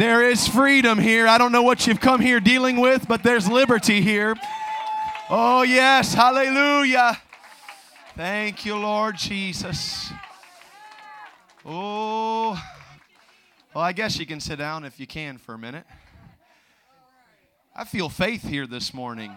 There 0.00 0.26
is 0.26 0.48
freedom 0.48 0.98
here. 0.98 1.28
I 1.28 1.36
don't 1.36 1.52
know 1.52 1.60
what 1.60 1.86
you've 1.86 2.00
come 2.00 2.22
here 2.22 2.40
dealing 2.40 2.80
with, 2.80 3.06
but 3.06 3.22
there's 3.22 3.46
liberty 3.46 4.00
here. 4.00 4.34
Oh, 5.28 5.60
yes. 5.60 6.14
Hallelujah. 6.14 7.20
Thank 8.16 8.64
you, 8.64 8.76
Lord 8.76 9.18
Jesus. 9.18 10.10
Oh, 11.66 12.58
well, 13.74 13.84
I 13.84 13.92
guess 13.92 14.18
you 14.18 14.24
can 14.24 14.40
sit 14.40 14.56
down 14.56 14.86
if 14.86 14.98
you 14.98 15.06
can 15.06 15.36
for 15.36 15.52
a 15.54 15.58
minute. 15.58 15.84
I 17.76 17.84
feel 17.84 18.08
faith 18.08 18.48
here 18.48 18.66
this 18.66 18.94
morning. 18.94 19.36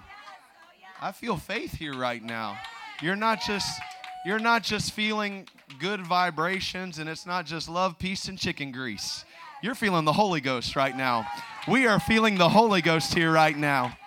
I 1.01 1.11
feel 1.11 1.35
faith 1.35 1.73
here 1.73 1.93
right 1.93 2.23
now. 2.23 2.57
You're 3.01 3.17
not 3.17 3.41
just 3.41 3.81
you're 4.25 4.39
not 4.39 4.63
just 4.63 4.93
feeling 4.93 5.45
good 5.79 6.07
vibrations 6.07 6.99
and 6.99 7.09
it's 7.09 7.25
not 7.25 7.45
just 7.45 7.67
love, 7.67 7.99
peace 7.99 8.29
and 8.29 8.39
chicken 8.39 8.71
grease. 8.71 9.25
You're 9.63 9.75
feeling 9.75 10.03
the 10.03 10.11
Holy 10.11 10.41
Ghost 10.41 10.75
right 10.75 10.93
now. 10.93 11.25
We 11.69 11.87
are 11.87 11.97
feeling 11.97 12.35
the 12.37 12.49
Holy 12.49 12.81
Ghost 12.81 13.13
here 13.13 13.31
right 13.31 13.57
now. 13.57 13.97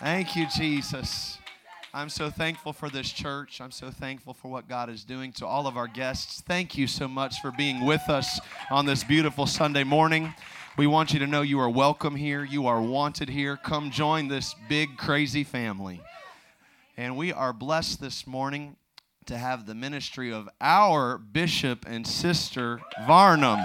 Thank 0.00 0.34
you, 0.34 0.46
Jesus. 0.56 1.36
I'm 1.92 2.08
so 2.08 2.30
thankful 2.30 2.72
for 2.72 2.88
this 2.88 3.12
church. 3.12 3.60
I'm 3.60 3.72
so 3.72 3.90
thankful 3.90 4.32
for 4.32 4.48
what 4.50 4.70
God 4.70 4.88
is 4.88 5.04
doing 5.04 5.32
to 5.32 5.46
all 5.46 5.66
of 5.66 5.76
our 5.76 5.86
guests. 5.86 6.40
Thank 6.40 6.78
you 6.78 6.86
so 6.86 7.06
much 7.06 7.42
for 7.42 7.52
being 7.52 7.84
with 7.84 8.08
us 8.08 8.40
on 8.70 8.86
this 8.86 9.04
beautiful 9.04 9.46
Sunday 9.46 9.84
morning. 9.84 10.32
We 10.78 10.86
want 10.86 11.12
you 11.12 11.18
to 11.18 11.26
know 11.26 11.42
you 11.42 11.60
are 11.60 11.68
welcome 11.68 12.16
here. 12.16 12.42
You 12.42 12.66
are 12.66 12.80
wanted 12.80 13.28
here. 13.28 13.58
Come 13.58 13.90
join 13.90 14.28
this 14.28 14.54
big, 14.66 14.96
crazy 14.96 15.44
family. 15.44 16.00
And 16.96 17.18
we 17.18 17.34
are 17.34 17.52
blessed 17.52 18.00
this 18.00 18.26
morning 18.26 18.76
to 19.26 19.36
have 19.36 19.66
the 19.66 19.74
ministry 19.74 20.32
of 20.32 20.48
our 20.58 21.18
bishop 21.18 21.84
and 21.86 22.06
sister 22.06 22.80
Varnum. 23.06 23.60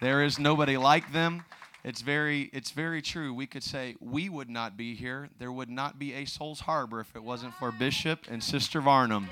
There 0.00 0.22
is 0.22 0.38
nobody 0.38 0.76
like 0.76 1.12
them. 1.12 1.44
It's 1.82 2.02
very, 2.02 2.50
it's 2.52 2.70
very 2.70 3.02
true. 3.02 3.34
We 3.34 3.46
could 3.46 3.64
say 3.64 3.96
we 4.00 4.28
would 4.28 4.48
not 4.48 4.76
be 4.76 4.94
here. 4.94 5.28
There 5.40 5.50
would 5.50 5.70
not 5.70 5.98
be 5.98 6.14
a 6.14 6.24
Souls 6.24 6.60
Harbor 6.60 7.00
if 7.00 7.16
it 7.16 7.22
wasn't 7.22 7.54
for 7.54 7.72
Bishop 7.72 8.26
and 8.30 8.42
Sister 8.42 8.80
Varnum. 8.80 9.28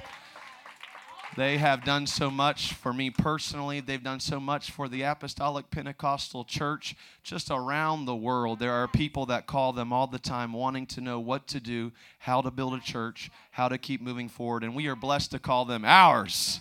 They 1.37 1.59
have 1.59 1.85
done 1.85 2.07
so 2.07 2.31
much 2.31 2.73
for 2.73 2.93
me 2.93 3.11
personally. 3.11 3.81
They've 3.81 4.03
done 4.03 4.21
so 4.21 4.41
much 4.41 4.71
for 4.71 4.89
the 4.89 5.03
Apostolic 5.03 5.71
Pentecostal 5.71 6.45
Church 6.45 6.97
just 7.23 7.51
around 7.51 8.07
the 8.07 8.17
world. 8.17 8.59
There 8.59 8.73
are 8.73 8.89
people 8.89 9.27
that 9.27 9.47
call 9.47 9.73
them 9.73 9.93
all 9.93 10.07
the 10.07 10.19
time 10.19 10.53
wanting 10.53 10.87
to 10.87 11.01
know 11.01 11.21
what 11.21 11.47
to 11.49 11.61
do, 11.61 11.93
how 12.19 12.41
to 12.41 12.51
build 12.51 12.75
a 12.75 12.81
church, 12.81 13.31
how 13.51 13.69
to 13.69 13.77
keep 13.77 14.01
moving 14.01 14.29
forward. 14.29 14.65
And 14.65 14.75
we 14.75 14.87
are 14.87 14.97
blessed 14.97 15.31
to 15.33 15.39
call 15.39 15.65
them 15.65 15.85
ours 15.85 16.61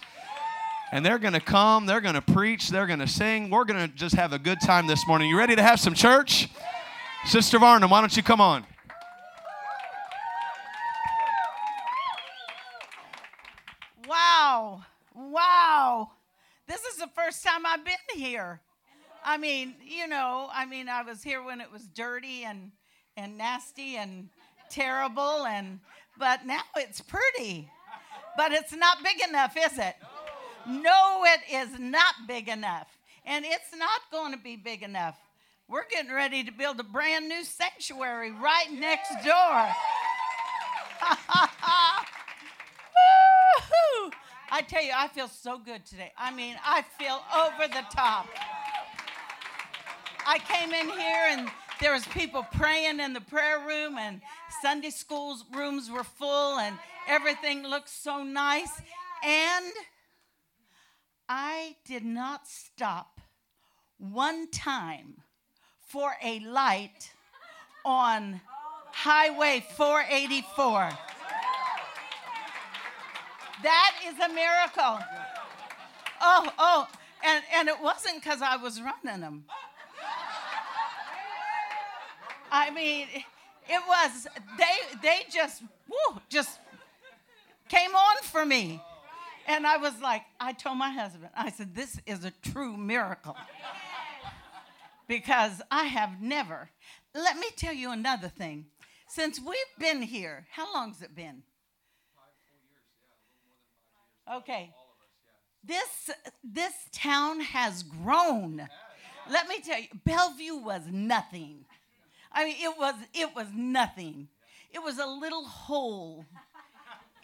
and 0.95 1.05
they're 1.05 1.19
going 1.19 1.33
to 1.33 1.41
come, 1.41 1.85
they're 1.85 1.99
going 1.99 2.15
to 2.15 2.21
preach, 2.21 2.69
they're 2.69 2.87
going 2.87 2.99
to 2.99 3.07
sing. 3.07 3.49
We're 3.49 3.65
going 3.65 3.85
to 3.85 3.93
just 3.93 4.15
have 4.15 4.31
a 4.31 4.39
good 4.39 4.61
time 4.61 4.87
this 4.87 5.05
morning. 5.05 5.29
You 5.29 5.37
ready 5.37 5.53
to 5.53 5.61
have 5.61 5.77
some 5.77 5.93
church? 5.93 6.47
Sister 7.25 7.59
Varnum, 7.59 7.89
why 7.89 7.99
don't 7.99 8.15
you 8.15 8.23
come 8.23 8.39
on? 8.39 8.65
Wow. 14.07 14.85
Wow. 15.13 16.11
This 16.65 16.81
is 16.85 16.95
the 16.95 17.09
first 17.13 17.43
time 17.43 17.65
I've 17.65 17.83
been 17.83 17.95
here. 18.15 18.61
I 19.21 19.35
mean, 19.35 19.75
you 19.85 20.07
know, 20.07 20.47
I 20.53 20.65
mean, 20.65 20.87
I 20.87 21.01
was 21.01 21.21
here 21.21 21.43
when 21.43 21.59
it 21.59 21.69
was 21.69 21.87
dirty 21.87 22.45
and 22.45 22.71
and 23.17 23.37
nasty 23.37 23.97
and 23.97 24.29
terrible 24.69 25.45
and 25.45 25.81
but 26.17 26.45
now 26.45 26.61
it's 26.77 27.01
pretty. 27.01 27.69
But 28.37 28.53
it's 28.53 28.73
not 28.73 29.03
big 29.03 29.17
enough, 29.27 29.57
is 29.57 29.77
it? 29.77 29.95
No, 30.67 31.23
it 31.25 31.41
is 31.51 31.79
not 31.79 32.15
big 32.27 32.47
enough. 32.47 32.87
And 33.25 33.45
it's 33.45 33.75
not 33.77 34.01
going 34.11 34.31
to 34.33 34.37
be 34.37 34.55
big 34.55 34.83
enough. 34.83 35.17
We're 35.67 35.87
getting 35.89 36.13
ready 36.13 36.43
to 36.43 36.51
build 36.51 36.79
a 36.79 36.83
brand 36.83 37.27
new 37.27 37.43
sanctuary 37.43 38.31
right 38.31 38.71
next 38.71 39.09
door. 39.23 39.25
I 44.51 44.61
tell 44.61 44.83
you, 44.83 44.91
I 44.95 45.07
feel 45.07 45.27
so 45.27 45.57
good 45.57 45.85
today. 45.85 46.11
I 46.17 46.31
mean, 46.31 46.55
I 46.63 46.83
feel 46.97 47.19
over 47.35 47.67
the 47.67 47.83
top. 47.91 48.27
I 50.25 50.39
came 50.39 50.71
in 50.71 50.87
here 50.97 51.25
and 51.29 51.49
there 51.81 51.93
was 51.93 52.05
people 52.07 52.45
praying 52.53 52.99
in 52.99 53.13
the 53.13 53.21
prayer 53.21 53.59
room 53.59 53.97
and 53.97 54.21
Sunday 54.61 54.91
school 54.91 55.37
rooms 55.53 55.91
were 55.91 56.03
full 56.03 56.59
and 56.59 56.77
everything 57.07 57.63
looked 57.63 57.89
so 57.89 58.23
nice. 58.23 58.71
And 59.23 59.65
I 61.27 61.75
did 61.85 62.05
not 62.05 62.47
stop 62.47 63.19
one 63.97 64.49
time 64.51 65.15
for 65.87 66.13
a 66.23 66.39
light 66.39 67.11
on 67.83 68.41
Highway 68.91 69.65
484. 69.75 70.89
That 73.63 73.95
is 74.05 74.13
a 74.19 74.29
miracle. 74.29 74.99
Oh, 76.21 76.51
oh, 76.59 76.87
and, 77.23 77.43
and 77.55 77.67
it 77.69 77.81
wasn't 77.81 78.21
because 78.21 78.41
I 78.41 78.57
was 78.57 78.79
running 78.81 79.21
them. 79.21 79.45
I 82.51 82.69
mean, 82.69 83.07
it 83.67 83.81
was, 83.87 84.27
they, 84.57 84.97
they 85.01 85.25
just, 85.31 85.63
whoo, 85.89 86.21
just 86.29 86.59
came 87.67 87.95
on 87.95 88.23
for 88.23 88.45
me. 88.45 88.81
And 89.47 89.67
I 89.67 89.77
was 89.77 89.93
like, 90.01 90.23
I 90.39 90.53
told 90.53 90.77
my 90.77 90.89
husband, 90.89 91.29
I 91.35 91.51
said, 91.51 91.75
this 91.75 91.99
is 92.05 92.25
a 92.25 92.31
true 92.41 92.77
miracle. 92.77 93.35
because 95.07 95.61
I 95.69 95.83
have 95.83 96.21
never, 96.21 96.69
let 97.13 97.37
me 97.37 97.47
tell 97.55 97.73
you 97.73 97.91
another 97.91 98.27
thing. 98.27 98.65
Since 99.07 99.39
we've 99.39 99.55
been 99.79 100.01
here, 100.01 100.47
how 100.51 100.73
long 100.73 100.91
has 100.91 101.01
it 101.01 101.15
been? 101.15 101.43
Okay. 104.33 104.71
All 104.75 104.87
of 104.89 104.99
us, 104.99 105.13
yeah. 105.67 105.77
This 105.77 106.15
this 106.43 106.73
town 106.91 107.39
has 107.41 107.83
grown. 107.83 108.67
Let 109.29 109.47
me 109.47 109.59
tell 109.61 109.79
you, 109.79 109.87
Belleview 110.05 110.63
was 110.63 110.81
nothing. 110.91 111.65
I 112.31 112.45
mean, 112.45 112.55
it 112.59 112.77
was 112.77 112.95
it 113.13 113.35
was 113.35 113.47
nothing. 113.53 114.27
It 114.73 114.81
was 114.83 114.97
a 114.97 115.05
little 115.05 115.45
hole 115.45 116.25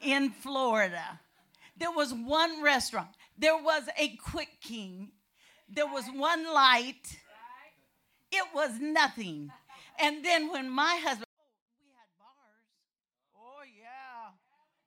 in 0.02 0.30
Florida. 0.30 1.20
There 1.82 1.90
was 1.90 2.14
one 2.14 2.62
restaurant. 2.62 3.10
There 3.40 3.58
was 3.58 3.90
a 3.98 4.10
Quick 4.18 4.62
King. 4.62 5.10
There 5.68 5.88
was 5.88 6.06
one 6.14 6.46
light. 6.46 7.18
It 8.32 8.46
was 8.54 8.80
nothing. 8.80 9.52
And 10.00 10.24
then 10.24 10.52
when 10.52 10.70
my 10.70 11.00
husband, 11.02 11.26
oh, 11.26 11.82
we 11.82 11.90
had 11.98 12.06
bars. 12.20 12.70
Oh, 13.36 13.64
yeah. 13.66 14.30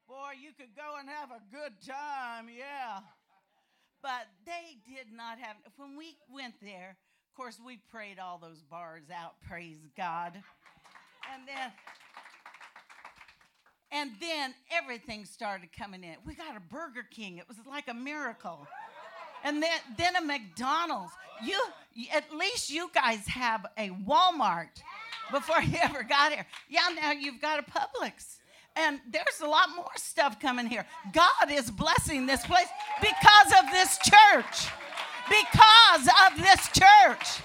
Boy, 0.06 0.38
you 0.40 0.50
could 0.56 0.76
go 0.76 0.94
and 1.00 1.08
have 1.08 1.32
a 1.32 1.42
good 1.50 1.72
time. 1.84 2.46
Yeah. 2.56 3.00
But 4.00 4.28
they 4.46 4.78
did 4.88 5.12
not 5.12 5.40
have, 5.40 5.56
when 5.76 5.96
we 5.96 6.16
went 6.32 6.54
there, 6.62 6.90
of 6.90 7.36
course, 7.36 7.58
we 7.66 7.80
prayed 7.90 8.20
all 8.20 8.38
those 8.38 8.62
bars 8.62 9.10
out, 9.12 9.32
praise 9.48 9.88
God. 9.96 10.40
And 11.34 11.42
then, 11.48 11.72
and 13.94 14.10
then 14.20 14.52
everything 14.72 15.24
started 15.24 15.68
coming 15.72 16.02
in. 16.02 16.16
We 16.26 16.34
got 16.34 16.56
a 16.56 16.60
Burger 16.60 17.06
King. 17.08 17.38
It 17.38 17.46
was 17.46 17.56
like 17.66 17.86
a 17.86 17.94
miracle. 17.94 18.66
And 19.44 19.62
then, 19.62 19.78
then 19.96 20.16
a 20.16 20.20
McDonald's. 20.20 21.12
You, 21.44 21.60
at 22.12 22.24
least 22.34 22.70
you 22.70 22.90
guys 22.92 23.24
have 23.28 23.64
a 23.78 23.90
Walmart 23.90 24.82
before 25.30 25.62
you 25.62 25.78
ever 25.80 26.02
got 26.02 26.32
here. 26.32 26.44
Yeah, 26.68 26.88
now 27.00 27.12
you've 27.12 27.40
got 27.40 27.60
a 27.60 27.62
Publix. 27.62 28.38
And 28.74 28.98
there's 29.08 29.40
a 29.40 29.46
lot 29.46 29.68
more 29.76 29.92
stuff 29.94 30.40
coming 30.40 30.66
here. 30.66 30.84
God 31.12 31.50
is 31.52 31.70
blessing 31.70 32.26
this 32.26 32.44
place 32.44 32.66
because 33.00 33.52
of 33.62 33.70
this 33.70 33.98
church. 33.98 34.72
Because 35.28 36.08
of 36.26 36.36
this 36.36 36.66
church. 36.70 37.42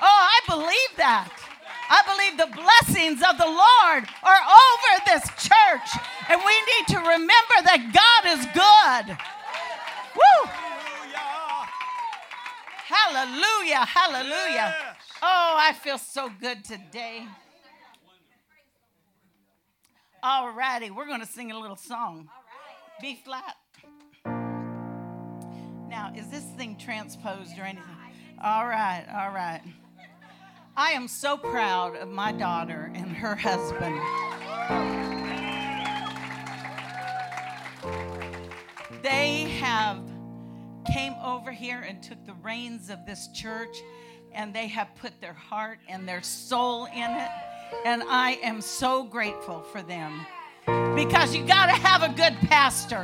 Oh, 0.00 0.02
I 0.02 0.40
believe 0.48 0.96
that. 0.96 1.49
I 1.90 2.02
believe 2.06 2.38
the 2.38 2.54
blessings 2.54 3.20
of 3.20 3.36
the 3.36 3.50
Lord 3.50 4.06
are 4.22 4.42
over 4.46 4.92
this 5.06 5.26
church. 5.42 5.90
And 6.30 6.40
we 6.46 6.54
need 6.54 6.86
to 6.94 6.98
remember 6.98 7.56
that 7.66 7.90
God 7.90 8.22
is 8.30 8.46
good. 8.54 9.18
Woo! 10.14 10.50
Hallelujah, 12.86 13.84
hallelujah. 13.84 14.74
Oh, 15.22 15.56
I 15.58 15.72
feel 15.72 15.98
so 15.98 16.30
good 16.40 16.64
today. 16.64 17.26
All 20.22 20.52
righty, 20.52 20.90
we're 20.90 21.06
going 21.06 21.20
to 21.20 21.26
sing 21.26 21.50
a 21.50 21.58
little 21.58 21.76
song. 21.76 22.28
B 23.00 23.20
flat. 23.24 23.56
Now, 25.88 26.12
is 26.16 26.28
this 26.28 26.44
thing 26.56 26.76
transposed 26.78 27.58
or 27.58 27.62
anything? 27.62 27.96
All 28.42 28.66
right, 28.66 29.04
all 29.12 29.34
right. 29.34 29.60
I 30.80 30.92
am 30.92 31.08
so 31.08 31.36
proud 31.36 31.94
of 31.96 32.08
my 32.08 32.32
daughter 32.32 32.90
and 32.94 33.14
her 33.14 33.36
husband. 33.36 34.00
They 39.02 39.42
have 39.60 39.98
came 40.90 41.12
over 41.22 41.52
here 41.52 41.84
and 41.86 42.02
took 42.02 42.24
the 42.24 42.32
reins 42.42 42.88
of 42.88 43.04
this 43.04 43.28
church 43.34 43.76
and 44.32 44.54
they 44.54 44.68
have 44.68 44.88
put 44.96 45.20
their 45.20 45.34
heart 45.34 45.80
and 45.86 46.08
their 46.08 46.22
soul 46.22 46.86
in 46.86 47.10
it. 47.10 47.30
And 47.84 48.02
I 48.08 48.38
am 48.42 48.62
so 48.62 49.04
grateful 49.04 49.60
for 49.60 49.82
them 49.82 50.24
because 50.94 51.36
you 51.36 51.44
got 51.44 51.66
to 51.66 51.72
have 51.72 52.02
a 52.02 52.08
good 52.08 52.38
pastor. 52.48 53.02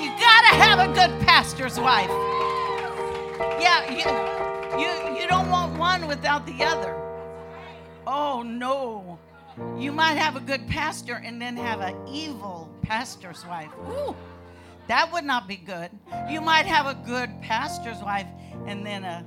You 0.00 0.08
got 0.18 0.40
to 0.48 0.56
have 0.56 0.78
a 0.78 0.94
good 0.94 1.26
pastor's 1.26 1.78
wife. 1.78 2.08
Yeah, 3.60 4.35
you, 4.72 5.20
you 5.20 5.26
don't 5.28 5.50
want 5.50 5.78
one 5.78 6.06
without 6.06 6.46
the 6.46 6.62
other. 6.64 6.94
Oh, 8.06 8.42
no. 8.42 9.18
You 9.78 9.90
might 9.90 10.16
have 10.16 10.36
a 10.36 10.40
good 10.40 10.66
pastor 10.68 11.20
and 11.24 11.40
then 11.40 11.56
have 11.56 11.80
an 11.80 11.96
evil 12.06 12.70
pastor's 12.82 13.44
wife. 13.46 13.70
Ooh, 13.88 14.14
that 14.86 15.12
would 15.12 15.24
not 15.24 15.48
be 15.48 15.56
good. 15.56 15.90
You 16.28 16.40
might 16.40 16.66
have 16.66 16.86
a 16.86 16.94
good 17.06 17.30
pastor's 17.40 18.02
wife 18.02 18.26
and 18.66 18.84
then 18.84 19.04
a 19.04 19.24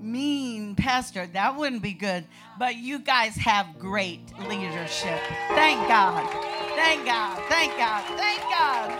mean 0.00 0.74
pastor. 0.74 1.26
That 1.28 1.56
wouldn't 1.56 1.82
be 1.82 1.92
good. 1.92 2.24
But 2.58 2.76
you 2.76 2.98
guys 2.98 3.36
have 3.36 3.78
great 3.78 4.20
leadership. 4.48 5.20
Thank 5.50 5.86
God. 5.88 6.28
Thank 6.74 7.06
God. 7.06 7.42
Thank 7.48 7.76
God. 7.76 8.04
Thank 8.18 8.40
God. 8.42 8.98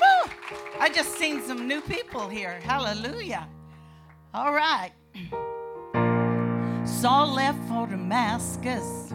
Woo. 0.00 0.32
I 0.80 0.88
just 0.88 1.14
seen 1.16 1.42
some 1.42 1.68
new 1.68 1.80
people 1.80 2.28
here. 2.28 2.60
Hallelujah. 2.60 3.48
All 4.36 4.52
right. 4.52 4.92
Saul 6.84 7.32
left 7.32 7.58
for 7.70 7.86
Damascus, 7.86 9.08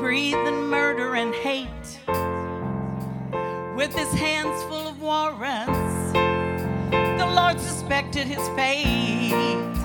breathing 0.00 0.68
murder 0.70 1.16
and 1.16 1.34
hate, 1.34 2.00
with 3.76 3.94
his 3.94 4.10
hands 4.14 4.62
full 4.70 4.88
of 4.88 5.02
warrants. 5.02 6.12
The 6.92 7.30
Lord 7.30 7.60
suspected 7.60 8.26
his 8.26 8.48
fate. 8.56 9.76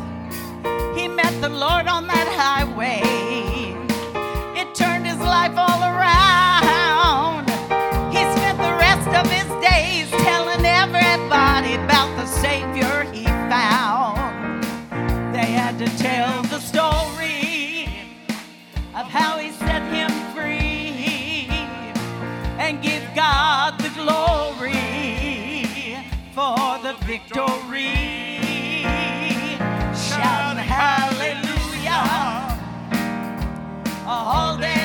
He 0.95 1.09
met 1.09 1.41
the 1.41 1.49
Lord 1.49 1.87
on 1.87 2.07
that 2.07 2.29
highway. 2.39 3.01
It 4.57 4.73
turned 4.73 5.07
his 5.07 5.19
life 5.19 5.57
all 5.57 5.83
around. 5.83 7.49
He 8.13 8.21
spent 8.37 8.57
the 8.59 8.75
rest 8.79 9.09
of 9.09 9.29
his 9.29 9.49
days 9.61 10.09
telling 10.23 10.65
everybody 10.65 11.73
about 11.73 12.15
the 12.15 12.25
Savior 12.27 13.03
he 13.11 13.25
found. 13.25 14.00
Had 15.71 15.87
to 15.87 15.97
tell 15.99 16.43
the 16.43 16.59
story 16.59 17.87
of 18.93 19.07
how 19.07 19.37
he 19.37 19.51
set 19.51 19.81
him 19.83 20.11
free 20.35 21.47
and 22.59 22.81
give 22.83 23.01
God 23.15 23.79
the 23.79 23.87
glory 23.95 24.75
for 26.35 26.77
the 26.83 26.93
victory. 27.05 28.83
Shout 29.95 30.57
hallelujah 30.57 32.03
all 34.05 34.57
day 34.57 34.80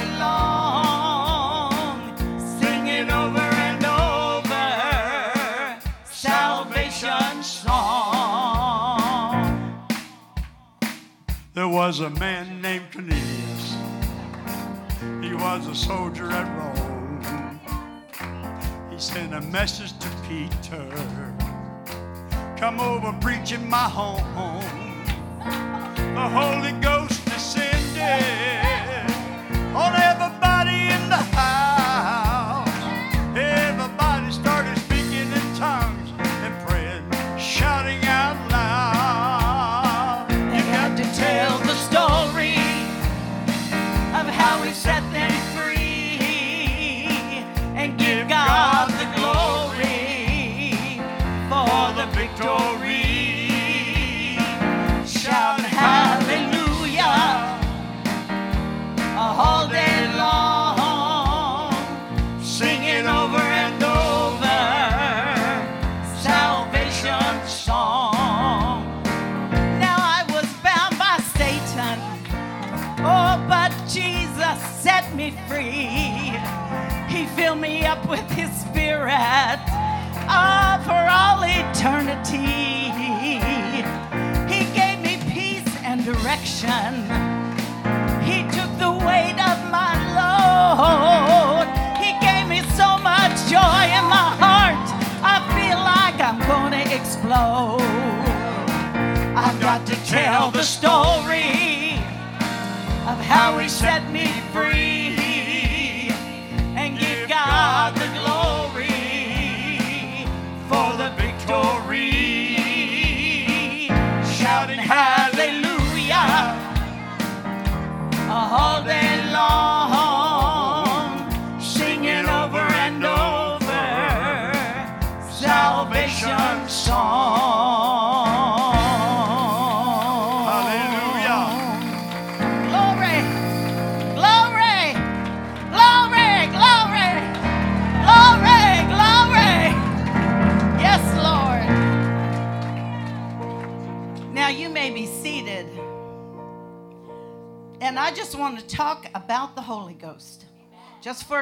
was 11.87 12.01
a 12.01 12.11
man 12.19 12.61
named 12.61 12.85
Cornelius. 12.93 13.77
He 15.23 15.33
was 15.35 15.69
a 15.69 15.75
soldier 15.75 16.29
at 16.33 16.49
Rome. 16.59 17.61
He 18.91 18.99
sent 18.99 19.33
a 19.33 19.41
message 19.41 19.97
to 20.01 20.09
Peter 20.27 20.85
Come 22.57 22.81
over, 22.81 23.13
preach 23.21 23.53
in 23.53 23.71
my 23.71 23.89
home. 23.99 24.19
The 26.17 26.29
Holy 26.39 26.73
Ghost 26.81 26.96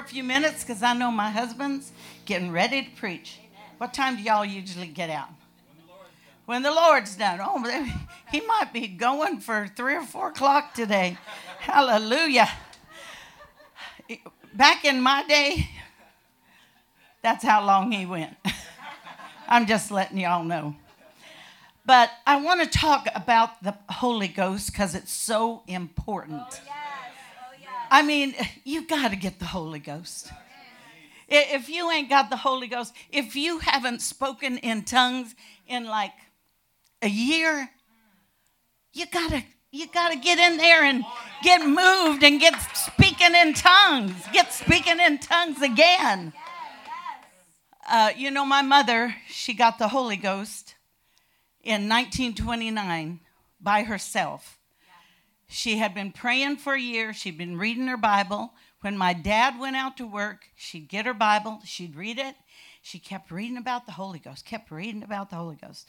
few 0.09 0.23
minutes, 0.23 0.63
because 0.63 0.83
I 0.83 0.95
know 0.95 1.11
my 1.11 1.31
husband's 1.31 1.93
getting 2.25 2.51
ready 2.51 2.83
to 2.85 2.91
preach. 2.93 3.39
What 3.79 3.93
time 3.93 4.17
do 4.17 4.23
y'all 4.23 4.45
usually 4.45 4.87
get 4.87 5.11
out? 5.11 5.29
When 6.47 6.63
the 6.63 6.71
Lord's 6.71 7.17
done. 7.17 7.41
Oh, 7.43 7.63
he 8.31 8.41
might 8.43 8.73
be 8.73 8.87
going 8.87 9.41
for 9.41 9.67
three 9.75 9.97
or 9.97 10.03
four 10.03 10.29
o'clock 10.29 10.75
today. 10.75 11.19
Hallelujah. 11.61 12.49
Back 14.53 14.85
in 14.85 15.01
my 15.01 15.25
day, 15.27 15.69
that's 17.23 17.43
how 17.43 17.65
long 17.65 17.91
he 17.91 18.05
went. 18.05 18.37
I'm 19.49 19.67
just 19.67 19.91
letting 19.91 20.19
y'all 20.19 20.45
know. 20.45 20.77
But 21.87 22.11
I 22.27 22.41
want 22.41 22.63
to 22.63 22.79
talk 22.79 23.09
about 23.15 23.63
the 23.63 23.77
Holy 23.91 24.29
Ghost 24.29 24.73
because 24.73 24.95
it's 24.95 25.13
so 25.13 25.63
important. 25.67 26.43
Oh, 26.43 26.84
I 27.95 28.03
mean, 28.03 28.35
you 28.65 28.89
got 28.89 29.13
to 29.13 29.17
get 29.17 29.39
the 29.39 29.45
Holy 29.45 29.79
Ghost. 29.79 30.33
If 31.29 31.69
you 31.69 31.89
ain't 31.93 32.09
got 32.09 32.29
the 32.29 32.37
Holy 32.37 32.67
Ghost, 32.67 32.93
if 33.13 33.37
you 33.37 33.61
haven't 33.61 34.03
spoken 34.03 34.59
in 34.59 34.83
tongues 34.83 35.33
in 35.69 35.85
like 35.85 36.11
a 37.03 37.09
year, 37.09 37.71
you 38.93 39.07
gotta 39.07 39.45
you 39.71 39.87
gotta 39.87 40.17
get 40.17 40.41
in 40.41 40.57
there 40.57 40.83
and 40.83 41.05
get 41.45 41.65
moved 41.65 42.25
and 42.25 42.41
get 42.41 42.61
speaking 42.77 43.33
in 43.33 43.55
tongues. 43.55 44.21
Get 44.33 44.53
speaking 44.53 44.99
in 44.99 45.19
tongues 45.19 45.63
again. 45.63 46.33
Uh, 47.89 48.11
you 48.17 48.33
know, 48.33 48.45
my 48.45 48.63
mother, 48.63 49.15
she 49.29 49.55
got 49.55 49.79
the 49.79 49.87
Holy 49.87 50.17
Ghost 50.17 50.75
in 51.63 51.89
1929 51.89 53.21
by 53.61 53.85
herself. 53.85 54.59
She 55.49 55.79
had 55.79 55.95
been 55.95 56.13
praying 56.13 56.57
for 56.57 56.77
years. 56.77 57.17
She'd 57.17 57.39
been 57.39 57.59
reading 57.59 57.87
her 57.87 57.97
Bible. 57.97 58.55
When 58.81 58.99
my 58.99 59.13
dad 59.13 59.59
went 59.59 59.77
out 59.77 59.97
to 59.97 60.07
work, 60.07 60.47
she'd 60.57 60.89
get 60.89 61.07
her 61.07 61.15
Bible, 61.15 61.61
she'd 61.65 61.97
read 61.97 62.19
it. 62.19 62.35
She 62.83 62.99
kept 62.99 63.31
reading 63.31 63.57
about 63.57 63.87
the 63.87 63.93
Holy 63.93 64.19
Ghost, 64.19 64.45
kept 64.45 64.71
reading 64.71 65.03
about 65.03 65.31
the 65.31 65.37
Holy 65.37 65.57
Ghost. 65.57 65.89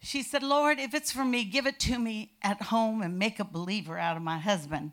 She 0.00 0.22
said, 0.22 0.42
Lord, 0.42 0.78
if 0.78 0.94
it's 0.94 1.12
for 1.12 1.24
me, 1.24 1.44
give 1.44 1.66
it 1.66 1.78
to 1.80 1.98
me 1.98 2.32
at 2.42 2.62
home 2.62 3.02
and 3.02 3.18
make 3.18 3.38
a 3.38 3.44
believer 3.44 3.98
out 3.98 4.16
of 4.16 4.22
my 4.22 4.38
husband. 4.38 4.92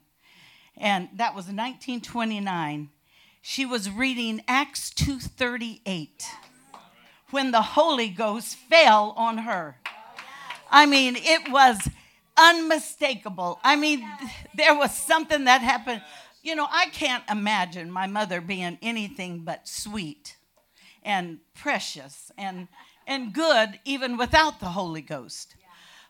And 0.76 1.10
that 1.16 1.36
was 1.36 1.46
1929. 1.46 2.90
She 3.42 3.66
was 3.66 3.90
reading 3.90 4.42
Acts 4.48 4.90
2:38 4.92 6.26
when 7.30 7.52
the 7.52 7.62
Holy 7.62 8.10
Ghost 8.10 8.56
fell 8.56 9.14
on 9.18 9.40
her. 9.40 9.78
I 10.72 10.86
mean, 10.86 11.16
it 11.18 11.52
was 11.52 11.90
unmistakable. 12.38 13.60
I 13.64 13.76
mean, 13.76 14.08
there 14.56 14.76
was 14.76 14.94
something 14.96 15.46
that 15.46 15.62
happened. 15.62 16.02
You 16.42 16.56
know, 16.56 16.68
I 16.70 16.88
can't 16.88 17.24
imagine 17.30 17.92
my 17.92 18.08
mother 18.08 18.42
being 18.42 18.78
anything 18.82 19.40
but 19.40 19.68
sweet 19.68 20.38
and 21.04 21.40
precious 21.54 22.32
and 22.38 22.68
and 23.06 23.34
good 23.34 23.80
even 23.86 24.18
without 24.18 24.60
the 24.60 24.68
Holy 24.68 25.02
Ghost. 25.02 25.56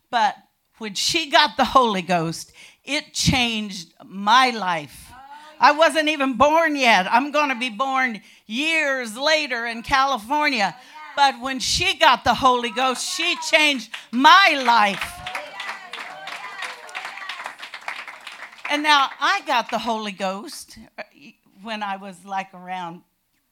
But 0.09 0.35
when 0.77 0.93
she 0.93 1.29
got 1.29 1.57
the 1.57 1.65
Holy 1.65 2.03
Ghost, 2.03 2.51
it 2.83 3.13
changed 3.13 3.93
my 4.05 4.51
life. 4.51 5.11
I 5.59 5.71
wasn't 5.71 6.09
even 6.09 6.33
born 6.33 6.75
yet. 6.75 7.07
I'm 7.11 7.31
going 7.31 7.49
to 7.49 7.55
be 7.55 7.69
born 7.69 8.21
years 8.45 9.17
later 9.17 9.65
in 9.65 9.81
California. 9.81 10.75
But 11.15 11.39
when 11.41 11.59
she 11.59 11.97
got 11.97 12.23
the 12.23 12.33
Holy 12.33 12.71
Ghost, 12.71 13.07
she 13.15 13.35
changed 13.49 13.91
my 14.11 14.61
life. 14.65 15.32
And 18.70 18.82
now 18.84 19.10
I 19.20 19.41
got 19.46 19.70
the 19.70 19.77
Holy 19.77 20.12
Ghost 20.12 20.77
uh, 20.98 21.03
when 21.62 21.84
I 21.84 21.98
was 21.98 22.24
like 22.25 22.53
around 22.53 23.01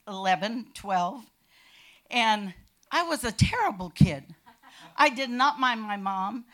11, 0.08 0.68
12. 0.74 1.24
And 2.10 2.54
I 2.90 3.02
was 3.04 3.24
a 3.24 3.32
terrible 3.32 3.90
kid. 3.90 4.34
I 4.96 5.08
did 5.08 5.30
not 5.30 5.58
mind 5.58 5.80
my 5.80 5.96
mom, 5.96 6.44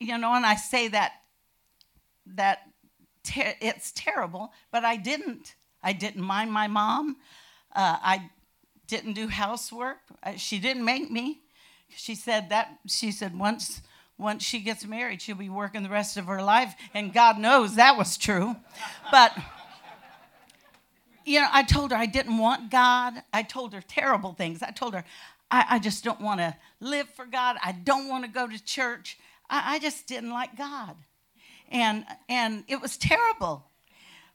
you 0.00 0.16
know, 0.18 0.34
and 0.34 0.46
I 0.46 0.56
say 0.56 0.88
that 0.88 1.12
that 2.26 2.60
ter- 3.24 3.54
it's 3.60 3.92
terrible, 3.92 4.52
but 4.70 4.84
I 4.84 4.96
didn't. 4.96 5.54
I 5.82 5.92
didn't 5.92 6.22
mind 6.22 6.52
my 6.52 6.68
mom. 6.68 7.16
Uh, 7.74 7.98
I 8.00 8.30
didn't 8.86 9.14
do 9.14 9.28
housework. 9.28 9.98
I, 10.22 10.36
she 10.36 10.58
didn't 10.58 10.84
make 10.84 11.10
me. 11.10 11.40
She 11.88 12.14
said 12.14 12.50
that. 12.50 12.78
She 12.86 13.12
said 13.12 13.38
once 13.38 13.82
once 14.22 14.42
she 14.42 14.60
gets 14.60 14.86
married, 14.86 15.20
she'll 15.20 15.36
be 15.36 15.50
working 15.50 15.82
the 15.82 15.88
rest 15.88 16.16
of 16.16 16.26
her 16.26 16.42
life, 16.42 16.74
and 16.94 17.12
God 17.12 17.38
knows 17.38 17.74
that 17.74 17.98
was 17.98 18.16
true. 18.16 18.56
But 19.10 19.36
you 21.24 21.40
know, 21.40 21.48
I 21.52 21.62
told 21.62 21.90
her 21.92 21.96
I 21.96 22.06
didn't 22.06 22.38
want 22.38 22.70
God. 22.70 23.22
I 23.32 23.42
told 23.42 23.74
her 23.74 23.80
terrible 23.80 24.32
things. 24.32 24.62
I 24.62 24.70
told 24.70 24.94
her 24.94 25.04
I, 25.52 25.66
I 25.70 25.78
just 25.78 26.02
don't 26.02 26.20
want 26.20 26.40
to 26.40 26.56
live 26.80 27.08
for 27.10 27.26
God. 27.26 27.56
I 27.62 27.72
don't 27.72 28.08
want 28.08 28.24
to 28.24 28.30
go 28.30 28.48
to 28.48 28.64
church. 28.64 29.18
I, 29.50 29.74
I 29.74 29.78
just 29.78 30.06
didn't 30.08 30.30
like 30.30 30.56
God. 30.56 30.96
And, 31.70 32.04
and 32.28 32.64
it 32.68 32.80
was 32.80 32.96
terrible. 32.96 33.64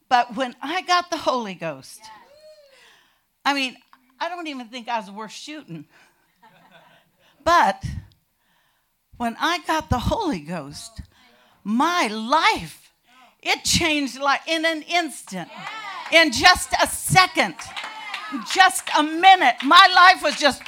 But 0.09 0.35
when 0.35 0.55
I 0.61 0.81
got 0.83 1.09
the 1.09 1.17
Holy 1.17 1.55
Ghost, 1.55 1.99
I 3.43 3.53
mean, 3.53 3.75
I 4.19 4.29
don't 4.29 4.47
even 4.47 4.67
think 4.67 4.87
I 4.87 4.99
was 4.99 5.11
worth 5.11 5.31
shooting. 5.31 5.85
But 7.43 7.83
when 9.17 9.35
I 9.39 9.59
got 9.59 9.89
the 9.89 9.99
Holy 9.99 10.39
Ghost, 10.39 11.01
my 11.63 12.07
life, 12.07 12.91
it 13.41 13.63
changed 13.63 14.19
like 14.19 14.41
in 14.47 14.65
an 14.65 14.83
instant, 14.83 15.49
in 16.11 16.31
just 16.31 16.73
a 16.81 16.87
second, 16.87 17.55
just 18.53 18.89
a 18.97 19.03
minute. 19.03 19.55
My 19.63 19.87
life 19.93 20.23
was 20.23 20.39
just 20.39 20.61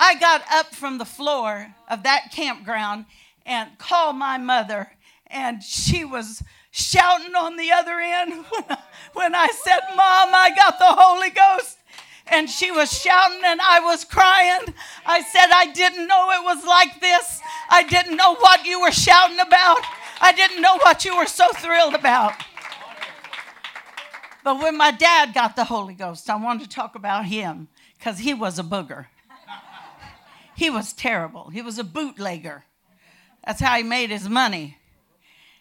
I 0.00 0.16
got 0.16 0.42
up 0.52 0.74
from 0.74 0.98
the 0.98 1.04
floor 1.04 1.74
of 1.88 2.02
that 2.02 2.30
campground 2.32 3.06
and 3.46 3.78
called 3.78 4.16
my 4.16 4.38
mother, 4.38 4.90
and 5.26 5.62
she 5.62 6.04
was 6.04 6.42
shouting 6.70 7.34
on 7.34 7.56
the 7.56 7.70
other 7.70 8.00
end 8.00 8.44
when 9.14 9.34
I, 9.34 9.46
said, 9.46 9.80
Mom, 9.90 10.34
I 10.34 10.50
got 10.56 10.78
the 10.78 10.86
Holy 10.86 11.30
Ghost. 11.30 11.78
And 12.26 12.48
she 12.48 12.70
was 12.70 12.90
shouting, 12.90 13.42
and 13.44 13.60
I 13.60 13.80
was 13.80 14.04
crying. 14.04 14.74
I 15.04 15.22
said, 15.22 15.46
I 15.52 15.66
didn't 15.72 16.06
know 16.06 16.30
it 16.30 16.44
was 16.44 16.64
like 16.64 17.00
this. 17.00 17.40
I 17.70 17.82
didn't 17.82 18.16
know 18.16 18.34
what 18.36 18.64
you 18.64 18.80
were 18.80 18.92
shouting 18.92 19.40
about. 19.40 19.80
I 20.20 20.32
didn't 20.32 20.62
know 20.62 20.78
what 20.78 21.04
you 21.04 21.16
were 21.16 21.26
so 21.26 21.48
thrilled 21.52 21.94
about. 21.94 22.32
But 24.42 24.62
when 24.62 24.76
my 24.76 24.90
dad 24.90 25.34
got 25.34 25.56
the 25.56 25.64
Holy 25.64 25.94
Ghost, 25.94 26.28
I 26.28 26.36
wanted 26.36 26.64
to 26.64 26.68
talk 26.68 26.94
about 26.94 27.26
him 27.26 27.68
because 27.98 28.18
he 28.18 28.34
was 28.34 28.58
a 28.58 28.62
booger. 28.62 29.06
He 30.54 30.70
was 30.70 30.92
terrible. 30.92 31.48
He 31.48 31.62
was 31.62 31.78
a 31.78 31.84
bootlegger. 31.84 32.64
That's 33.44 33.60
how 33.60 33.76
he 33.76 33.82
made 33.82 34.10
his 34.10 34.28
money. 34.28 34.78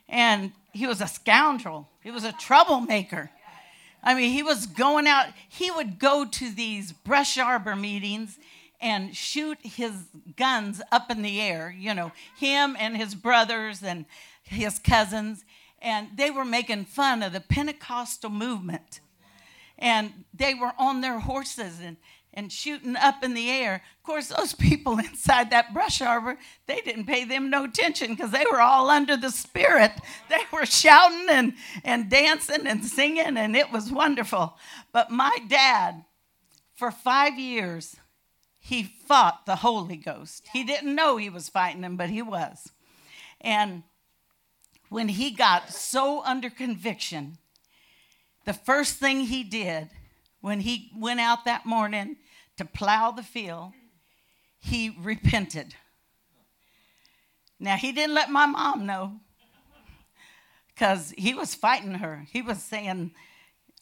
And 0.07 0.51
he 0.71 0.85
was 0.85 1.01
a 1.01 1.07
scoundrel. 1.07 1.89
He 2.01 2.11
was 2.11 2.23
a 2.23 2.31
troublemaker. 2.33 3.31
I 4.03 4.13
mean, 4.13 4.31
he 4.31 4.43
was 4.43 4.65
going 4.65 5.07
out, 5.07 5.27
he 5.47 5.71
would 5.71 5.97
go 5.97 6.25
to 6.25 6.49
these 6.49 6.91
brush 6.91 7.37
arbor 7.37 7.75
meetings 7.75 8.37
and 8.81 9.15
shoot 9.15 9.57
his 9.61 9.93
guns 10.35 10.81
up 10.91 11.09
in 11.09 11.21
the 11.21 11.39
air, 11.39 11.73
you 11.77 11.93
know, 11.93 12.11
him 12.37 12.75
and 12.77 12.97
his 12.97 13.15
brothers 13.15 13.81
and 13.81 14.05
his 14.43 14.77
cousins. 14.77 15.45
And 15.81 16.09
they 16.15 16.29
were 16.29 16.45
making 16.45 16.85
fun 16.85 17.23
of 17.23 17.31
the 17.31 17.39
Pentecostal 17.39 18.29
movement. 18.29 18.99
And 19.79 20.25
they 20.33 20.53
were 20.53 20.73
on 20.77 20.99
their 20.99 21.19
horses 21.19 21.79
and 21.79 21.95
and 22.33 22.51
shooting 22.51 22.95
up 22.95 23.23
in 23.23 23.33
the 23.33 23.49
air. 23.49 23.75
Of 23.97 24.03
course, 24.03 24.27
those 24.27 24.53
people 24.53 24.97
inside 24.99 25.51
that 25.51 25.73
brush 25.73 26.01
arbor, 26.01 26.37
they 26.67 26.81
didn't 26.81 27.05
pay 27.05 27.23
them 27.25 27.49
no 27.49 27.65
attention 27.65 28.15
because 28.15 28.31
they 28.31 28.45
were 28.51 28.61
all 28.61 28.89
under 28.89 29.15
the 29.15 29.29
spirit. 29.29 29.91
They 30.29 30.41
were 30.51 30.65
shouting 30.65 31.27
and, 31.29 31.53
and 31.83 32.09
dancing 32.09 32.65
and 32.67 32.83
singing, 32.83 33.37
and 33.37 33.55
it 33.55 33.71
was 33.71 33.91
wonderful. 33.91 34.57
But 34.91 35.11
my 35.11 35.35
dad, 35.47 36.05
for 36.75 36.91
five 36.91 37.37
years, 37.37 37.95
he 38.59 38.83
fought 38.83 39.45
the 39.45 39.57
Holy 39.57 39.97
Ghost. 39.97 40.47
He 40.53 40.63
didn't 40.63 40.95
know 40.95 41.17
he 41.17 41.29
was 41.29 41.49
fighting 41.49 41.83
him, 41.83 41.97
but 41.97 42.09
he 42.09 42.21
was. 42.21 42.71
And 43.41 43.83
when 44.89 45.09
he 45.09 45.31
got 45.31 45.71
so 45.71 46.23
under 46.23 46.49
conviction, 46.49 47.37
the 48.45 48.53
first 48.53 48.97
thing 48.97 49.21
he 49.21 49.43
did 49.43 49.89
when 50.41 50.59
he 50.59 50.91
went 50.95 51.19
out 51.19 51.45
that 51.45 51.65
morning 51.65 52.17
to 52.57 52.65
plow 52.65 53.11
the 53.11 53.23
field, 53.23 53.73
he 54.59 54.95
repented. 55.01 55.75
Now, 57.59 57.75
he 57.75 57.91
didn't 57.91 58.15
let 58.15 58.29
my 58.29 58.45
mom 58.45 58.85
know 58.85 59.19
because 60.67 61.13
he 61.17 61.33
was 61.33 61.55
fighting 61.55 61.95
her. 61.95 62.25
He 62.31 62.41
was 62.41 62.61
saying, 62.61 63.11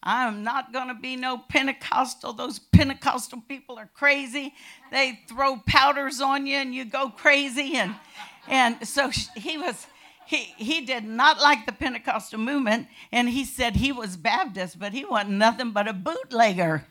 I'm 0.04 0.44
not 0.44 0.74
going 0.74 0.88
to 0.88 0.96
be 0.96 1.16
no 1.16 1.38
Pentecostal. 1.38 2.34
Those 2.34 2.60
Pentecostal 2.60 3.42
people 3.48 3.78
are 3.78 3.90
crazy. 3.94 4.54
They 4.92 5.20
throw 5.28 5.58
powders 5.66 6.22
on 6.22 6.48
you 6.48 6.58
and 6.58 6.74
you 6.74 6.86
go 6.86 7.10
crazy. 7.10 7.76
And, 7.76 7.96
and 8.48 8.88
so 8.88 9.12
he 9.36 9.58
was, 9.58 9.86
he, 10.26 10.54
he 10.58 10.82
did 10.82 11.04
not 11.04 11.40
like 11.40 11.66
the 11.66 11.72
Pentecostal 11.72 12.40
movement. 12.40 12.88
And 13.12 13.30
he 13.30 13.46
said 13.46 13.76
he 13.76 13.92
was 13.92 14.18
Baptist, 14.18 14.80
but 14.80 14.94
he 14.94 15.06
wasn't 15.06 15.34
nothing 15.34 15.72
but 15.72 15.88
a 15.88 15.94
bootlegger. 15.94 16.86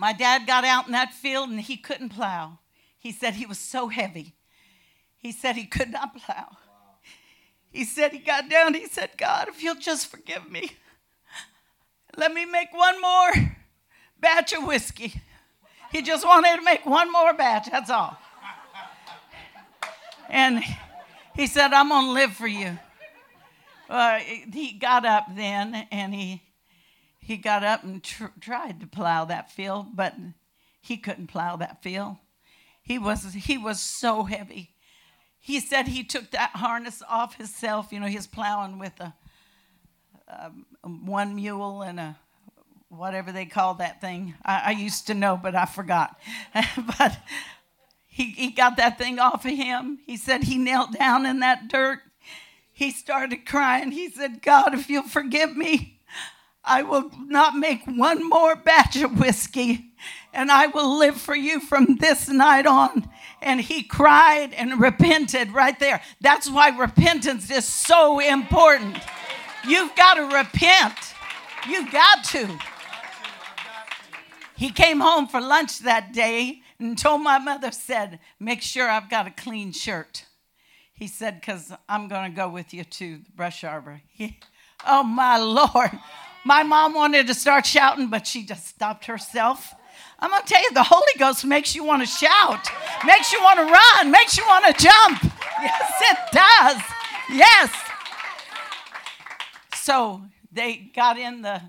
My 0.00 0.14
dad 0.14 0.46
got 0.46 0.64
out 0.64 0.86
in 0.86 0.92
that 0.92 1.12
field 1.12 1.50
and 1.50 1.60
he 1.60 1.76
couldn't 1.76 2.08
plow. 2.08 2.58
He 2.98 3.12
said 3.12 3.34
he 3.34 3.44
was 3.44 3.58
so 3.58 3.88
heavy. 3.88 4.34
He 5.18 5.30
said 5.30 5.56
he 5.56 5.66
could 5.66 5.90
not 5.90 6.16
plow. 6.16 6.56
He 7.70 7.84
said 7.84 8.12
he 8.12 8.18
got 8.18 8.48
down. 8.48 8.72
He 8.72 8.86
said, 8.86 9.10
God, 9.18 9.48
if 9.48 9.62
you'll 9.62 9.74
just 9.74 10.06
forgive 10.06 10.50
me, 10.50 10.72
let 12.16 12.32
me 12.32 12.46
make 12.46 12.72
one 12.72 12.98
more 12.98 13.30
batch 14.18 14.54
of 14.54 14.64
whiskey. 14.64 15.20
He 15.92 16.00
just 16.00 16.24
wanted 16.24 16.56
to 16.56 16.62
make 16.62 16.86
one 16.86 17.12
more 17.12 17.34
batch, 17.34 17.70
that's 17.70 17.90
all. 17.90 18.16
And 20.30 20.64
he 21.36 21.46
said, 21.46 21.74
I'm 21.74 21.90
going 21.90 22.06
to 22.06 22.12
live 22.12 22.32
for 22.32 22.48
you. 22.48 22.78
Uh, 23.86 24.20
he 24.20 24.72
got 24.72 25.04
up 25.04 25.26
then 25.36 25.86
and 25.92 26.14
he 26.14 26.40
he 27.30 27.36
got 27.36 27.62
up 27.62 27.84
and 27.84 28.02
tr- 28.02 28.24
tried 28.40 28.80
to 28.80 28.88
plow 28.88 29.24
that 29.24 29.52
field, 29.52 29.94
but 29.94 30.16
he 30.80 30.96
couldn't 30.96 31.28
plow 31.28 31.54
that 31.54 31.80
field. 31.80 32.16
He 32.82 32.98
was, 32.98 33.22
he 33.32 33.56
was 33.56 33.80
so 33.80 34.24
heavy. 34.24 34.74
He 35.38 35.60
said 35.60 35.86
he 35.86 36.02
took 36.02 36.32
that 36.32 36.50
harness 36.56 37.04
off 37.08 37.36
himself. 37.36 37.92
You 37.92 38.00
know, 38.00 38.08
he's 38.08 38.26
plowing 38.26 38.80
with 38.80 38.98
a, 38.98 39.14
um, 40.28 41.06
one 41.06 41.36
mule 41.36 41.82
and 41.82 42.00
a 42.00 42.18
whatever 42.88 43.30
they 43.30 43.46
call 43.46 43.74
that 43.74 44.00
thing. 44.00 44.34
I, 44.44 44.62
I 44.64 44.70
used 44.72 45.06
to 45.06 45.14
know, 45.14 45.38
but 45.40 45.54
I 45.54 45.66
forgot. 45.66 46.18
but 46.98 47.16
he, 48.08 48.32
he 48.32 48.50
got 48.50 48.76
that 48.78 48.98
thing 48.98 49.20
off 49.20 49.44
of 49.44 49.52
him. 49.52 50.00
He 50.04 50.16
said 50.16 50.42
he 50.42 50.58
knelt 50.58 50.98
down 50.98 51.26
in 51.26 51.38
that 51.38 51.68
dirt. 51.68 52.00
He 52.72 52.90
started 52.90 53.46
crying. 53.46 53.92
He 53.92 54.10
said, 54.10 54.42
God, 54.42 54.74
if 54.74 54.90
you'll 54.90 55.04
forgive 55.04 55.56
me, 55.56 55.99
I 56.64 56.82
will 56.82 57.10
not 57.26 57.56
make 57.56 57.84
one 57.86 58.28
more 58.28 58.54
batch 58.54 58.96
of 58.96 59.18
whiskey 59.18 59.90
and 60.32 60.50
I 60.50 60.66
will 60.66 60.98
live 60.98 61.16
for 61.16 61.34
you 61.34 61.60
from 61.60 61.96
this 61.96 62.28
night 62.28 62.66
on. 62.66 63.08
And 63.42 63.60
he 63.60 63.82
cried 63.82 64.52
and 64.52 64.80
repented 64.80 65.52
right 65.52 65.78
there. 65.78 66.02
That's 66.20 66.50
why 66.50 66.68
repentance 66.68 67.50
is 67.50 67.64
so 67.64 68.20
important. 68.20 68.98
You've 69.66 69.94
got 69.96 70.14
to 70.14 70.36
repent. 70.36 70.94
You've 71.68 71.90
got 71.90 72.24
to. 72.24 72.58
He 74.56 74.70
came 74.70 75.00
home 75.00 75.26
for 75.26 75.40
lunch 75.40 75.80
that 75.80 76.12
day 76.12 76.60
and 76.78 76.96
told 76.96 77.22
my 77.22 77.38
mother, 77.38 77.70
said, 77.70 78.20
make 78.38 78.62
sure 78.62 78.88
I've 78.88 79.10
got 79.10 79.26
a 79.26 79.30
clean 79.30 79.72
shirt. 79.72 80.26
He 80.92 81.06
said, 81.06 81.40
because 81.40 81.72
I'm 81.88 82.08
going 82.08 82.30
to 82.30 82.36
go 82.36 82.48
with 82.48 82.74
you 82.74 82.84
to 82.84 83.18
the 83.18 83.30
brush 83.34 83.64
arbor. 83.64 84.02
He, 84.08 84.38
oh, 84.86 85.02
my 85.02 85.38
Lord. 85.38 85.98
My 86.44 86.62
mom 86.62 86.94
wanted 86.94 87.26
to 87.26 87.34
start 87.34 87.66
shouting, 87.66 88.08
but 88.08 88.26
she 88.26 88.44
just 88.44 88.66
stopped 88.66 89.06
herself. 89.06 89.74
I'm 90.18 90.30
going 90.30 90.42
to 90.42 90.48
tell 90.48 90.62
you, 90.62 90.72
the 90.72 90.82
Holy 90.82 91.12
Ghost 91.18 91.44
makes 91.44 91.74
you 91.74 91.84
want 91.84 92.02
to 92.02 92.06
shout, 92.06 92.68
makes 93.04 93.32
you 93.32 93.40
want 93.42 93.58
to 93.58 93.64
run, 93.64 94.10
makes 94.10 94.36
you 94.36 94.44
want 94.46 94.64
to 94.66 94.82
jump. 94.82 95.32
Yes, 95.62 95.92
it 96.00 96.18
does. 96.32 96.82
Yes. 97.28 97.70
So 99.74 100.22
they 100.50 100.90
got 100.94 101.18
in 101.18 101.42
the 101.42 101.60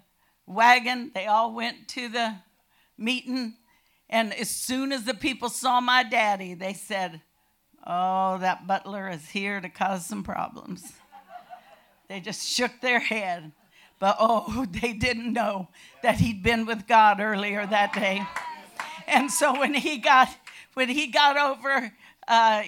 wagon, 0.48 1.12
they 1.14 1.26
all 1.26 1.54
went 1.54 1.90
to 1.90 2.08
the 2.08 2.36
meeting, 2.98 3.56
and 4.10 4.34
as 4.34 4.50
soon 4.50 4.94
as 4.94 5.04
the 5.04 5.14
people 5.14 5.50
saw 5.50 5.82
my 5.82 6.04
daddy, 6.04 6.54
they 6.54 6.72
said, 6.72 7.20
Oh, 7.86 8.38
that 8.38 8.66
butler 8.66 9.10
is 9.10 9.28
here 9.28 9.60
to 9.60 9.68
cause 9.68 10.06
some 10.06 10.24
problems. 10.24 10.94
They 12.08 12.22
just 12.22 12.48
shook 12.48 12.80
their 12.80 13.00
head. 13.00 13.52
But 14.02 14.18
oh, 14.20 14.66
they 14.82 14.92
didn't 14.92 15.32
know 15.32 15.70
that 16.04 16.16
he'd 16.16 16.44
been 16.44 16.66
with 16.66 16.88
God 16.88 17.22
earlier 17.22 17.66
that 17.66 17.94
day. 17.94 18.28
And 19.08 19.32
so 19.32 19.58
when 19.58 19.74
he 19.74 19.98
got 19.98 20.28
when 20.74 20.90
he 20.90 21.08
got 21.08 21.38
over 21.38 21.94
uh, 22.28 22.64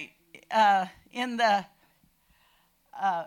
uh, 0.50 0.86
in 1.12 1.36
the 1.36 1.66
uh, 2.98 3.24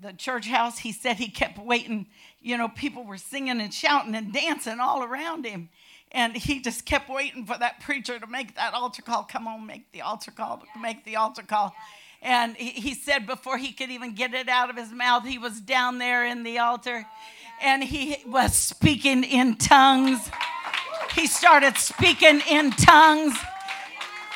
the 0.00 0.12
church 0.12 0.46
house, 0.46 0.78
he 0.78 0.92
said 0.92 1.16
he 1.16 1.28
kept 1.28 1.58
waiting. 1.58 2.06
You 2.40 2.58
know, 2.58 2.68
people 2.68 3.04
were 3.04 3.18
singing 3.18 3.60
and 3.60 3.72
shouting 3.72 4.14
and 4.14 4.32
dancing 4.32 4.78
all 4.78 5.02
around 5.02 5.46
him. 5.46 5.70
And 6.12 6.36
he 6.36 6.60
just 6.60 6.84
kept 6.84 7.08
waiting 7.08 7.46
for 7.46 7.58
that 7.58 7.80
preacher 7.80 8.18
to 8.18 8.26
make 8.26 8.54
that 8.56 8.74
altar 8.74 9.02
call. 9.02 9.24
Come 9.24 9.48
on, 9.48 9.66
make 9.66 9.90
the 9.92 10.02
altar 10.02 10.30
call, 10.30 10.62
make 10.80 11.04
the 11.04 11.16
altar 11.16 11.42
call. 11.42 11.74
And 12.22 12.56
he, 12.56 12.70
he 12.70 12.94
said 12.94 13.26
before 13.26 13.58
he 13.58 13.72
could 13.72 13.90
even 13.90 14.14
get 14.14 14.34
it 14.34 14.48
out 14.48 14.70
of 14.70 14.76
his 14.76 14.92
mouth, 14.92 15.26
he 15.26 15.38
was 15.38 15.60
down 15.60 15.98
there 15.98 16.24
in 16.24 16.42
the 16.42 16.58
altar 16.58 17.06
and 17.62 17.82
he 17.82 18.16
was 18.26 18.54
speaking 18.54 19.24
in 19.24 19.56
tongues. 19.56 20.30
He 21.14 21.26
started 21.26 21.76
speaking 21.76 22.40
in 22.50 22.70
tongues. 22.72 23.36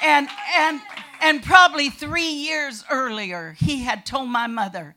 And, 0.03 0.29
and, 0.57 0.81
and 1.21 1.43
probably 1.43 1.91
three 1.91 2.31
years 2.31 2.85
earlier, 2.91 3.55
he 3.59 3.83
had 3.83 4.07
told 4.07 4.29
my 4.29 4.47
mother, 4.47 4.97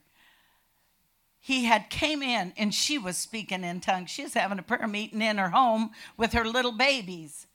he 1.39 1.65
had 1.65 1.89
came 1.89 2.23
in 2.23 2.53
and 2.55 2.73
she 2.73 2.97
was 2.97 3.17
speaking 3.17 3.65
in 3.65 3.81
tongues. 3.81 4.09
She 4.09 4.23
was 4.23 4.33
having 4.33 4.59
a 4.59 4.63
prayer 4.63 4.87
meeting 4.87 5.21
in 5.21 5.37
her 5.37 5.49
home 5.49 5.91
with 6.15 6.31
her 6.31 6.45
little 6.45 6.71
babies. 6.71 7.47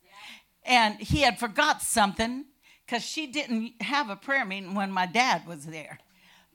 And 0.63 0.97
he 1.01 1.23
had 1.23 1.39
forgot 1.39 1.81
something 1.81 2.45
because 2.85 3.03
she 3.03 3.27
didn't 3.27 3.81
have 3.81 4.11
a 4.11 4.17
prayer 4.17 4.45
meeting 4.45 4.75
when 4.75 4.93
my 4.93 5.07
dad 5.07 5.47
was 5.47 5.65
there. 5.65 5.99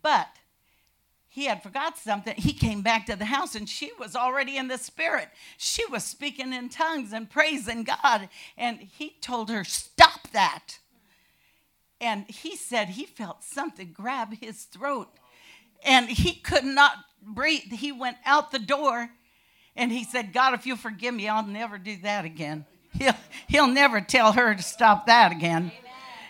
But 0.04 0.28
he 1.34 1.46
had 1.46 1.64
forgot 1.64 1.98
something. 1.98 2.36
He 2.38 2.54
came 2.54 2.84
back 2.84 3.08
to 3.08 3.16
the 3.16 3.26
house 3.26 3.56
and 3.56 3.68
she 3.68 3.90
was 3.98 4.16
already 4.16 4.56
in 4.56 4.68
the 4.68 4.78
spirit. 4.78 5.30
She 5.58 5.84
was 5.88 6.04
speaking 6.04 6.54
in 6.54 6.70
tongues 6.70 7.12
and 7.12 7.28
praising 7.28 7.86
God. 7.86 8.30
And 8.56 8.78
he 8.78 9.16
told 9.20 9.50
her, 9.50 9.64
Stop 9.64 10.28
that. 10.34 10.78
And 12.00 12.26
he 12.30 12.56
said 12.56 12.90
he 12.90 13.08
felt 13.08 13.44
something 13.44 13.94
grab 13.94 14.36
his 14.42 14.66
throat 14.66 15.10
and 15.84 16.08
he 16.08 16.36
could 16.36 16.66
not 16.66 16.98
breathe. 17.20 17.72
He 17.72 17.92
went 17.92 18.18
out 18.28 18.52
the 18.52 18.60
door 18.60 19.10
and 19.76 19.92
he 19.92 20.04
said, 20.04 20.34
God, 20.34 20.54
if 20.54 20.68
you 20.68 20.76
forgive 20.76 21.16
me, 21.16 21.28
I'll 21.28 21.48
never 21.48 21.80
do 21.80 21.98
that 22.04 22.26
again. 22.26 22.64
He'll, 22.92 23.16
he'll 23.48 23.68
never 23.68 24.02
tell 24.02 24.34
her 24.34 24.54
to 24.54 24.62
stop 24.62 25.08
that 25.08 25.32
again. 25.32 25.72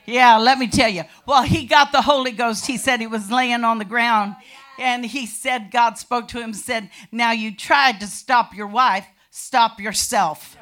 Yeah, 0.05 0.37
let 0.37 0.57
me 0.57 0.67
tell 0.67 0.87
you. 0.87 1.03
Well, 1.25 1.43
he 1.43 1.65
got 1.65 1.91
the 1.91 2.01
Holy 2.01 2.31
Ghost. 2.31 2.65
He 2.65 2.77
said 2.77 3.01
he 3.01 3.07
was 3.07 3.29
laying 3.29 3.65
on 3.65 3.79
the 3.79 3.85
ground 3.85 4.37
and 4.79 5.05
he 5.05 5.25
said, 5.25 5.71
God 5.71 5.97
spoke 5.97 6.27
to 6.29 6.41
him, 6.41 6.53
said, 6.53 6.89
Now 7.11 7.31
you 7.31 7.55
tried 7.55 7.99
to 7.99 8.07
stop 8.07 8.55
your 8.55 8.67
wife, 8.67 9.05
stop 9.29 9.79
yourself. 9.79 10.57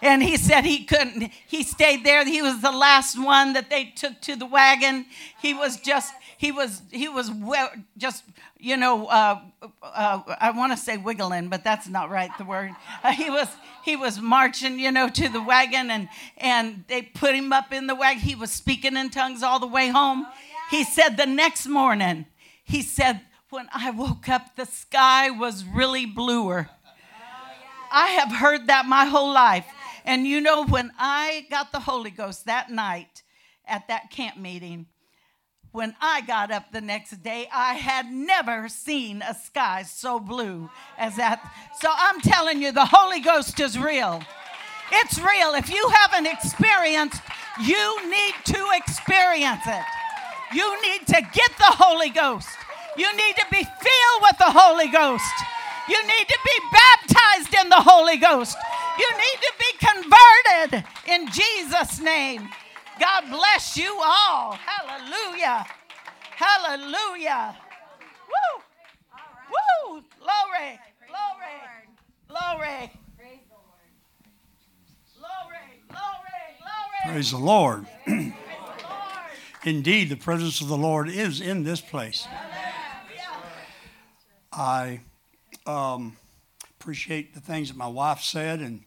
And 0.00 0.22
he 0.22 0.36
said 0.36 0.64
he 0.64 0.84
couldn't. 0.84 1.30
He 1.46 1.64
stayed 1.64 2.04
there. 2.04 2.24
He 2.24 2.40
was 2.40 2.60
the 2.60 2.70
last 2.70 3.20
one 3.20 3.54
that 3.54 3.68
they 3.68 3.86
took 3.86 4.20
to 4.22 4.36
the 4.36 4.46
wagon. 4.46 5.06
He 5.40 5.54
was 5.54 5.76
just 5.80 6.14
he 6.36 6.52
was 6.52 6.82
he 6.90 7.08
was 7.08 7.30
well, 7.32 7.70
just 7.96 8.22
you 8.58 8.76
know 8.76 9.06
uh, 9.06 9.40
uh, 9.82 10.20
I 10.40 10.52
want 10.52 10.72
to 10.72 10.78
say 10.78 10.96
wiggling, 10.98 11.48
but 11.48 11.64
that's 11.64 11.88
not 11.88 12.10
right. 12.10 12.30
The 12.38 12.44
word 12.44 12.76
uh, 13.02 13.12
he 13.12 13.28
was 13.28 13.48
he 13.84 13.96
was 13.96 14.20
marching 14.20 14.78
you 14.78 14.92
know 14.92 15.08
to 15.08 15.28
the 15.28 15.42
wagon 15.42 15.90
and 15.90 16.08
and 16.36 16.84
they 16.86 17.02
put 17.02 17.34
him 17.34 17.52
up 17.52 17.72
in 17.72 17.88
the 17.88 17.96
wagon. 17.96 18.22
He 18.22 18.36
was 18.36 18.52
speaking 18.52 18.96
in 18.96 19.10
tongues 19.10 19.42
all 19.42 19.58
the 19.58 19.66
way 19.66 19.88
home. 19.88 20.26
He 20.70 20.84
said 20.84 21.16
the 21.16 21.26
next 21.26 21.66
morning 21.66 22.26
he 22.68 22.82
said 22.82 23.22
when 23.48 23.66
I 23.72 23.90
woke 23.90 24.28
up 24.28 24.54
the 24.54 24.66
sky 24.66 25.30
was 25.30 25.64
really 25.64 26.04
bluer. 26.04 26.68
I 27.90 28.08
have 28.08 28.30
heard 28.30 28.66
that 28.66 28.84
my 28.84 29.06
whole 29.06 29.32
life. 29.32 29.64
And 30.04 30.26
you 30.26 30.42
know, 30.42 30.66
when 30.66 30.92
I 30.98 31.46
got 31.50 31.72
the 31.72 31.80
Holy 31.80 32.10
Ghost 32.10 32.44
that 32.44 32.70
night 32.70 33.22
at 33.66 33.88
that 33.88 34.10
camp 34.10 34.36
meeting, 34.36 34.86
when 35.72 35.96
I 36.00 36.20
got 36.20 36.50
up 36.50 36.70
the 36.70 36.82
next 36.82 37.22
day, 37.22 37.48
I 37.50 37.74
had 37.74 38.12
never 38.12 38.68
seen 38.68 39.22
a 39.22 39.34
sky 39.34 39.84
so 39.84 40.20
blue 40.20 40.68
as 40.98 41.16
that. 41.16 41.50
So 41.80 41.88
I'm 41.90 42.20
telling 42.20 42.60
you, 42.60 42.72
the 42.72 42.86
Holy 42.86 43.20
Ghost 43.20 43.58
is 43.60 43.78
real. 43.78 44.22
It's 44.92 45.18
real. 45.18 45.54
If 45.54 45.70
you 45.70 45.90
haven't 45.94 46.26
experienced, 46.26 47.22
you 47.62 48.10
need 48.10 48.34
to 48.44 48.66
experience 48.76 49.62
it. 49.66 49.84
You 50.54 50.82
need 50.82 51.06
to 51.06 51.20
get 51.32 51.50
the 51.58 51.72
Holy 51.76 52.10
Ghost. 52.10 52.48
You 52.96 53.14
need 53.16 53.36
to 53.36 53.46
be 53.50 53.62
filled 53.62 54.20
with 54.22 54.38
the 54.38 54.50
Holy 54.50 54.88
Ghost. 54.88 55.32
You 55.88 56.00
need 56.06 56.28
to 56.28 56.38
be 56.44 56.60
baptized 56.72 57.54
in 57.54 57.68
the 57.68 57.76
Holy 57.80 58.16
Ghost. 58.16 58.56
You 58.98 59.10
need 59.12 59.38
to 59.40 59.52
be 59.58 59.70
converted 59.86 60.84
in 61.06 61.28
Jesus' 61.30 62.00
name. 62.00 62.48
God 62.98 63.24
bless 63.30 63.76
you 63.76 63.98
all. 64.02 64.52
Hallelujah. 64.52 65.66
Hallelujah. 66.30 67.56
Woo. 68.28 68.62
Woo. 69.50 70.02
Glory. 70.18 70.80
Glory. 71.06 71.58
Glory. 72.28 72.90
Glory! 75.18 75.82
Glory! 75.88 76.00
Glory! 76.60 77.12
Praise 77.12 77.30
the 77.32 77.38
Lord. 77.38 77.86
Indeed, 79.64 80.08
the 80.08 80.16
presence 80.16 80.60
of 80.60 80.68
the 80.68 80.76
Lord 80.76 81.08
is 81.08 81.40
in 81.40 81.64
this 81.64 81.80
place. 81.80 82.26
I 84.52 85.00
um, 85.66 86.16
appreciate 86.80 87.34
the 87.34 87.40
things 87.40 87.68
that 87.68 87.76
my 87.76 87.88
wife 87.88 88.20
said, 88.20 88.60
and 88.60 88.82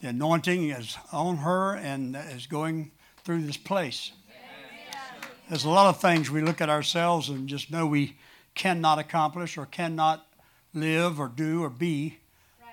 the 0.00 0.08
anointing 0.08 0.70
is 0.70 0.96
on 1.12 1.38
her 1.38 1.74
and 1.74 2.16
is 2.16 2.46
going 2.46 2.90
through 3.24 3.42
this 3.42 3.56
place. 3.56 4.12
There's 5.48 5.64
a 5.64 5.68
lot 5.68 5.88
of 5.88 6.00
things 6.00 6.30
we 6.30 6.42
look 6.42 6.60
at 6.60 6.70
ourselves 6.70 7.28
and 7.28 7.48
just 7.48 7.70
know 7.70 7.86
we 7.86 8.16
cannot 8.54 8.98
accomplish 8.98 9.58
or 9.58 9.66
cannot 9.66 10.26
live 10.72 11.18
or 11.18 11.28
do 11.28 11.64
or 11.64 11.70
be. 11.70 12.18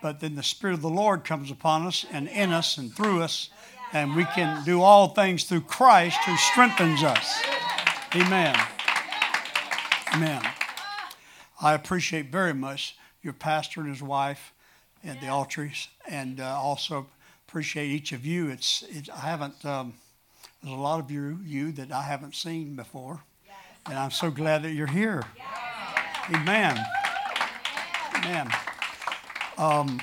But 0.01 0.19
then 0.19 0.35
the 0.35 0.43
Spirit 0.43 0.75
of 0.75 0.81
the 0.81 0.89
Lord 0.89 1.23
comes 1.23 1.49
upon 1.49 1.87
us 1.87 2.05
and 2.11 2.27
in 2.27 2.53
us 2.53 2.77
and 2.77 2.93
through 2.93 3.23
us, 3.23 3.49
and 3.93 4.15
we 4.15 4.25
can 4.25 4.63
do 4.63 4.81
all 4.81 5.09
things 5.09 5.43
through 5.45 5.61
Christ 5.61 6.17
who 6.25 6.35
strengthens 6.37 7.03
us. 7.03 7.41
Amen. 8.15 8.55
Amen. 10.13 10.41
I 11.61 11.73
appreciate 11.73 12.27
very 12.31 12.53
much 12.53 12.97
your 13.21 13.33
pastor 13.33 13.81
and 13.81 13.89
his 13.89 14.01
wife 14.01 14.53
and 15.03 15.19
the 15.21 15.27
altars, 15.27 15.89
and 16.07 16.39
uh, 16.39 16.59
also 16.59 17.07
appreciate 17.47 17.87
each 17.87 18.11
of 18.11 18.25
you. 18.25 18.49
It's, 18.49 18.83
it's 18.89 19.09
I 19.09 19.19
haven't. 19.19 19.63
Um, 19.65 19.93
there's 20.61 20.75
a 20.75 20.79
lot 20.79 20.99
of 20.99 21.11
you 21.11 21.39
you 21.43 21.71
that 21.73 21.91
I 21.91 22.01
haven't 22.01 22.35
seen 22.35 22.75
before, 22.75 23.21
and 23.85 23.97
I'm 23.97 24.11
so 24.11 24.31
glad 24.31 24.63
that 24.63 24.71
you're 24.71 24.87
here. 24.87 25.23
Amen. 26.33 26.83
Amen. 28.15 28.51
Um, 29.57 30.01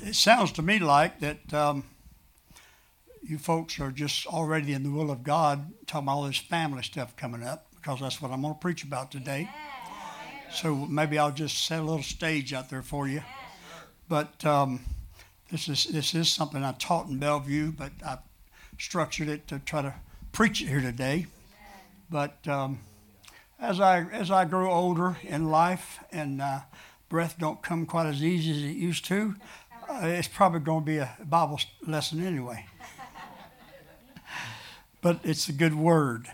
it 0.00 0.14
sounds 0.14 0.52
to 0.52 0.62
me 0.62 0.78
like 0.78 1.20
that 1.20 1.54
um, 1.54 1.84
you 3.22 3.38
folks 3.38 3.78
are 3.80 3.90
just 3.90 4.26
already 4.26 4.72
in 4.72 4.82
the 4.82 4.90
will 4.90 5.10
of 5.10 5.22
God, 5.22 5.72
talking 5.86 6.06
about 6.06 6.12
all 6.12 6.24
this 6.24 6.38
family 6.38 6.82
stuff 6.82 7.16
coming 7.16 7.42
up, 7.42 7.66
because 7.76 8.00
that's 8.00 8.20
what 8.20 8.30
I'm 8.30 8.42
going 8.42 8.54
to 8.54 8.60
preach 8.60 8.84
about 8.84 9.10
today. 9.10 9.48
So 10.52 10.74
maybe 10.74 11.18
I'll 11.18 11.32
just 11.32 11.64
set 11.64 11.80
a 11.80 11.82
little 11.82 12.02
stage 12.02 12.52
out 12.52 12.68
there 12.68 12.82
for 12.82 13.08
you. 13.08 13.22
But 14.08 14.44
um, 14.44 14.80
this 15.50 15.68
is 15.68 15.84
this 15.84 16.14
is 16.14 16.30
something 16.30 16.62
I 16.62 16.72
taught 16.72 17.08
in 17.08 17.18
Belleview, 17.18 17.76
but 17.76 17.92
I 18.04 18.18
structured 18.78 19.28
it 19.28 19.48
to 19.48 19.58
try 19.60 19.82
to 19.82 19.94
preach 20.32 20.60
it 20.60 20.66
here 20.66 20.80
today. 20.80 21.26
But 22.10 22.46
um, 22.46 22.80
as 23.58 23.80
I 23.80 24.00
as 24.12 24.30
I 24.30 24.44
grow 24.44 24.70
older 24.70 25.16
in 25.22 25.50
life 25.50 26.00
and 26.10 26.42
uh, 26.42 26.60
breath 27.08 27.38
don't 27.38 27.62
come 27.62 27.86
quite 27.86 28.06
as 28.06 28.22
easy 28.22 28.50
as 28.50 28.58
it 28.58 28.76
used 28.76 29.04
to, 29.06 29.36
uh, 29.88 30.00
it's 30.02 30.28
probably 30.28 30.60
going 30.60 30.82
to 30.82 30.86
be 30.86 30.98
a 30.98 31.16
Bible 31.24 31.60
lesson 31.86 32.24
anyway. 32.24 32.66
But 35.02 35.20
it's 35.24 35.48
a 35.48 35.52
good 35.52 35.74
word. 35.74 36.28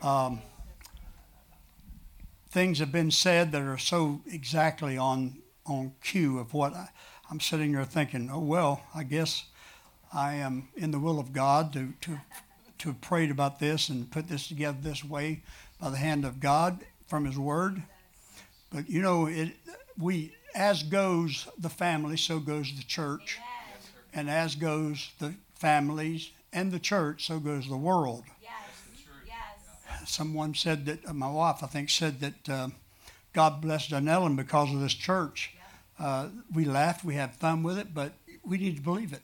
um, 0.00 0.40
things 2.50 2.78
have 2.78 2.92
been 2.92 3.10
said 3.10 3.52
that 3.52 3.60
are 3.62 3.78
so 3.78 4.22
exactly 4.26 4.96
on 4.96 5.38
on 5.64 5.92
cue 6.02 6.38
of 6.38 6.54
what 6.54 6.74
I, 6.74 6.88
I'm 7.30 7.40
sitting 7.40 7.72
there 7.72 7.84
thinking. 7.84 8.30
Oh 8.32 8.40
well, 8.40 8.82
I 8.94 9.04
guess 9.04 9.44
I 10.12 10.34
am 10.34 10.68
in 10.76 10.90
the 10.90 10.98
will 10.98 11.18
of 11.18 11.32
God 11.32 11.72
to 11.74 11.92
to 12.02 12.20
to 12.78 12.88
have 12.88 13.00
prayed 13.00 13.30
about 13.30 13.58
this 13.58 13.88
and 13.88 14.10
put 14.10 14.28
this 14.28 14.48
together 14.48 14.78
this 14.80 15.04
way 15.04 15.42
by 15.80 15.90
the 15.90 15.96
hand 15.96 16.24
of 16.24 16.40
God 16.40 16.84
from 17.06 17.24
His 17.24 17.38
Word. 17.38 17.82
But 18.70 18.88
you 18.88 19.02
know, 19.02 19.26
it 19.26 19.52
we 19.98 20.34
as 20.54 20.82
goes 20.82 21.48
the 21.58 21.70
family, 21.70 22.16
so 22.16 22.38
goes 22.38 22.72
the 22.76 22.82
church, 22.82 23.38
and 24.14 24.30
as 24.30 24.54
goes 24.54 25.10
the 25.18 25.34
families 25.54 26.30
and 26.52 26.70
the 26.70 26.78
church, 26.78 27.26
so 27.26 27.38
goes 27.38 27.68
the 27.68 27.76
world. 27.76 28.24
Yes. 28.42 28.50
yes. 29.26 30.10
Someone 30.10 30.54
said 30.54 30.86
that 30.86 31.06
uh, 31.06 31.12
my 31.12 31.30
wife, 31.30 31.62
I 31.62 31.66
think, 31.66 31.88
said 31.90 32.20
that 32.20 32.48
uh, 32.48 32.68
God 33.32 33.60
blessed 33.60 33.90
Dunnellon 33.90 34.36
because 34.36 34.72
of 34.72 34.80
this 34.80 34.94
church. 34.94 35.54
Uh, 35.98 36.28
we 36.52 36.64
laughed, 36.64 37.04
we 37.04 37.14
had 37.14 37.34
fun 37.34 37.62
with 37.62 37.78
it, 37.78 37.94
but 37.94 38.12
we 38.44 38.58
need 38.58 38.76
to 38.76 38.82
believe 38.82 39.12
it. 39.12 39.22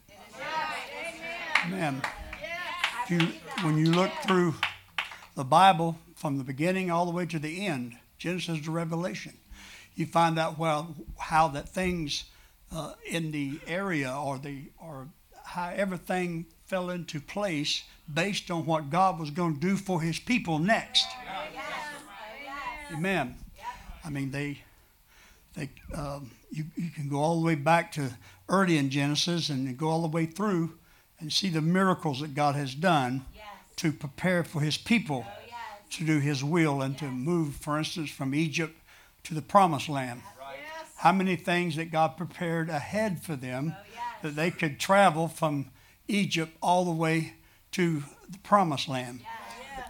Amen. 1.67 2.01
You, 3.09 3.19
when 3.63 3.77
you 3.79 3.91
look 3.91 4.13
through 4.23 4.55
the 5.35 5.45
Bible 5.45 5.99
from 6.15 6.39
the 6.39 6.45
beginning 6.45 6.91
all 6.91 7.05
the 7.05 7.11
way 7.11 7.27
to 7.27 7.39
the 7.39 7.67
end, 7.67 7.97
Genesis 8.19 8.61
to 8.65 8.71
Revelation, 8.71 9.37
you 9.95 10.07
find 10.07 10.39
out 10.39 10.59
well 10.59 10.95
how 11.19 11.49
that 11.49 11.69
things 11.69 12.25
uh, 12.73 12.93
in 13.07 13.31
the 13.33 13.61
area 13.67 14.13
or 14.13 14.39
the 14.39 14.65
or 14.79 15.09
how 15.45 15.71
everything 15.75 16.47
fell 16.67 16.91
into 16.91 17.21
place 17.21 17.85
based 18.13 18.51
on 18.51 18.67
what 18.67 18.91
God 18.91 19.19
was 19.19 19.31
going 19.31 19.55
to 19.55 19.61
do 19.61 19.77
for 19.77 20.01
His 20.03 20.19
people 20.19 20.59
next. 20.59 21.07
Amen. 22.93 23.37
I 24.05 24.11
mean, 24.11 24.31
they 24.31 24.63
they 25.55 25.71
um, 25.95 26.31
you 26.51 26.65
you 26.77 26.91
can 26.91 27.09
go 27.09 27.17
all 27.17 27.41
the 27.41 27.47
way 27.47 27.55
back 27.55 27.93
to 27.93 28.11
early 28.49 28.79
in 28.79 28.91
Genesis 28.91 29.49
and 29.49 29.77
go 29.77 29.89
all 29.89 30.03
the 30.03 30.09
way 30.09 30.27
through 30.27 30.75
and 31.21 31.33
see 31.33 31.49
the 31.49 31.61
miracles 31.61 32.21
that 32.21 32.35
God 32.35 32.55
has 32.55 32.75
done 32.75 33.25
to 33.77 33.93
prepare 33.93 34.45
for 34.45 34.61
His 34.61 34.77
people 34.77 35.27
to 35.91 36.05
do 36.05 36.19
His 36.19 36.45
will 36.45 36.83
and 36.83 36.97
to 36.99 37.07
move, 37.07 37.55
for 37.57 37.79
instance, 37.79 38.11
from 38.11 38.35
Egypt 38.35 38.79
to 39.25 39.35
the 39.35 39.43
Promised 39.43 39.89
Land. 39.89 40.23
How 40.99 41.13
many 41.13 41.37
things 41.37 41.77
that 41.77 41.91
God 41.91 42.17
prepared 42.17 42.69
ahead 42.69 43.23
for 43.23 43.37
them 43.37 43.75
that 44.23 44.35
they 44.35 44.51
could 44.51 44.81
travel 44.81 45.29
from 45.29 45.71
Egypt 46.09 46.57
all 46.61 46.85
the 46.85 46.91
way 46.91 47.35
to 47.73 48.03
the 48.29 48.39
promised 48.39 48.89
land, 48.89 49.21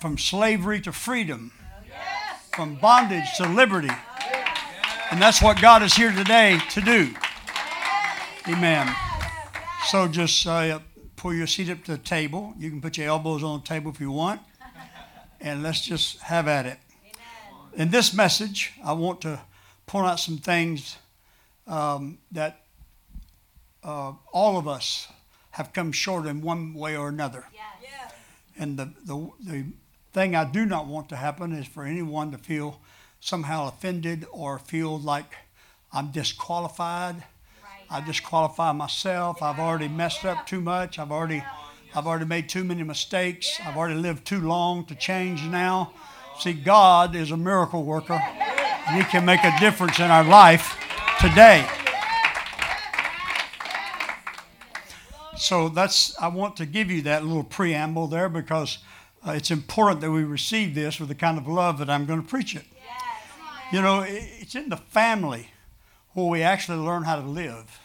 from 0.01 0.18
slavery 0.18 0.81
to 0.83 0.92
freedom, 0.92 1.53
from 2.55 2.75
bondage 2.75 3.37
to 3.37 3.49
liberty. 3.49 3.90
And 5.11 5.23
that's 5.23 5.40
what 5.40 5.61
God 5.61 5.83
is 5.83 5.94
here 5.94 6.12
today 6.12 6.59
to 6.71 6.81
do. 6.81 7.14
Amen. 8.49 8.94
So 9.87 10.09
just 10.09 10.47
uh, 10.47 10.81
pull 11.16 11.33
your 11.33 11.47
seat 11.47 11.71
up 11.71 11.85
to 11.85 11.92
the 11.92 11.99
table. 11.99 12.53
You 12.59 12.68
can 12.68 12.81
put 12.81 12.99
your 12.99 13.09
elbows 13.09 13.42
on 13.42 13.61
the 13.61 13.66
table 13.66 13.90
if 13.90 14.01
you 14.01 14.11
want. 14.11 14.40
And 15.40 15.62
let's 15.62 15.81
just 15.81 16.18
have 16.23 16.49
at 16.49 16.66
it. 16.66 16.79
In 17.75 17.90
this 17.90 18.12
message, 18.12 18.73
I 18.85 18.92
want 18.92 19.21
to 19.21 19.38
point 19.88 20.07
out 20.07 20.20
some 20.20 20.38
things 20.38 20.96
um, 21.66 22.18
that 22.31 22.62
uh, 23.83 24.12
all 24.33 24.57
of 24.57 24.68
us 24.68 25.09
have 25.51 25.72
come 25.72 25.90
short 25.90 26.27
in 26.27 26.40
one 26.40 26.74
way 26.74 26.96
or 26.96 27.09
another. 27.09 27.44
Yes. 27.53 27.68
And 28.59 28.77
the, 28.77 28.90
the, 29.05 29.31
the 29.40 29.64
thing 30.12 30.35
I 30.35 30.44
do 30.44 30.66
not 30.66 30.87
want 30.87 31.09
to 31.11 31.16
happen 31.16 31.53
is 31.53 31.66
for 31.66 31.85
anyone 31.85 32.33
to 32.33 32.38
feel 32.38 32.81
somehow 33.20 33.68
offended 33.68 34.27
or 34.33 34.59
feel 34.59 34.98
like 34.98 35.37
I'm 35.92 36.11
disqualified. 36.11 37.16
Right. 37.16 37.87
I 37.88 38.05
disqualify 38.05 38.72
myself. 38.72 39.42
I've 39.42 39.61
already 39.61 39.88
messed 39.88 40.24
up 40.24 40.46
too 40.46 40.61
much. 40.61 40.98
I've 40.98 41.12
already, 41.12 41.44
I've 41.94 42.07
already 42.07 42.24
made 42.24 42.48
too 42.48 42.64
many 42.64 42.83
mistakes. 42.83 43.61
I've 43.64 43.77
already 43.77 44.01
lived 44.01 44.27
too 44.27 44.40
long 44.40 44.85
to 44.87 44.94
change 44.96 45.44
now. 45.44 45.92
See, 46.40 46.53
God 46.53 47.14
is 47.14 47.31
a 47.31 47.37
miracle 47.37 47.85
worker, 47.85 48.20
He 48.92 49.05
can 49.05 49.24
make 49.24 49.44
a 49.44 49.53
difference 49.61 49.98
in 49.98 50.11
our 50.11 50.24
life 50.24 50.77
today. 51.20 51.66
So 55.37 55.68
that's 55.68 56.18
I 56.20 56.29
want 56.29 56.57
to 56.57 56.66
give 56.66 56.90
you 56.90 57.03
that 57.03 57.24
little 57.24 57.44
preamble 57.44 58.07
there 58.09 58.29
because 58.29 58.79
uh, 59.27 59.33
it's 59.33 59.51
important 59.51 60.01
that 60.01 60.11
we 60.11 60.24
receive 60.24 60.74
this 60.74 60.98
with 60.98 61.09
the 61.09 61.14
kind 61.14 61.38
of 61.38 61.46
love 61.46 61.79
that 61.79 61.88
I'm 61.88 62.07
going 62.07 62.22
to 62.22 62.29
preach 62.29 62.57
it. 62.57 62.64
You 63.72 63.83
know, 63.83 64.05
it's 64.07 64.55
in 64.55 64.70
the 64.70 64.77
family 64.77 65.48
where 66.14 66.27
we 66.27 66.42
actually 66.42 66.79
learn 66.79 67.03
how 67.05 67.16
to 67.16 67.27
live. 67.27 67.81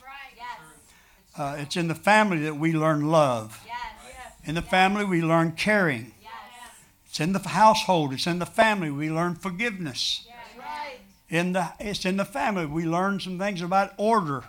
Uh, 1.38 1.56
it's 1.60 1.76
in 1.76 1.88
the 1.88 1.96
family 1.96 2.38
that 2.40 2.56
we 2.56 2.74
learn 2.74 3.10
love. 3.10 3.66
In 4.46 4.56
the 4.56 4.62
family, 4.62 5.04
we 5.04 5.22
learn 5.22 5.54
caring. 5.54 6.14
It's 7.06 7.20
in 7.20 7.34
the 7.34 7.40
household. 7.40 8.14
It's 8.14 8.28
in 8.28 8.40
the 8.40 8.46
family 8.46 8.90
we 8.90 9.10
learn 9.10 9.36
forgiveness. 9.36 10.28
In 11.34 11.54
the, 11.54 11.74
it's 11.80 12.06
in 12.06 12.18
the 12.18 12.26
family 12.26 12.68
we 12.68 12.86
learn 12.86 13.20
some 13.20 13.40
things 13.40 13.62
about 13.62 13.94
order 13.98 14.44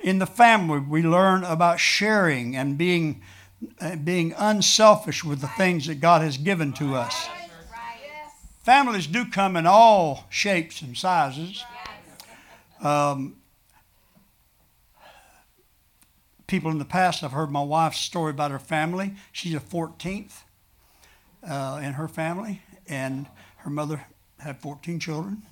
in 0.00 0.18
the 0.18 0.26
family, 0.26 0.78
we 0.78 1.02
learn 1.02 1.44
about 1.44 1.80
sharing 1.80 2.56
and 2.56 2.78
being, 2.78 3.22
uh, 3.80 3.96
being 3.96 4.34
unselfish 4.38 5.24
with 5.24 5.40
the 5.40 5.48
things 5.48 5.86
that 5.86 6.00
God 6.00 6.22
has 6.22 6.36
given 6.36 6.72
to 6.74 6.94
us. 6.94 7.28
Families 8.62 9.06
do 9.06 9.24
come 9.24 9.56
in 9.56 9.66
all 9.66 10.26
shapes 10.28 10.82
and 10.82 10.96
sizes. 10.96 11.64
Um, 12.80 13.36
people 16.46 16.70
in 16.70 16.78
the 16.78 16.84
past, 16.84 17.24
I've 17.24 17.32
heard 17.32 17.50
my 17.50 17.62
wife's 17.62 17.98
story 17.98 18.30
about 18.30 18.50
her 18.50 18.58
family. 18.58 19.14
She's 19.32 19.54
a 19.54 19.60
14th 19.60 20.42
uh, 21.48 21.80
in 21.82 21.94
her 21.94 22.08
family, 22.08 22.62
and 22.86 23.26
her 23.58 23.70
mother 23.70 24.04
had 24.38 24.60
14 24.60 25.00
children. 25.00 25.42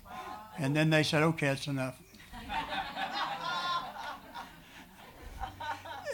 And 0.59 0.75
then 0.75 0.91
they 0.91 1.03
said, 1.03 1.23
okay, 1.23 1.49
that's 1.49 1.67
enough. 1.67 2.01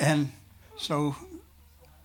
And 0.00 0.33
so 0.76 1.14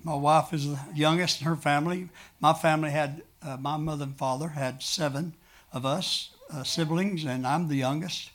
my 0.03 0.13
wife 0.13 0.53
is 0.53 0.67
the 0.67 0.79
youngest 0.93 1.41
in 1.41 1.47
her 1.47 1.55
family. 1.55 2.09
My 2.39 2.53
family 2.53 2.91
had, 2.91 3.23
uh, 3.41 3.57
my 3.57 3.77
mother 3.77 4.03
and 4.03 4.15
father 4.15 4.49
had 4.49 4.83
seven 4.83 5.33
of 5.73 5.85
us 5.85 6.29
uh, 6.53 6.63
siblings, 6.63 7.25
and 7.25 7.45
I'm 7.45 7.67
the 7.67 7.75
youngest, 7.75 8.29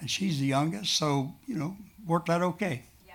and 0.00 0.10
she's 0.10 0.38
the 0.38 0.46
youngest. 0.46 0.94
So, 0.96 1.32
you 1.46 1.56
know, 1.56 1.76
worked 2.06 2.28
out 2.28 2.42
okay. 2.42 2.82
Yeah. 3.06 3.14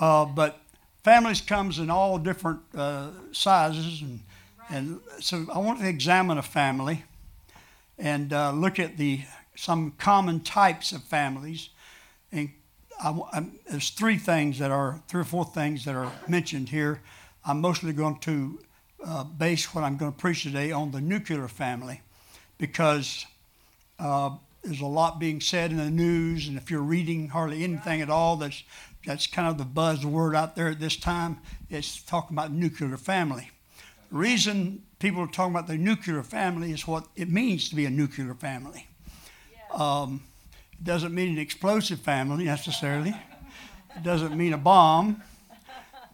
Uh, 0.00 0.24
but 0.24 0.60
families 1.02 1.40
comes 1.40 1.78
in 1.78 1.90
all 1.90 2.18
different 2.18 2.60
uh, 2.76 3.10
sizes, 3.32 4.02
and, 4.02 4.20
and 4.68 5.00
so 5.20 5.46
I 5.54 5.58
want 5.58 5.80
to 5.80 5.88
examine 5.88 6.38
a 6.38 6.42
family 6.42 7.04
and 7.98 8.32
uh, 8.32 8.50
look 8.50 8.78
at 8.78 8.96
the 8.96 9.20
some 9.56 9.92
common 9.92 10.40
types 10.40 10.92
of 10.92 11.02
families 11.02 11.70
and 12.32 12.50
I, 13.00 13.10
I, 13.32 13.46
there's 13.68 13.90
three 13.90 14.18
things 14.18 14.58
that 14.58 14.70
are, 14.70 15.00
three 15.08 15.22
or 15.22 15.24
four 15.24 15.44
things 15.44 15.84
that 15.84 15.94
are 15.94 16.10
mentioned 16.28 16.68
here. 16.68 17.00
I'm 17.44 17.60
mostly 17.60 17.92
going 17.92 18.18
to 18.20 18.58
uh, 19.04 19.24
base 19.24 19.74
what 19.74 19.84
I'm 19.84 19.96
going 19.96 20.12
to 20.12 20.18
preach 20.18 20.42
today 20.42 20.72
on 20.72 20.90
the 20.90 21.00
nuclear 21.00 21.48
family 21.48 22.00
because 22.58 23.26
uh, 23.98 24.30
there's 24.62 24.80
a 24.80 24.86
lot 24.86 25.18
being 25.18 25.40
said 25.40 25.70
in 25.70 25.76
the 25.76 25.90
news, 25.90 26.48
and 26.48 26.56
if 26.56 26.70
you're 26.70 26.80
reading 26.82 27.28
hardly 27.28 27.64
anything 27.64 28.00
at 28.00 28.08
all, 28.08 28.36
that's, 28.36 28.62
that's 29.04 29.26
kind 29.26 29.48
of 29.48 29.58
the 29.58 29.64
buzzword 29.64 30.34
out 30.34 30.56
there 30.56 30.68
at 30.68 30.80
this 30.80 30.96
time. 30.96 31.38
It's 31.68 32.02
talking 32.02 32.34
about 32.34 32.52
nuclear 32.52 32.96
family. 32.96 33.50
The 34.10 34.16
reason 34.16 34.82
people 34.98 35.22
are 35.22 35.26
talking 35.26 35.52
about 35.52 35.66
the 35.66 35.76
nuclear 35.76 36.22
family 36.22 36.70
is 36.70 36.86
what 36.86 37.08
it 37.16 37.28
means 37.28 37.68
to 37.68 37.76
be 37.76 37.84
a 37.84 37.90
nuclear 37.90 38.34
family. 38.34 38.88
Um, 39.74 40.22
doesn't 40.82 41.14
mean 41.14 41.32
an 41.32 41.38
explosive 41.38 41.98
family 42.00 42.44
necessarily. 42.44 43.14
It 43.96 44.02
doesn't 44.02 44.36
mean 44.36 44.52
a 44.52 44.58
bomb, 44.58 45.22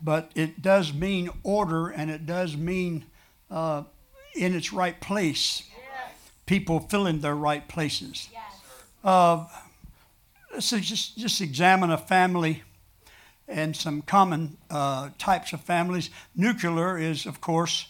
but 0.03 0.31
it 0.35 0.63
does 0.63 0.95
mean 0.95 1.29
order 1.43 1.89
and 1.89 2.11
it 2.11 2.25
does 2.25 2.57
mean 2.57 3.05
uh, 3.51 3.83
in 4.35 4.55
its 4.55 4.73
right 4.73 4.99
place. 5.01 5.65
People 6.47 6.81
filling 6.81 7.21
their 7.21 7.35
right 7.35 7.67
places. 7.69 8.29
Uh, 9.05 9.47
so 10.59 10.79
just 10.79 11.17
just 11.17 11.41
examine 11.41 11.91
a 11.91 11.99
family 11.99 12.63
and 13.47 13.77
some 13.77 14.03
common 14.03 14.57
uh, 14.71 15.11
types 15.19 15.53
of 15.53 15.61
families. 15.61 16.11
Nuclear 16.35 16.99
is, 16.99 17.27
of 17.27 17.41
course, 17.41 17.89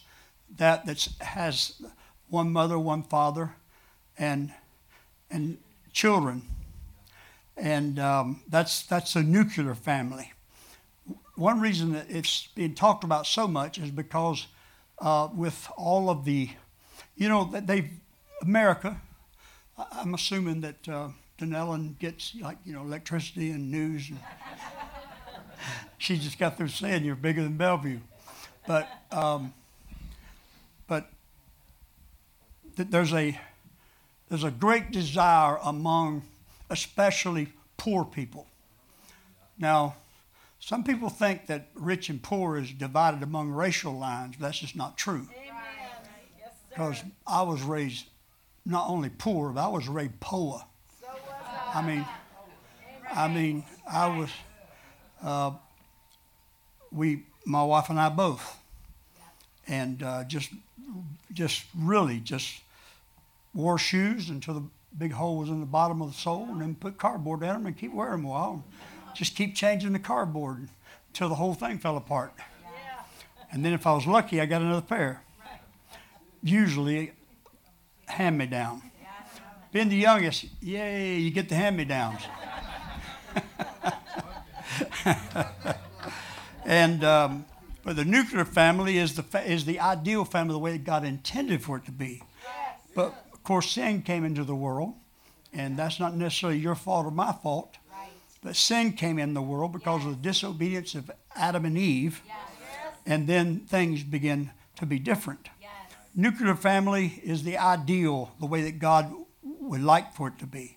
that 0.57 0.87
that 0.87 1.09
has 1.21 1.81
one 2.29 2.53
mother, 2.53 2.79
one 2.79 3.03
father, 3.03 3.55
and 4.19 4.53
and 5.31 5.59
children, 5.93 6.43
and 7.57 7.99
um, 7.99 8.43
that's 8.49 8.83
that's 8.83 9.17
a 9.17 9.23
nuclear 9.23 9.75
family. 9.75 10.33
One 11.37 11.61
reason 11.61 11.93
that 11.93 12.07
it's 12.09 12.49
being 12.55 12.75
talked 12.75 13.05
about 13.05 13.27
so 13.27 13.49
much 13.49 13.79
is 13.79 13.91
because 13.91 14.47
uh, 15.01 15.29
with 15.35 15.69
all 15.77 16.11
of 16.11 16.25
the, 16.25 16.51
you 17.17 17.29
know, 17.29 17.45
that 17.45 17.67
they, 17.67 17.91
America. 18.43 19.01
I'm 19.93 20.15
assuming 20.15 20.61
that 20.61 20.89
uh, 20.89 21.09
Dunnellon 21.39 21.99
gets 21.99 22.35
like 22.41 22.59
you 22.65 22.73
know 22.73 22.83
electricity 22.83 23.51
and 23.51 23.71
news. 23.71 24.11
And 24.11 24.19
she 25.99 26.19
just 26.19 26.39
got 26.39 26.57
through 26.57 26.69
saying 26.69 27.05
you're 27.05 27.17
bigger 27.17 27.43
than 27.43 27.57
Belleview, 27.57 28.01
but 28.67 28.89
um, 29.11 29.55
but 30.87 31.09
th- 32.77 32.89
there's 32.91 33.13
a 33.15 33.39
there's 34.31 34.45
a 34.45 34.51
great 34.51 34.93
desire 34.93 35.59
among 35.63 36.23
especially 36.71 37.49
poor 37.77 38.05
people. 38.05 38.47
Now, 39.59 39.97
some 40.61 40.85
people 40.85 41.11
think 41.11 41.49
that 41.49 41.67
rich 41.75 42.09
and 42.09 42.23
poor 42.23 42.57
is 42.57 42.71
divided 42.71 43.25
among 43.25 43.51
racial 43.51 43.93
lines. 43.93 44.37
But 44.39 44.47
that's 44.47 44.61
just 44.61 44.77
not 44.77 44.97
true. 44.97 45.27
Because 46.69 47.03
I 47.27 47.43
was 47.43 47.61
raised 47.63 48.07
not 48.65 48.89
only 48.89 49.09
poor, 49.09 49.51
but 49.51 49.65
I 49.65 49.69
was 49.69 49.89
raised 49.89 50.21
poor. 50.21 50.65
I 51.75 51.83
mean, 51.83 52.07
I 53.13 53.27
mean, 53.27 53.65
I 53.91 54.17
was. 54.17 54.31
Uh, 55.23 55.53
we, 56.93 57.25
my 57.45 57.63
wife 57.63 57.91
and 57.91 57.99
I 58.01 58.09
both, 58.09 58.59
and 59.67 60.03
uh, 60.03 60.25
just, 60.25 60.51
just 61.33 61.65
really 61.77 62.19
just 62.21 62.61
wore 63.55 63.79
shoes 63.79 64.31
until 64.31 64.55
the 64.55 64.65
big 64.97 65.13
hole 65.13 65.37
was 65.39 65.49
in 65.49 65.61
the 65.61 65.67
bottom 65.67 66.03
of 66.03 66.13
the 66.13 66.19
sole, 66.19 66.49
and 66.51 66.61
then 66.61 66.75
put 66.75 66.99
cardboard 66.99 67.43
in 67.43 67.49
them 67.49 67.67
and 67.67 67.77
keep 67.77 67.93
wearing 67.93 68.23
them 68.23 68.25
a 68.25 68.29
while. 68.29 68.65
Just 69.15 69.37
keep 69.37 69.55
changing 69.55 69.93
the 69.93 69.99
cardboard 69.99 70.69
until 71.09 71.29
the 71.29 71.35
whole 71.35 71.55
thing 71.55 71.79
fell 71.79 71.97
apart. 71.97 72.33
And 73.53 73.65
then 73.65 73.73
if 73.73 73.87
I 73.87 73.93
was 73.95 74.07
lucky, 74.07 74.41
I 74.41 74.47
got 74.47 74.63
another 74.63 74.81
pair. 74.81 75.23
Usually, 76.43 77.13
hand 78.07 78.39
me 78.39 78.47
down. 78.47 78.83
Being 79.73 79.89
the 79.89 79.97
youngest, 79.97 80.47
yay, 80.61 81.19
you 81.19 81.31
get 81.31 81.49
the 81.49 81.55
hand 81.55 81.77
me 81.77 81.85
downs. 81.85 82.23
and 86.65 87.05
um, 87.05 87.45
but 87.85 87.97
the 87.97 88.05
nuclear 88.05 88.45
family 88.45 88.99
is 88.99 89.15
the 89.15 89.23
fa- 89.23 89.45
is 89.45 89.65
the 89.65 89.79
ideal 89.79 90.25
family 90.25 90.53
the 90.53 90.59
way 90.59 90.77
God 90.79 91.05
intended 91.05 91.63
for 91.63 91.77
it 91.77 91.85
to 91.85 91.93
be. 91.93 92.23
But 92.95 93.15
course, 93.51 93.73
sin 93.73 94.01
came 94.03 94.25
into 94.25 94.45
the 94.45 94.55
world, 94.55 94.95
and 95.53 95.77
that's 95.77 95.99
not 95.99 96.15
necessarily 96.15 96.57
your 96.57 96.77
fault 96.77 97.05
or 97.05 97.11
my 97.11 97.33
fault. 97.33 97.79
But 98.45 98.55
sin 98.55 98.93
came 98.93 99.19
in 99.19 99.35
the 99.35 99.43
world 99.43 99.73
because 99.73 100.07
of 100.07 100.23
the 100.23 100.29
disobedience 100.29 100.95
of 100.95 101.11
Adam 101.35 101.65
and 101.65 101.77
Eve, 101.77 102.23
and 103.05 103.27
then 103.27 103.59
things 103.67 104.05
begin 104.05 104.53
to 104.77 104.87
be 104.87 105.01
different. 105.01 105.49
Nuclear 106.15 106.55
family 106.55 107.21
is 107.25 107.43
the 107.43 107.59
ideal, 107.59 108.31
the 108.39 108.47
way 108.47 108.63
that 108.63 108.79
God 108.79 109.13
would 109.43 109.83
like 109.83 110.15
for 110.15 110.29
it 110.29 110.39
to 110.39 110.47
be. 110.47 110.77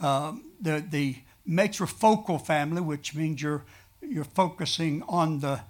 Um, 0.00 0.42
the 0.60 0.84
the 0.90 1.18
matrifocal 1.48 2.44
family, 2.44 2.80
which 2.80 3.14
means 3.14 3.40
you're 3.40 3.62
you're 4.02 4.24
focusing 4.24 5.04
on 5.08 5.38
the 5.38 5.60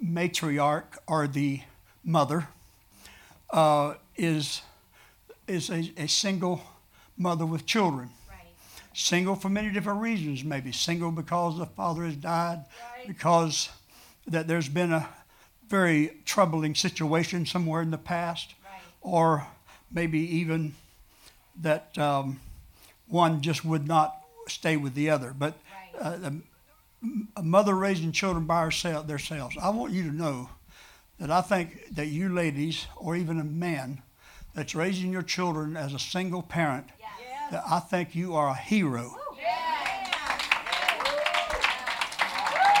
matriarch 0.00 0.98
or 1.08 1.26
the 1.26 1.62
mother, 2.04 2.46
uh, 3.50 3.94
is 4.16 4.62
is 5.48 5.70
a, 5.70 5.92
a, 5.96 6.06
single 6.06 6.60
mother 7.16 7.46
with 7.46 7.66
children. 7.66 8.10
Right. 8.28 8.38
Single 8.94 9.34
for 9.34 9.48
many 9.48 9.70
different 9.70 10.00
reasons, 10.00 10.44
maybe 10.44 10.72
single 10.72 11.10
because 11.10 11.58
the 11.58 11.66
father 11.66 12.04
has 12.04 12.16
died, 12.16 12.64
Right. 12.96 13.06
because 13.06 13.68
that 14.26 14.46
there's 14.46 14.68
been 14.68 14.92
a 14.92 15.08
very 15.68 16.18
troubling 16.24 16.74
situation 16.74 17.46
somewhere 17.46 17.82
in 17.82 17.90
the 17.90 17.98
past, 17.98 18.54
Right. 18.64 18.80
or 19.00 19.46
maybe 19.90 20.18
even 20.18 20.74
that 21.60 21.96
um, 21.98 22.40
one 23.08 23.40
just 23.40 23.64
would 23.64 23.86
not 23.86 24.16
stay 24.48 24.76
with 24.76 24.94
the 24.94 25.10
other. 25.10 25.34
But 25.36 25.54
uh, 26.00 26.18
a, 26.24 26.32
a 27.36 27.42
mother 27.42 27.74
raising 27.74 28.12
children 28.12 28.44
by 28.44 28.62
herself, 28.62 29.06
themselves, 29.06 29.56
I 29.60 29.70
want 29.70 29.92
you 29.92 30.04
to 30.04 30.14
know 30.14 30.50
that 31.18 31.30
I 31.30 31.40
think 31.40 31.94
that 31.94 32.06
you 32.06 32.28
ladies, 32.28 32.86
or 32.96 33.16
even 33.16 33.40
a 33.40 33.44
man 33.44 34.02
that's 34.58 34.74
raising 34.74 35.12
your 35.12 35.22
children 35.22 35.76
as 35.76 35.94
a 35.94 36.00
single 36.00 36.42
parent, 36.42 36.84
Yes. 36.98 37.52
that 37.52 37.62
I 37.70 37.78
think 37.78 38.16
you 38.16 38.34
are 38.34 38.48
a 38.48 38.54
hero. 38.56 39.16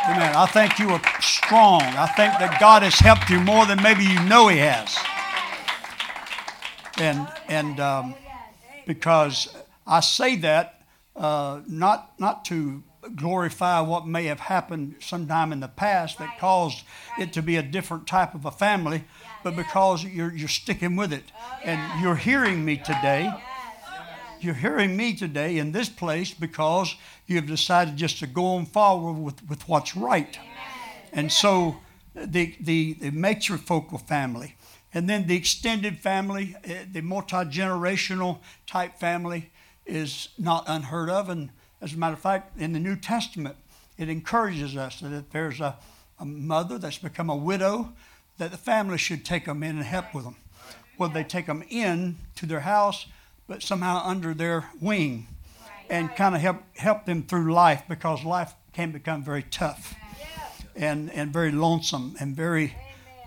Amen. 0.08 0.34
I 0.34 0.46
think 0.46 0.80
you 0.80 0.88
are 0.88 1.00
strong. 1.20 1.82
I 1.82 2.06
think 2.16 2.32
that 2.40 2.56
God 2.58 2.82
has 2.82 2.98
helped 2.98 3.30
you 3.30 3.38
more 3.38 3.64
than 3.64 3.80
maybe 3.80 4.02
you 4.02 4.20
know 4.24 4.48
He 4.48 4.56
has. 4.58 4.96
And 6.98 7.28
and 7.46 7.78
um, 7.78 8.14
because 8.84 9.54
I 9.86 10.00
say 10.00 10.34
that 10.36 10.82
uh, 11.14 11.60
not 11.68 12.18
not 12.18 12.44
to 12.46 12.82
glorify 13.16 13.80
what 13.80 14.06
may 14.06 14.24
have 14.24 14.40
happened 14.40 14.96
sometime 15.00 15.52
in 15.52 15.60
the 15.60 15.68
past 15.68 16.18
that 16.18 16.38
caused 16.38 16.84
it 17.18 17.32
to 17.32 17.42
be 17.42 17.56
a 17.56 17.62
different 17.62 18.06
type 18.06 18.34
of 18.34 18.44
a 18.44 18.50
family, 18.50 19.04
but 19.42 19.56
because 19.56 20.04
you're 20.04 20.32
you're 20.34 20.48
sticking 20.48 20.96
with 20.96 21.12
it. 21.12 21.32
And 21.64 22.02
you're 22.02 22.16
hearing 22.16 22.64
me 22.64 22.76
today. 22.76 23.32
You're 24.40 24.54
hearing 24.54 24.96
me 24.96 25.14
today 25.14 25.58
in 25.58 25.72
this 25.72 25.88
place 25.88 26.32
because 26.32 26.94
you 27.26 27.36
have 27.36 27.46
decided 27.46 27.96
just 27.96 28.20
to 28.20 28.26
go 28.26 28.46
on 28.56 28.66
forward 28.66 29.14
with, 29.14 29.48
with 29.48 29.68
what's 29.68 29.96
right. 29.96 30.38
And 31.12 31.32
so 31.32 31.78
the, 32.14 32.54
the, 32.60 32.94
the 32.94 33.10
matrifocal 33.10 34.00
family, 34.00 34.56
and 34.94 35.08
then 35.08 35.26
the 35.26 35.36
extended 35.36 35.98
family, 35.98 36.56
eh, 36.64 36.84
the 36.90 37.02
multi 37.02 37.36
generational 37.36 38.38
type 38.66 38.98
family 38.98 39.50
is 39.86 40.28
not 40.38 40.64
unheard 40.66 41.10
of. 41.10 41.28
And 41.28 41.50
as 41.80 41.94
a 41.94 41.96
matter 41.96 42.14
of 42.14 42.20
fact, 42.20 42.58
in 42.58 42.72
the 42.72 42.80
New 42.80 42.96
Testament, 42.96 43.56
it 43.96 44.08
encourages 44.08 44.76
us 44.76 45.00
that 45.00 45.12
if 45.12 45.30
there's 45.30 45.60
a, 45.60 45.76
a 46.18 46.24
mother 46.24 46.78
that's 46.78 46.98
become 46.98 47.30
a 47.30 47.36
widow, 47.36 47.92
that 48.38 48.50
the 48.50 48.56
family 48.56 48.98
should 48.98 49.24
take 49.24 49.44
them 49.44 49.62
in 49.62 49.76
and 49.76 49.84
help 49.84 50.14
with 50.14 50.24
them. 50.24 50.36
Whether 50.96 51.14
they 51.14 51.24
take 51.24 51.46
them 51.46 51.64
in 51.68 52.16
to 52.36 52.46
their 52.46 52.60
house, 52.60 53.06
but 53.46 53.62
somehow 53.62 54.02
under 54.04 54.34
their 54.34 54.68
wing 54.80 55.26
and 55.88 56.14
kind 56.14 56.34
of 56.34 56.40
help 56.40 56.62
help 56.76 57.06
them 57.06 57.22
through 57.22 57.52
life 57.52 57.82
because 57.88 58.24
life 58.24 58.52
can 58.72 58.92
become 58.92 59.22
very 59.22 59.42
tough 59.42 59.94
and 60.76 61.10
and 61.12 61.32
very 61.32 61.50
lonesome 61.50 62.14
and 62.20 62.36
very 62.36 62.74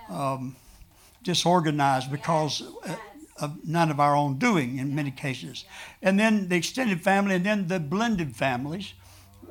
um, 0.09 0.55
disorganized 1.23 2.11
because 2.11 2.61
uh, 2.85 2.95
of 3.37 3.67
none 3.67 3.89
of 3.91 3.99
our 3.99 4.15
own 4.15 4.37
doing 4.37 4.77
in 4.77 4.95
many 4.95 5.11
cases. 5.11 5.65
And 6.01 6.19
then 6.19 6.49
the 6.49 6.55
extended 6.55 7.01
family, 7.01 7.35
and 7.35 7.45
then 7.45 7.67
the 7.67 7.79
blended 7.79 8.35
families, 8.35 8.93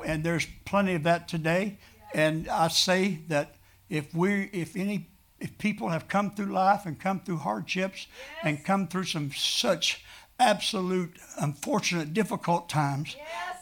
and 0.05 0.25
there's 0.25 0.47
plenty 0.65 0.95
of 0.95 1.03
that 1.05 1.29
today. 1.29 1.79
And 2.15 2.49
I 2.49 2.69
say 2.69 3.21
that 3.29 3.57
if 3.89 4.15
we, 4.15 4.51
if 4.53 4.77
any, 4.77 5.09
if 5.39 5.57
people 5.59 5.89
have 5.89 6.09
come 6.09 6.31
through 6.31 6.53
life 6.53 6.87
and 6.87 6.99
come 6.99 7.21
through 7.21 7.39
hardships 7.39 8.07
and 8.43 8.65
come 8.65 8.87
through 8.87 9.05
some 9.05 9.31
such 9.33 10.05
absolute 10.39 11.13
unfortunate 11.39 12.15
difficult 12.15 12.69
times 12.69 13.15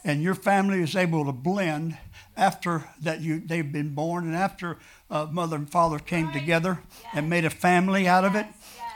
and 0.05 0.23
your 0.23 0.35
family 0.35 0.81
is 0.81 0.95
able 0.95 1.25
to 1.25 1.33
blend 1.33 1.99
after 2.37 2.85
that 3.01 3.21
you 3.21 3.41
they've 3.41 3.73
been 3.73 3.95
born 3.95 4.25
and 4.25 4.37
after 4.37 4.79
uh, 5.11 5.27
mother 5.31 5.57
and 5.57 5.69
father 5.69 5.99
came 5.99 6.31
together 6.33 6.79
and 7.13 7.29
made 7.29 7.45
a 7.45 7.51
family 7.51 8.07
out 8.07 8.25
of 8.25 8.37
it 8.37 8.47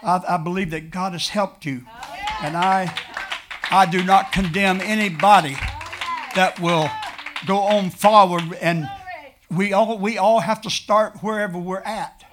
I, 0.02 0.22
I 0.28 0.36
believe 0.36 0.70
that 0.70 0.90
god 0.90 1.12
has 1.12 1.28
helped 1.28 1.64
you. 1.64 1.82
And 2.40 2.56
i 2.56 2.94
i 3.70 3.86
do 3.86 4.02
not 4.02 4.32
condemn 4.32 4.80
anybody 4.80 5.56
that 6.34 6.58
will 6.60 6.90
go 7.46 7.58
on 7.58 7.90
forward 7.90 8.42
and 8.60 8.88
we 9.50 9.72
all 9.72 9.98
we 9.98 10.18
all 10.18 10.40
have 10.40 10.62
to 10.62 10.70
start 10.70 11.22
wherever 11.22 11.58
we're 11.58 11.80
at. 11.80 12.24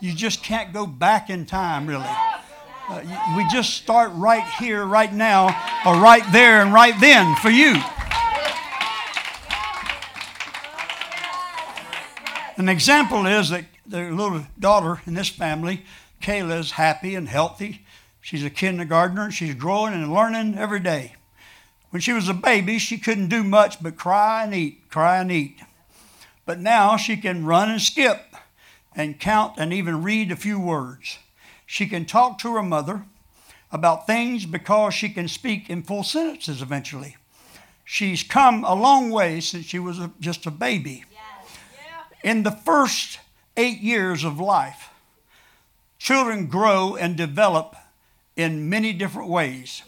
You 0.00 0.14
just 0.14 0.44
can't 0.44 0.72
go 0.72 0.86
back 0.86 1.28
in 1.30 1.46
time 1.46 1.86
really. 1.86 2.06
Uh, 2.88 3.02
we 3.36 3.46
just 3.48 3.74
start 3.74 4.10
right 4.14 4.44
here, 4.58 4.86
right 4.86 5.12
now, 5.12 5.48
or 5.84 5.96
right 5.96 6.22
there 6.32 6.62
and 6.62 6.72
right 6.72 6.98
then 7.00 7.36
for 7.36 7.50
you. 7.50 7.76
An 12.56 12.68
example 12.68 13.26
is 13.26 13.50
that 13.50 13.64
their 13.88 14.12
little 14.12 14.44
daughter 14.58 15.00
in 15.06 15.14
this 15.14 15.28
family, 15.28 15.84
Kayla, 16.20 16.58
is 16.60 16.72
happy 16.72 17.14
and 17.14 17.28
healthy. 17.28 17.84
She's 18.20 18.44
a 18.44 18.50
kindergartner 18.50 19.24
and 19.24 19.34
she's 19.34 19.54
growing 19.54 19.94
and 19.94 20.12
learning 20.12 20.56
every 20.56 20.80
day. 20.80 21.14
When 21.90 22.02
she 22.02 22.12
was 22.12 22.28
a 22.28 22.34
baby, 22.34 22.78
she 22.78 22.98
couldn't 22.98 23.28
do 23.28 23.42
much 23.42 23.82
but 23.82 23.96
cry 23.96 24.44
and 24.44 24.54
eat, 24.54 24.90
cry 24.90 25.18
and 25.18 25.32
eat. 25.32 25.60
But 26.44 26.58
now 26.58 26.96
she 26.96 27.16
can 27.16 27.46
run 27.46 27.70
and 27.70 27.80
skip 27.80 28.34
and 28.94 29.18
count 29.18 29.54
and 29.56 29.72
even 29.72 30.02
read 30.02 30.30
a 30.30 30.36
few 30.36 30.60
words. 30.60 31.18
She 31.64 31.86
can 31.86 32.04
talk 32.04 32.38
to 32.38 32.54
her 32.54 32.62
mother 32.62 33.04
about 33.70 34.06
things 34.06 34.46
because 34.46 34.94
she 34.94 35.08
can 35.08 35.28
speak 35.28 35.70
in 35.70 35.82
full 35.82 36.02
sentences 36.02 36.62
eventually. 36.62 37.16
She's 37.84 38.22
come 38.22 38.64
a 38.64 38.74
long 38.74 39.10
way 39.10 39.40
since 39.40 39.64
she 39.64 39.78
was 39.78 39.98
a, 39.98 40.10
just 40.20 40.44
a 40.46 40.50
baby. 40.50 41.04
In 42.22 42.42
the 42.42 42.50
first 42.50 43.20
eight 43.58 43.80
years 43.80 44.24
of 44.24 44.40
life, 44.40 44.90
children 45.98 46.46
grow 46.46 46.96
and 46.96 47.16
develop 47.16 47.74
in 48.36 48.70
many 48.70 48.92
different 48.92 49.28
ways. 49.28 49.82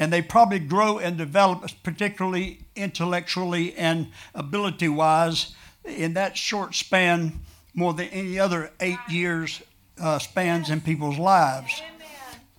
And 0.00 0.12
they 0.12 0.22
probably 0.22 0.60
grow 0.60 0.98
and 0.98 1.18
develop, 1.18 1.70
particularly 1.82 2.60
intellectually 2.76 3.74
and 3.74 4.08
ability 4.34 4.88
wise, 4.88 5.54
in 5.84 6.14
that 6.14 6.36
short 6.36 6.74
span 6.74 7.40
more 7.74 7.92
than 7.92 8.06
any 8.08 8.38
other 8.38 8.70
eight 8.80 8.98
years 9.08 9.60
uh, 10.00 10.18
spans 10.18 10.70
in 10.70 10.80
people's 10.80 11.18
lives. 11.18 11.82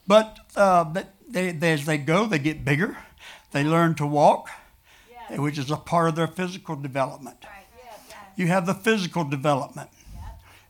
But, 0.06 0.40
uh, 0.56 0.84
but 0.84 1.14
they, 1.28 1.52
they, 1.52 1.74
as 1.74 1.86
they 1.86 1.98
go, 1.98 2.26
they 2.26 2.40
get 2.40 2.66
bigger. 2.66 2.98
They 3.52 3.64
learn 3.64 3.96
to 3.96 4.06
walk, 4.06 4.50
which 5.30 5.58
is 5.58 5.72
a 5.72 5.78
part 5.78 6.10
of 6.10 6.16
their 6.16 6.28
physical 6.28 6.76
development. 6.76 7.46
You 8.36 8.48
have 8.48 8.66
the 8.66 8.74
physical 8.74 9.24
development. 9.24 9.90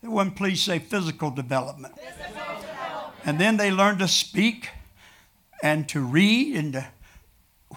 One, 0.01 0.31
please 0.31 0.61
say 0.61 0.79
physical 0.79 1.29
development. 1.29 1.93
And 3.25 3.39
then 3.39 3.57
they 3.57 3.69
learn 3.69 3.97
to 3.99 4.07
speak 4.07 4.69
and 5.61 5.89
to 5.89 5.99
read, 5.99 6.55
and 6.55 6.73
to, 6.73 6.87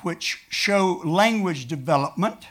which 0.02 0.44
show 0.48 1.02
language 1.04 1.66
development. 1.66 2.46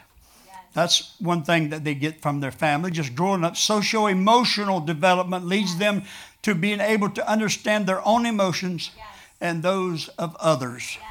That's 0.74 1.14
one 1.20 1.42
thing 1.42 1.70
that 1.70 1.84
they 1.84 1.94
get 1.94 2.20
from 2.20 2.40
their 2.40 2.50
family. 2.50 2.90
Just 2.90 3.14
growing 3.14 3.44
up, 3.44 3.56
social 3.56 4.06
emotional 4.06 4.80
development 4.80 5.46
leads 5.46 5.76
them 5.76 6.04
to 6.42 6.54
being 6.54 6.80
able 6.80 7.10
to 7.10 7.30
understand 7.30 7.86
their 7.86 8.06
own 8.06 8.26
emotions 8.26 8.90
yes. 8.96 9.06
and 9.40 9.62
those 9.62 10.08
of 10.10 10.36
others. 10.36 10.98
Yes. 11.00 11.10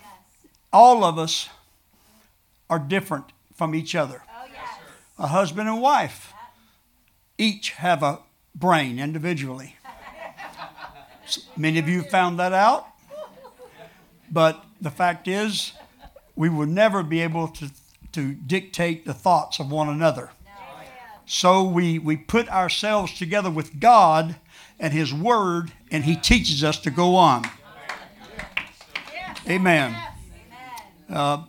Yes. 0.00 0.50
All 0.72 1.04
of 1.04 1.18
us 1.18 1.48
are 2.70 2.78
different 2.78 3.26
from 3.54 3.74
each 3.74 3.94
other. 3.94 4.22
Oh, 4.28 5.24
a 5.24 5.26
husband 5.26 5.68
and 5.68 5.80
wife 5.80 6.31
each 7.42 7.70
have 7.72 8.02
a 8.02 8.20
brain 8.54 8.98
individually. 8.98 9.76
Many 11.56 11.78
of 11.78 11.88
you 11.88 12.02
found 12.02 12.38
that 12.38 12.52
out. 12.52 12.86
But 14.30 14.64
the 14.80 14.90
fact 14.90 15.28
is, 15.28 15.72
we 16.36 16.48
will 16.48 16.66
never 16.66 17.02
be 17.02 17.20
able 17.20 17.48
to, 17.48 17.70
to 18.12 18.32
dictate 18.32 19.04
the 19.04 19.12
thoughts 19.12 19.58
of 19.58 19.70
one 19.70 19.88
another. 19.88 20.30
So 21.26 21.62
we, 21.62 21.98
we 21.98 22.16
put 22.16 22.48
ourselves 22.48 23.16
together 23.18 23.50
with 23.50 23.80
God 23.80 24.36
and 24.78 24.92
His 24.92 25.12
Word, 25.12 25.72
and 25.90 26.04
He 26.04 26.16
teaches 26.16 26.64
us 26.64 26.78
to 26.80 26.90
go 26.90 27.16
on. 27.16 27.44
Amen. 29.48 29.96
Uh, 31.10 31.44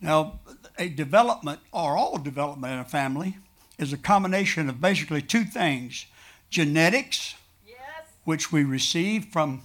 now, 0.00 0.40
a 0.78 0.88
development, 0.88 1.60
or 1.72 1.96
all 1.96 2.18
development 2.18 2.72
in 2.72 2.78
a 2.80 2.84
family, 2.84 3.36
is 3.80 3.92
a 3.92 3.98
combination 3.98 4.68
of 4.68 4.80
basically 4.80 5.22
two 5.22 5.44
things. 5.44 6.06
Genetics, 6.50 7.34
yes. 7.66 7.78
which 8.24 8.52
we 8.52 8.62
receive 8.62 9.26
from 9.26 9.62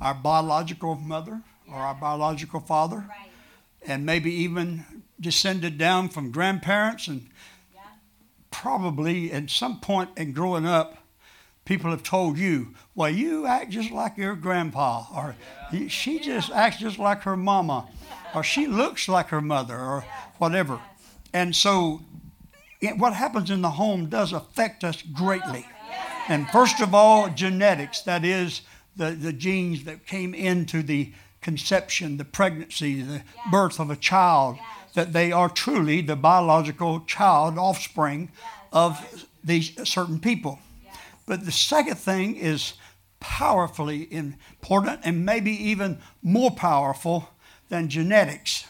our 0.00 0.14
biological 0.14 0.94
mother 0.94 1.42
or 1.70 1.76
our 1.76 1.94
biological 1.94 2.60
father, 2.60 3.04
right. 3.08 3.30
and 3.86 4.06
maybe 4.06 4.32
even 4.32 4.84
descended 5.20 5.76
down 5.76 6.08
from 6.08 6.30
grandparents 6.30 7.08
and 7.08 7.28
probably 8.50 9.32
at 9.32 9.50
some 9.50 9.80
point 9.80 10.10
in 10.16 10.32
growing 10.32 10.66
up, 10.66 10.98
people 11.64 11.90
have 11.90 12.02
told 12.02 12.38
you, 12.38 12.74
well, 12.94 13.10
you 13.10 13.46
act 13.46 13.70
just 13.70 13.90
like 13.90 14.16
your 14.16 14.34
grandpa, 14.34 15.04
or 15.14 15.36
she 15.88 16.18
just 16.18 16.50
acts 16.50 16.78
just 16.78 16.98
like 16.98 17.22
her 17.22 17.36
mama, 17.36 17.86
or 18.34 18.42
she 18.42 18.66
looks 18.66 19.08
like 19.08 19.28
her 19.28 19.40
mother, 19.40 19.76
or 19.76 20.04
whatever. 20.38 20.80
And 21.32 21.54
so, 21.54 22.00
it, 22.80 22.98
what 22.98 23.14
happens 23.14 23.50
in 23.50 23.62
the 23.62 23.70
home 23.70 24.06
does 24.06 24.32
affect 24.32 24.84
us 24.84 25.02
greatly. 25.02 25.66
And 26.28 26.48
first 26.50 26.80
of 26.80 26.94
all, 26.94 27.30
genetics 27.30 28.02
that 28.02 28.24
is, 28.24 28.62
the, 28.96 29.10
the 29.10 29.32
genes 29.32 29.84
that 29.84 30.06
came 30.06 30.34
into 30.34 30.82
the 30.82 31.12
conception, 31.40 32.16
the 32.16 32.24
pregnancy, 32.24 33.00
the 33.00 33.22
birth 33.50 33.78
of 33.78 33.90
a 33.90 33.96
child 33.96 34.58
that 34.94 35.12
they 35.12 35.30
are 35.30 35.48
truly 35.48 36.00
the 36.00 36.16
biological 36.16 37.00
child, 37.00 37.56
offspring 37.56 38.30
of 38.72 39.26
these 39.44 39.72
certain 39.88 40.18
people. 40.18 40.58
But 41.26 41.44
the 41.44 41.52
second 41.52 41.96
thing 41.96 42.36
is 42.36 42.74
powerfully 43.20 44.12
important 44.12 45.00
and 45.04 45.24
maybe 45.24 45.52
even 45.52 45.98
more 46.22 46.50
powerful 46.50 47.30
than 47.68 47.88
genetics. 47.88 48.66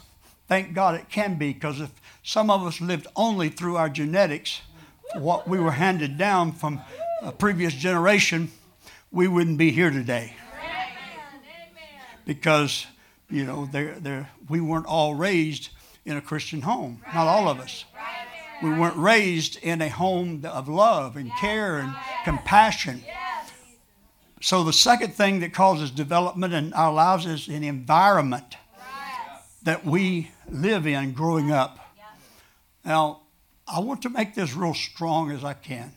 Thank 0.47 0.75
God 0.75 0.95
it 0.95 1.09
can 1.09 1.39
be, 1.39 1.53
because 1.53 1.81
if 1.81 1.91
some 2.23 2.51
of 2.51 2.67
us 2.67 2.81
lived 2.81 3.07
only 3.17 3.49
through 3.49 3.77
our 3.77 3.89
genetics, 3.89 4.61
what 5.17 5.49
we 5.49 5.59
were 5.59 5.73
handed 5.73 6.19
down 6.19 6.53
from 6.53 6.81
a 7.23 7.33
previous 7.33 7.75
generation, 7.75 8.51
we 9.11 9.27
wouldn't 9.27 9.59
be 9.59 9.71
here 9.71 9.91
today. 9.91 10.35
Because, 12.25 12.87
you 13.31 13.45
know, 13.45 13.67
they're, 13.67 13.99
they're, 13.99 14.31
we 14.49 14.61
weren't 14.61 14.87
all 14.87 15.15
raised 15.15 15.71
in 16.05 16.17
a 16.17 16.21
Christian 16.21 16.63
home. 16.63 17.03
Not 17.15 17.27
all 17.27 17.49
of 17.49 17.59
us. 17.59 17.85
We 18.63 18.71
weren't 18.71 18.97
raised 18.97 19.57
in 19.63 19.81
a 19.81 19.89
home 19.89 20.45
of 20.45 20.69
love 20.69 21.17
and 21.17 21.31
care 21.37 21.79
and 21.79 21.95
compassion. 22.25 23.05
So, 24.41 24.65
the 24.65 24.73
second 24.73 25.15
thing 25.15 25.41
that 25.41 25.53
causes 25.53 25.91
development 25.91 26.55
in 26.55 26.73
our 26.73 26.93
lives 26.93 27.27
is 27.27 27.49
an 27.49 27.65
environment 27.65 28.57
that 29.63 29.85
we 29.85 30.31
live 30.49 30.87
in 30.87 31.13
growing 31.13 31.51
up. 31.51 31.79
Now, 32.89 33.21
I 33.67 33.81
want 33.81 34.01
to 34.03 34.09
make 34.09 34.35
this 34.35 34.55
real 34.55 34.73
strong 34.73 35.31
as 35.31 35.45
I 35.45 35.53
can. 35.53 35.93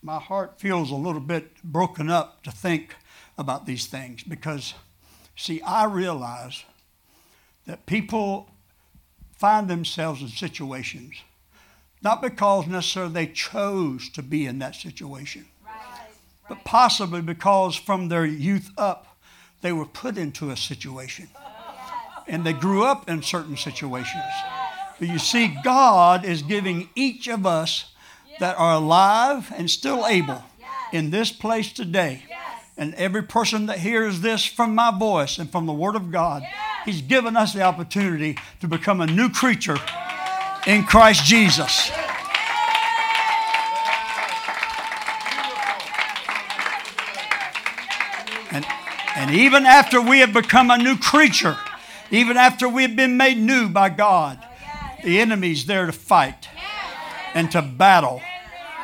My 0.00 0.20
heart 0.20 0.60
feels 0.60 0.92
a 0.92 0.94
little 0.94 1.20
bit 1.20 1.60
broken 1.64 2.08
up 2.08 2.44
to 2.44 2.52
think 2.52 2.94
about 3.36 3.66
these 3.66 3.86
things 3.86 4.22
because, 4.22 4.74
see, 5.34 5.60
I 5.62 5.86
realize 5.86 6.62
that 7.66 7.86
people 7.86 8.48
find 9.36 9.66
themselves 9.66 10.22
in 10.22 10.28
situations, 10.28 11.16
not 12.00 12.22
because 12.22 12.68
necessarily 12.68 13.12
they 13.12 13.26
chose 13.26 14.08
to 14.10 14.22
be 14.22 14.46
in 14.46 14.60
that 14.60 14.76
situation, 14.76 15.46
right. 15.66 16.10
but 16.48 16.62
possibly 16.64 17.22
because 17.22 17.74
from 17.74 18.06
their 18.08 18.24
youth 18.24 18.70
up, 18.78 19.16
they 19.62 19.72
were 19.72 19.84
put 19.84 20.16
into 20.16 20.50
a 20.50 20.56
situation. 20.56 21.28
Oh, 21.34 22.22
and 22.28 22.46
they 22.46 22.52
grew 22.52 22.84
up 22.84 23.10
in 23.10 23.20
certain 23.20 23.56
situations. 23.56 24.22
But 24.98 25.08
you 25.08 25.18
see, 25.18 25.56
God 25.64 26.24
is 26.24 26.42
giving 26.42 26.88
each 26.94 27.28
of 27.28 27.46
us 27.46 27.92
that 28.40 28.56
are 28.58 28.74
alive 28.74 29.52
and 29.56 29.70
still 29.70 30.06
able 30.06 30.42
in 30.92 31.10
this 31.10 31.30
place 31.32 31.72
today. 31.72 32.22
And 32.76 32.94
every 32.94 33.22
person 33.22 33.66
that 33.66 33.78
hears 33.78 34.20
this 34.20 34.44
from 34.44 34.74
my 34.74 34.96
voice 34.96 35.38
and 35.38 35.50
from 35.50 35.66
the 35.66 35.72
Word 35.72 35.94
of 35.94 36.10
God 36.10 36.42
He's 36.84 37.00
given 37.00 37.36
us 37.36 37.54
the 37.54 37.62
opportunity 37.62 38.36
to 38.60 38.68
become 38.68 39.00
a 39.00 39.06
new 39.06 39.30
creature 39.30 39.78
in 40.66 40.84
Christ 40.84 41.24
Jesus. 41.24 41.90
And, 48.50 48.66
and 49.16 49.30
even 49.30 49.64
after 49.64 50.00
we 50.00 50.18
have 50.18 50.34
become 50.34 50.70
a 50.70 50.76
new 50.76 50.96
creature, 50.98 51.56
even 52.10 52.36
after 52.36 52.68
we 52.68 52.82
have 52.82 52.96
been 52.96 53.16
made 53.16 53.38
new 53.38 53.68
by 53.68 53.88
God, 53.88 54.44
the 55.04 55.20
enemy's 55.20 55.66
there 55.66 55.86
to 55.86 55.92
fight 55.92 56.48
and 57.34 57.50
to 57.52 57.60
battle 57.60 58.22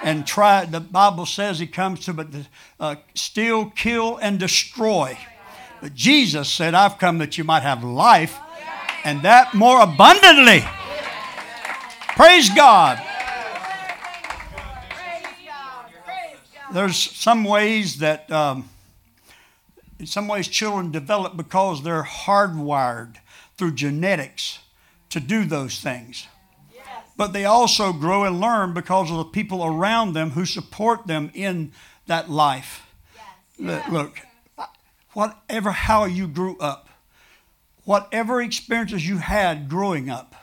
and 0.02 0.26
try. 0.26 0.66
The 0.66 0.80
Bible 0.80 1.24
says 1.26 1.58
he 1.58 1.66
comes 1.66 2.00
to 2.00 2.12
but 2.12 2.28
uh, 2.78 2.96
steal, 3.14 3.70
kill, 3.70 4.18
and 4.18 4.38
destroy. 4.38 5.18
But 5.80 5.94
Jesus 5.94 6.50
said, 6.50 6.74
I've 6.74 6.98
come 6.98 7.18
that 7.18 7.38
you 7.38 7.44
might 7.44 7.62
have 7.62 7.82
life 7.82 8.38
and 9.02 9.22
that 9.22 9.54
more 9.54 9.80
abundantly. 9.80 10.62
Praise 12.16 12.50
God. 12.50 13.02
There's 16.72 16.96
some 16.96 17.44
ways 17.44 17.98
that, 17.98 18.30
um, 18.30 18.68
in 19.98 20.06
some 20.06 20.28
ways, 20.28 20.46
children 20.46 20.92
develop 20.92 21.36
because 21.36 21.82
they're 21.82 22.04
hardwired 22.04 23.16
through 23.56 23.72
genetics 23.72 24.60
to 25.10 25.20
do 25.20 25.44
those 25.44 25.80
things. 25.80 26.26
But 27.16 27.32
they 27.32 27.44
also 27.44 27.92
grow 27.92 28.24
and 28.24 28.40
learn 28.40 28.72
because 28.72 29.10
of 29.10 29.18
the 29.18 29.24
people 29.24 29.64
around 29.64 30.14
them 30.14 30.30
who 30.30 30.46
support 30.46 31.06
them 31.06 31.30
in 31.34 31.72
that 32.06 32.30
life. 32.30 32.86
Look, 33.58 33.86
look, 33.88 34.20
whatever, 35.12 35.70
how 35.70 36.06
you 36.06 36.26
grew 36.26 36.56
up, 36.58 36.88
whatever 37.84 38.40
experiences 38.40 39.06
you 39.06 39.18
had 39.18 39.68
growing 39.68 40.08
up, 40.08 40.34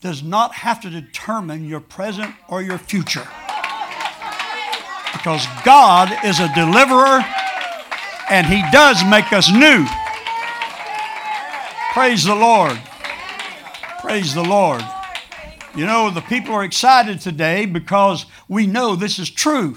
does 0.00 0.22
not 0.22 0.54
have 0.54 0.80
to 0.80 0.90
determine 0.90 1.68
your 1.68 1.80
present 1.80 2.34
or 2.48 2.62
your 2.62 2.78
future. 2.78 3.28
Because 5.12 5.44
God 5.64 6.16
is 6.24 6.38
a 6.40 6.48
deliverer 6.54 7.24
and 8.30 8.46
He 8.46 8.62
does 8.70 9.04
make 9.04 9.32
us 9.32 9.50
new. 9.52 9.86
Praise 11.92 12.24
the 12.24 12.34
Lord. 12.34 12.80
Praise 14.00 14.32
the 14.32 14.44
Lord. 14.44 14.84
You 15.74 15.84
know, 15.84 16.10
the 16.10 16.20
people 16.20 16.54
are 16.54 16.64
excited 16.64 17.20
today 17.20 17.66
because 17.66 18.26
we 18.48 18.66
know 18.66 18.94
this 18.94 19.18
is 19.18 19.28
true. 19.28 19.76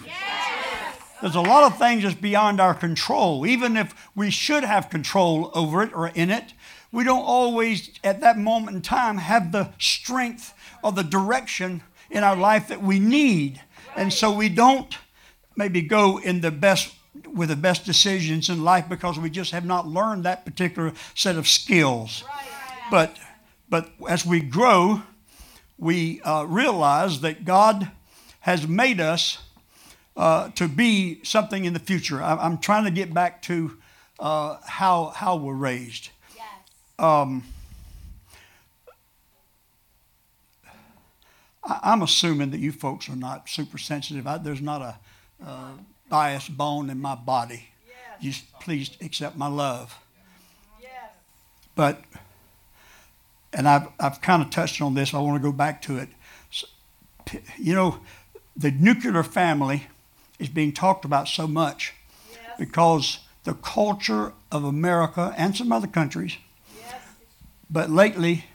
There's 1.22 1.36
a 1.36 1.42
lot 1.42 1.72
of 1.72 1.78
things 1.78 2.04
that's 2.04 2.16
beyond 2.16 2.62
our 2.62 2.74
control. 2.74 3.46
Even 3.46 3.76
if 3.76 3.94
we 4.16 4.30
should 4.30 4.64
have 4.64 4.90
control 4.90 5.52
over 5.56 5.82
it 5.82 5.94
or 5.94 6.08
in 6.08 6.30
it, 6.30 6.54
we 6.92 7.04
don't 7.04 7.24
always, 7.24 7.90
at 8.04 8.22
that 8.22 8.38
moment 8.38 8.76
in 8.76 8.82
time, 8.82 9.18
have 9.18 9.52
the 9.52 9.70
strength 9.80 10.54
or 10.84 10.92
the 10.92 11.04
direction 11.04 11.82
in 12.10 12.24
our 12.24 12.36
life 12.36 12.68
that 12.68 12.82
we 12.82 13.00
need. 13.00 13.62
And 13.96 14.14
so 14.14 14.32
we 14.32 14.50
don't 14.50 14.98
maybe 15.56 15.82
go 15.82 16.20
in 16.20 16.42
the 16.42 16.52
best 16.52 16.94
with 17.34 17.50
the 17.50 17.56
best 17.56 17.86
decisions 17.86 18.50
in 18.50 18.64
life 18.64 18.88
because 18.88 19.20
we 19.20 19.30
just 19.30 19.52
have 19.52 19.66
not 19.66 19.88
learned 19.88 20.24
that 20.24 20.46
particular 20.46 20.94
set 21.14 21.36
of 21.36 21.48
skills. 21.48 22.24
But 22.90 23.16
but 23.72 23.90
as 24.08 24.26
we 24.26 24.42
grow, 24.42 25.02
we 25.80 26.22
uh, 26.22 26.44
realize 26.44 27.22
that 27.22 27.46
God 27.46 27.90
has 28.42 28.68
made 28.68 29.00
us 29.00 29.40
uh, 30.18 30.50
to 30.50 30.68
be 30.68 31.24
something 31.24 31.64
in 31.64 31.74
the 31.74 31.80
future. 31.80 32.22
I, 32.22 32.46
am 32.46 32.58
trying 32.58 32.84
to 32.84 32.92
get 32.92 33.14
back 33.14 33.42
to 33.44 33.78
uh, 34.20 34.58
how 34.66 35.06
how 35.16 35.38
we're 35.38 35.54
raised. 35.54 36.10
Yes. 36.36 36.46
Um, 37.00 37.46
I, 41.64 41.94
am 41.94 42.02
assuming 42.02 42.52
that 42.52 42.60
you 42.60 42.74
folks 42.74 43.08
are 43.08 43.16
not 43.16 43.48
super 43.48 43.78
sensitive. 43.78 44.28
I, 44.28 44.38
there's 44.38 44.62
not 44.62 44.82
a 44.82 45.00
uh, 45.48 45.72
bias 46.10 46.50
bone 46.50 46.90
in 46.90 47.00
my 47.00 47.16
body. 47.16 47.70
Yes. 47.88 48.44
You 48.44 48.60
please 48.60 48.98
accept 49.00 49.38
my 49.38 49.48
love. 49.48 49.98
Yes. 50.82 50.92
But, 51.74 52.02
and 53.54 53.68
I've, 53.68 53.88
I've 53.99 54.22
kind 54.22 54.41
of 54.41 54.49
touched 54.49 54.82
on 54.82 54.93
this. 54.93 55.14
I 55.14 55.20
want 55.20 55.41
to 55.41 55.47
go 55.47 55.52
back 55.52 55.82
to 55.84 55.97
it. 55.97 56.10
You 57.58 57.74
know, 57.74 57.99
the 58.56 58.72
nuclear 58.72 59.24
family 59.24 59.88
is 60.39 60.49
being 60.49 60.74
talked 60.74 61.06
about 61.06 61.28
so 61.28 61.47
much 61.47 61.93
yes. 62.32 62.39
because 62.58 63.20
the 63.43 63.54
culture 63.54 64.34
of 64.52 64.64
America 64.64 65.34
and 65.38 65.56
some 65.56 65.72
other 65.72 65.88
countries, 65.88 66.38
yes. 66.78 66.95
but 67.70 67.89
lately, 67.89 68.45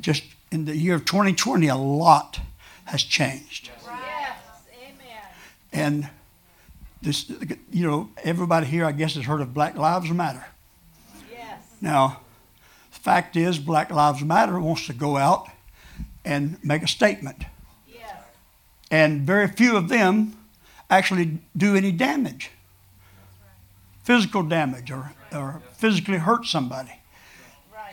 just 0.00 0.24
in 0.50 0.64
the 0.64 0.76
year 0.76 0.94
of 0.94 1.04
2020, 1.04 1.68
a 1.68 1.76
lot 1.76 2.40
has 2.86 3.02
changed. 3.02 3.70
Yes. 3.84 4.38
Amen. 4.82 5.22
And 5.72 6.08
this, 7.02 7.30
you 7.70 7.86
know, 7.86 8.10
everybody 8.24 8.66
here, 8.66 8.84
I 8.84 8.92
guess, 8.92 9.14
has 9.14 9.24
heard 9.24 9.40
of 9.40 9.54
Black 9.54 9.76
Lives 9.76 10.10
Matter. 10.10 10.44
Yes. 11.30 11.60
Now, 11.80 12.20
the 13.00 13.04
fact 13.04 13.34
is, 13.34 13.58
Black 13.58 13.90
Lives 13.90 14.22
Matter 14.22 14.60
wants 14.60 14.86
to 14.86 14.92
go 14.92 15.16
out 15.16 15.48
and 16.22 16.62
make 16.62 16.82
a 16.82 16.86
statement. 16.86 17.44
Yes. 17.88 18.14
And 18.90 19.22
very 19.22 19.48
few 19.48 19.74
of 19.74 19.88
them 19.88 20.36
actually 20.90 21.38
do 21.56 21.74
any 21.74 21.92
damage, 21.92 22.50
physical 24.02 24.42
damage, 24.42 24.90
or, 24.90 25.12
or 25.32 25.62
physically 25.72 26.18
hurt 26.18 26.44
somebody. 26.44 26.92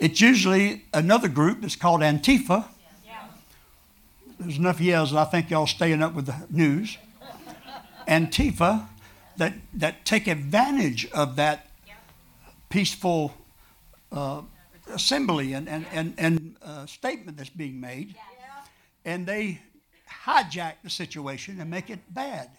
It's 0.02 0.20
usually 0.20 0.84
another 0.94 1.30
group 1.30 1.62
that's 1.62 1.78
called 1.78 2.02
Antifa. 2.02 2.66
There's 4.40 4.58
enough 4.58 4.82
yells 4.82 5.14
I 5.14 5.24
think 5.24 5.50
y'all 5.50 5.68
staying 5.68 6.04
up 6.04 6.16
with 6.16 6.26
the 6.26 6.36
news. 6.50 6.98
Antifa 8.10 8.88
that, 9.38 9.54
that 9.74 10.04
take 10.04 10.28
advantage 10.28 11.10
of 11.12 11.38
that 11.38 11.68
peaceful 12.70 13.34
uh, 14.12 14.42
assembly 14.90 15.54
and, 15.54 15.68
and, 15.68 15.86
and, 15.92 16.14
and 16.18 16.56
uh, 16.62 16.86
statement 16.86 17.38
that's 17.38 17.50
being 17.50 17.80
made. 17.80 18.16
And 19.06 19.26
they 19.26 19.62
hijack 20.26 20.76
the 20.84 20.90
situation 20.90 21.60
and 21.62 21.70
make 21.70 21.90
it 21.90 22.00
bad. 22.14 22.50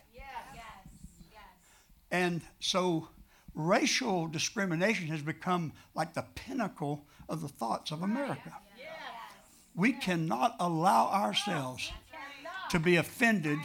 And 2.11 2.41
so 2.61 3.09
racial 3.55 4.27
discrimination 4.29 5.09
has 5.09 5.21
become 5.21 5.73
like 5.95 6.15
the 6.15 6.25
pinnacle 6.35 7.05
of 7.29 7.43
the 7.43 7.49
thoughts 7.49 7.91
of 7.91 8.03
America. 8.03 8.53
We 9.75 9.93
cannot 9.93 10.57
allow 10.59 11.09
ourselves 11.09 11.93
to 12.71 12.79
be 12.79 12.97
offended 12.97 13.59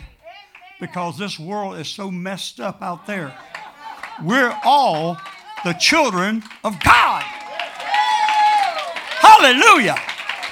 because 0.80 1.18
this 1.18 1.40
world 1.40 1.78
is 1.78 1.88
so 1.88 2.12
messed 2.12 2.60
up 2.60 2.82
out 2.82 3.08
there. 3.08 3.34
We're 4.22 4.58
all 4.64 5.18
the 5.64 5.74
children 5.74 6.44
of 6.64 6.80
God. 6.84 7.24
Hallelujah. 9.44 9.98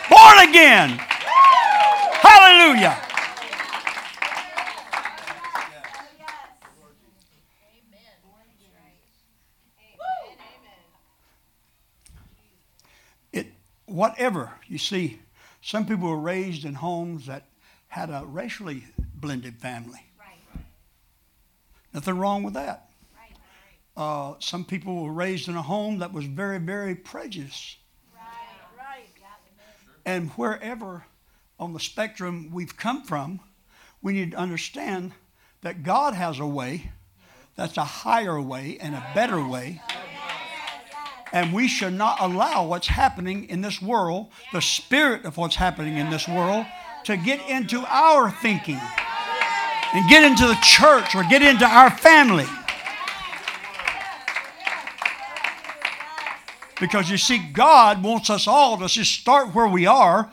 Born 0.09 0.49
again. 0.49 0.89
Hallelujah. 2.19 2.97
It, 13.31 13.53
whatever, 13.85 14.51
you 14.67 14.77
see, 14.77 15.19
some 15.61 15.85
people 15.85 16.09
were 16.09 16.17
raised 16.17 16.65
in 16.65 16.73
homes 16.73 17.27
that 17.27 17.45
had 17.87 18.09
a 18.09 18.25
racially 18.25 18.83
blended 19.15 19.55
family. 19.55 20.05
Right. 20.19 20.65
Nothing 21.93 22.17
wrong 22.17 22.43
with 22.43 22.55
that. 22.55 22.89
Uh, 23.95 24.33
some 24.39 24.65
people 24.65 25.01
were 25.01 25.13
raised 25.13 25.47
in 25.47 25.55
a 25.55 25.61
home 25.61 25.99
that 25.99 26.11
was 26.11 26.25
very, 26.25 26.57
very 26.57 26.95
prejudiced. 26.95 27.77
And 30.11 30.29
wherever 30.31 31.05
on 31.57 31.71
the 31.71 31.79
spectrum 31.79 32.49
we've 32.51 32.75
come 32.75 33.03
from, 33.03 33.39
we 34.01 34.11
need 34.11 34.31
to 34.31 34.37
understand 34.37 35.13
that 35.61 35.83
God 35.83 36.15
has 36.15 36.37
a 36.37 36.45
way 36.45 36.91
that's 37.55 37.77
a 37.77 37.85
higher 37.85 38.41
way 38.41 38.77
and 38.81 38.93
a 38.93 39.11
better 39.15 39.41
way. 39.41 39.81
And 41.31 41.53
we 41.53 41.69
should 41.69 41.93
not 41.93 42.19
allow 42.19 42.65
what's 42.65 42.87
happening 42.87 43.47
in 43.47 43.61
this 43.61 43.81
world, 43.81 44.31
the 44.51 44.61
spirit 44.61 45.23
of 45.23 45.37
what's 45.37 45.55
happening 45.55 45.95
in 45.95 46.09
this 46.09 46.27
world, 46.27 46.65
to 47.05 47.15
get 47.15 47.47
into 47.49 47.81
our 47.87 48.29
thinking 48.29 48.81
and 49.93 50.09
get 50.09 50.25
into 50.29 50.45
the 50.45 50.59
church 50.61 51.15
or 51.15 51.23
get 51.23 51.41
into 51.41 51.65
our 51.65 51.89
family. 51.89 52.47
Because 56.81 57.11
you 57.11 57.17
see, 57.17 57.37
God 57.37 58.01
wants 58.01 58.31
us 58.31 58.47
all 58.47 58.75
to 58.79 58.87
just 58.87 59.13
start 59.13 59.53
where 59.53 59.67
we 59.67 59.85
are 59.85 60.31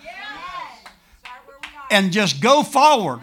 and 1.91 2.11
just 2.11 2.41
go 2.41 2.63
forward. 2.63 3.21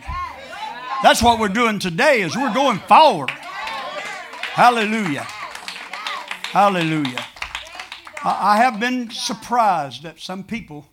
That's 1.01 1.23
what 1.23 1.39
we're 1.39 1.47
doing 1.49 1.79
today 1.79 2.21
is 2.21 2.37
we're 2.37 2.53
going 2.53 2.77
forward. 2.79 3.31
Hallelujah. 3.31 5.25
Hallelujah. 6.51 7.25
I 8.23 8.57
have 8.57 8.79
been 8.79 9.09
surprised 9.09 10.05
at 10.05 10.19
some 10.19 10.43
people 10.43 10.87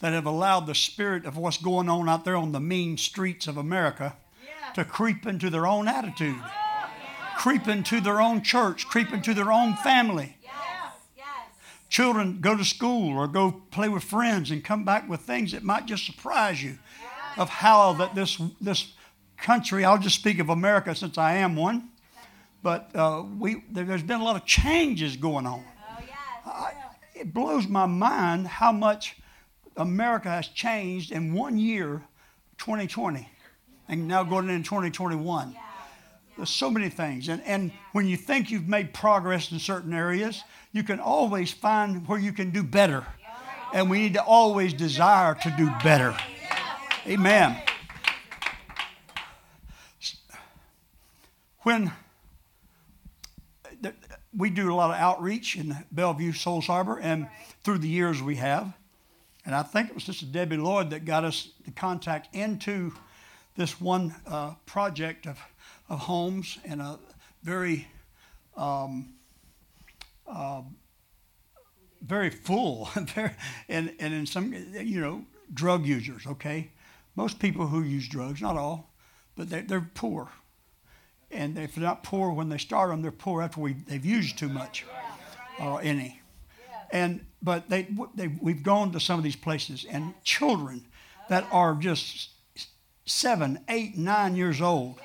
that 0.00 0.12
have 0.12 0.26
allowed 0.26 0.66
the 0.66 0.74
spirit 0.74 1.24
of 1.24 1.36
what's 1.36 1.58
going 1.58 1.88
on 1.88 2.08
out 2.08 2.24
there 2.24 2.36
on 2.36 2.52
the 2.52 2.60
mean 2.60 2.96
streets 2.96 3.46
of 3.46 3.56
America 3.56 4.14
to 4.74 4.84
creep 4.84 5.26
into 5.26 5.50
their 5.50 5.66
own 5.66 5.88
attitude, 5.88 6.40
creep 7.36 7.66
into 7.66 8.00
their 8.00 8.20
own 8.20 8.42
church, 8.42 8.86
creep 8.86 9.12
into 9.12 9.32
their 9.34 9.50
own 9.50 9.74
family. 9.76 10.37
Children 11.88 12.40
go 12.40 12.56
to 12.56 12.64
school 12.64 13.16
or 13.16 13.26
go 13.26 13.62
play 13.70 13.88
with 13.88 14.04
friends 14.04 14.50
and 14.50 14.62
come 14.62 14.84
back 14.84 15.08
with 15.08 15.20
things 15.20 15.52
that 15.52 15.62
might 15.62 15.86
just 15.86 16.04
surprise 16.04 16.62
you 16.62 16.78
of 17.36 17.48
how 17.48 17.94
that 17.94 18.14
this, 18.14 18.40
this 18.60 18.92
country, 19.38 19.84
I'll 19.84 19.98
just 19.98 20.16
speak 20.16 20.38
of 20.38 20.50
America 20.50 20.94
since 20.94 21.16
I 21.16 21.34
am 21.34 21.56
one, 21.56 21.90
but 22.62 22.90
uh, 22.94 23.24
we, 23.38 23.62
there's 23.70 24.02
been 24.02 24.20
a 24.20 24.24
lot 24.24 24.36
of 24.36 24.44
changes 24.44 25.16
going 25.16 25.46
on. 25.46 25.64
I, 26.44 26.72
it 27.14 27.32
blows 27.32 27.66
my 27.66 27.86
mind 27.86 28.46
how 28.46 28.72
much 28.72 29.16
America 29.76 30.28
has 30.28 30.48
changed 30.48 31.12
in 31.12 31.32
one 31.32 31.58
year, 31.58 32.02
2020, 32.58 33.28
and 33.88 34.08
now 34.08 34.24
going 34.24 34.48
into 34.50 34.68
2021. 34.68 35.56
There's 36.38 36.50
so 36.50 36.70
many 36.70 36.88
things. 36.88 37.28
And, 37.28 37.42
and 37.42 37.72
when 37.92 38.06
you 38.06 38.16
think 38.16 38.50
you've 38.50 38.68
made 38.68 38.94
progress 38.94 39.50
in 39.50 39.58
certain 39.58 39.92
areas, 39.92 40.44
you 40.72 40.84
can 40.84 41.00
always 41.00 41.52
find 41.52 42.06
where 42.06 42.18
you 42.18 42.32
can 42.32 42.50
do 42.50 42.62
better. 42.62 43.04
And 43.74 43.90
we 43.90 43.98
need 43.98 44.14
to 44.14 44.22
always 44.22 44.72
desire 44.72 45.34
to 45.34 45.54
do 45.58 45.68
better. 45.82 46.16
Amen. 47.08 47.60
When 51.62 51.90
we 54.36 54.48
do 54.48 54.72
a 54.72 54.76
lot 54.76 54.90
of 54.90 54.96
outreach 54.96 55.56
in 55.56 55.76
Belleview 55.92 56.36
Souls 56.36 56.68
Harbor, 56.68 57.00
and 57.00 57.28
through 57.64 57.78
the 57.78 57.88
years 57.88 58.22
we 58.22 58.36
have, 58.36 58.72
and 59.44 59.56
I 59.56 59.64
think 59.64 59.88
it 59.88 59.94
was 59.94 60.04
Sister 60.04 60.26
Debbie 60.26 60.56
Lloyd 60.56 60.90
that 60.90 61.04
got 61.04 61.24
us 61.24 61.50
the 61.64 61.72
contact 61.72 62.34
into 62.34 62.92
this 63.56 63.80
one 63.80 64.14
uh, 64.24 64.54
project 64.66 65.26
of, 65.26 65.38
of 65.88 66.00
homes 66.00 66.58
and 66.64 66.80
a 66.80 66.98
very 67.42 67.86
um, 68.56 69.14
uh, 70.26 70.62
very 72.02 72.30
full, 72.30 72.88
and, 73.68 73.92
and 73.98 74.14
in 74.14 74.26
some, 74.26 74.52
you 74.52 75.00
know, 75.00 75.24
drug 75.52 75.86
users, 75.86 76.26
okay? 76.26 76.70
Most 77.16 77.38
people 77.38 77.66
who 77.66 77.82
use 77.82 78.08
drugs, 78.08 78.40
not 78.40 78.56
all, 78.56 78.90
but 79.36 79.50
they're, 79.50 79.62
they're 79.62 79.90
poor. 79.94 80.28
And 81.30 81.58
if 81.58 81.74
they're 81.74 81.84
not 81.84 82.02
poor 82.02 82.32
when 82.32 82.48
they 82.48 82.58
start 82.58 82.90
them, 82.90 83.02
they're 83.02 83.10
poor 83.10 83.42
after 83.42 83.60
we, 83.60 83.72
they've 83.72 84.04
used 84.04 84.38
too 84.38 84.48
much 84.48 84.86
or 85.60 85.80
any. 85.82 86.20
And, 86.90 87.26
but 87.42 87.68
they, 87.68 87.88
they, 88.14 88.28
we've 88.28 88.62
gone 88.62 88.92
to 88.92 89.00
some 89.00 89.18
of 89.18 89.24
these 89.24 89.36
places, 89.36 89.84
and 89.90 90.14
children 90.24 90.86
that 91.28 91.46
are 91.52 91.74
just 91.74 92.30
seven, 93.04 93.60
eight, 93.68 93.96
nine 93.96 94.36
years 94.36 94.60
old, 94.60 95.00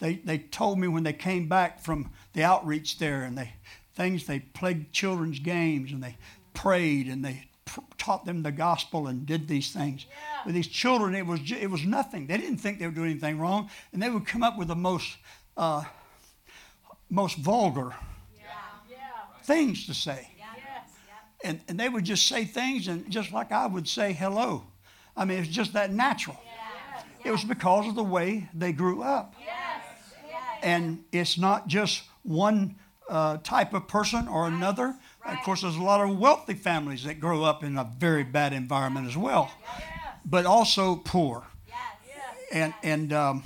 they, 0.00 0.14
they 0.16 0.38
told 0.38 0.78
me 0.78 0.88
when 0.88 1.04
they 1.04 1.12
came 1.12 1.48
back 1.48 1.80
from 1.80 2.10
the 2.32 2.42
outreach 2.42 2.98
there 2.98 3.22
and 3.22 3.36
they 3.38 3.52
things 3.94 4.26
they 4.26 4.38
played 4.40 4.92
children's 4.92 5.38
games 5.38 5.92
and 5.92 6.02
they 6.02 6.16
prayed 6.54 7.06
and 7.06 7.24
they 7.24 7.44
pr- 7.66 7.80
taught 7.98 8.24
them 8.24 8.42
the 8.42 8.52
gospel 8.52 9.06
and 9.06 9.26
did 9.26 9.46
these 9.46 9.72
things. 9.72 10.06
Yeah. 10.08 10.46
with 10.46 10.54
these 10.54 10.68
children 10.68 11.14
it 11.14 11.26
was 11.26 11.40
it 11.52 11.70
was 11.70 11.84
nothing. 11.84 12.26
They 12.26 12.38
didn't 12.38 12.58
think 12.58 12.78
they 12.78 12.86
were 12.86 12.92
doing 12.92 13.10
anything 13.10 13.38
wrong 13.38 13.70
and 13.92 14.02
they 14.02 14.08
would 14.08 14.26
come 14.26 14.42
up 14.42 14.56
with 14.58 14.68
the 14.68 14.76
most 14.76 15.16
uh, 15.56 15.84
most 17.10 17.36
vulgar 17.36 17.94
yeah. 18.38 18.46
things 19.42 19.86
to 19.86 19.94
say. 19.94 20.28
And, 21.42 21.60
and 21.68 21.80
they 21.80 21.88
would 21.88 22.04
just 22.04 22.26
say 22.26 22.44
things 22.44 22.86
and 22.86 23.10
just 23.10 23.32
like 23.32 23.52
i 23.52 23.66
would 23.66 23.88
say 23.88 24.12
hello. 24.12 24.64
I 25.14 25.26
mean 25.26 25.40
it's 25.40 25.48
just 25.48 25.74
that 25.74 25.92
natural. 25.92 26.40
It 27.22 27.30
was 27.30 27.44
because 27.44 27.86
of 27.86 27.96
the 27.96 28.04
way 28.04 28.48
they 28.54 28.72
grew 28.72 29.02
up 29.02 29.34
and 30.62 31.04
it's 31.12 31.38
not 31.38 31.66
just 31.68 32.02
one 32.22 32.76
uh, 33.08 33.38
type 33.38 33.74
of 33.74 33.88
person 33.88 34.28
or 34.28 34.46
another. 34.46 34.94
Right. 35.24 35.36
Of 35.36 35.44
course, 35.44 35.62
there's 35.62 35.76
a 35.76 35.82
lot 35.82 36.00
of 36.00 36.18
wealthy 36.18 36.54
families 36.54 37.04
that 37.04 37.20
grow 37.20 37.44
up 37.44 37.62
in 37.62 37.76
a 37.76 37.84
very 37.98 38.24
bad 38.24 38.52
environment 38.52 39.06
as 39.06 39.16
well, 39.16 39.50
but 40.24 40.46
also 40.46 40.96
poor. 40.96 41.44
And 42.52 42.74
and 42.82 43.12
um, 43.12 43.44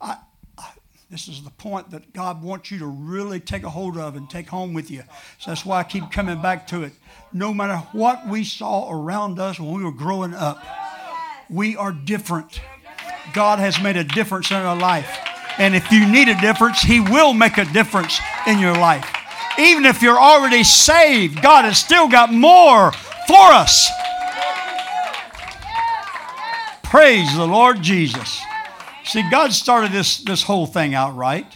I, 0.00 0.18
I, 0.58 0.70
this 1.10 1.28
is 1.28 1.42
the 1.42 1.50
point 1.50 1.90
that 1.92 2.12
God 2.12 2.42
wants 2.42 2.70
you 2.70 2.78
to 2.80 2.86
really 2.86 3.40
take 3.40 3.62
a 3.62 3.70
hold 3.70 3.96
of 3.96 4.16
and 4.16 4.28
take 4.28 4.48
home 4.48 4.74
with 4.74 4.90
you. 4.90 5.02
So 5.38 5.50
that's 5.50 5.64
why 5.64 5.80
I 5.80 5.84
keep 5.84 6.10
coming 6.10 6.42
back 6.42 6.66
to 6.68 6.82
it. 6.82 6.92
No 7.32 7.54
matter 7.54 7.76
what 7.92 8.26
we 8.26 8.44
saw 8.44 8.90
around 8.90 9.38
us 9.38 9.58
when 9.58 9.72
we 9.72 9.84
were 9.84 9.92
growing 9.92 10.34
up, 10.34 10.62
we 11.48 11.76
are 11.76 11.92
different. 11.92 12.60
God 13.32 13.58
has 13.58 13.80
made 13.80 13.96
a 13.96 14.04
difference 14.04 14.50
in 14.50 14.56
our 14.56 14.76
life. 14.76 15.27
And 15.58 15.74
if 15.74 15.90
you 15.90 16.06
need 16.06 16.28
a 16.28 16.40
difference, 16.40 16.80
He 16.80 17.00
will 17.00 17.34
make 17.34 17.58
a 17.58 17.64
difference 17.64 18.20
in 18.46 18.58
your 18.58 18.74
life. 18.74 19.10
Even 19.58 19.86
if 19.86 20.02
you're 20.02 20.18
already 20.18 20.62
saved, 20.62 21.42
God 21.42 21.64
has 21.64 21.78
still 21.78 22.08
got 22.08 22.32
more 22.32 22.92
for 22.92 23.52
us. 23.52 23.90
Praise 26.84 27.36
the 27.36 27.46
Lord 27.46 27.82
Jesus. 27.82 28.40
See, 29.04 29.22
God 29.30 29.52
started 29.52 29.90
this, 29.90 30.18
this 30.18 30.42
whole 30.42 30.66
thing 30.66 30.94
out 30.94 31.16
right. 31.16 31.52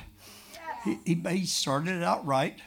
He, 0.85 0.99
he, 1.05 1.47
started 1.47 1.97
it 1.97 2.03
out 2.03 2.27
right. 2.27 2.59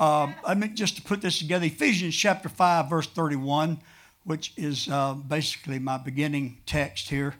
Uh, 0.00 0.32
I 0.44 0.54
mean, 0.54 0.74
just 0.74 0.96
to 0.96 1.02
put 1.02 1.20
this 1.20 1.38
together, 1.38 1.66
Ephesians 1.66 2.14
chapter 2.14 2.48
5, 2.48 2.90
verse 2.90 3.06
31, 3.06 3.78
which 4.24 4.52
is 4.56 4.88
uh, 4.88 5.14
basically 5.14 5.78
my 5.78 5.96
beginning 5.96 6.58
text 6.66 7.08
here. 7.08 7.36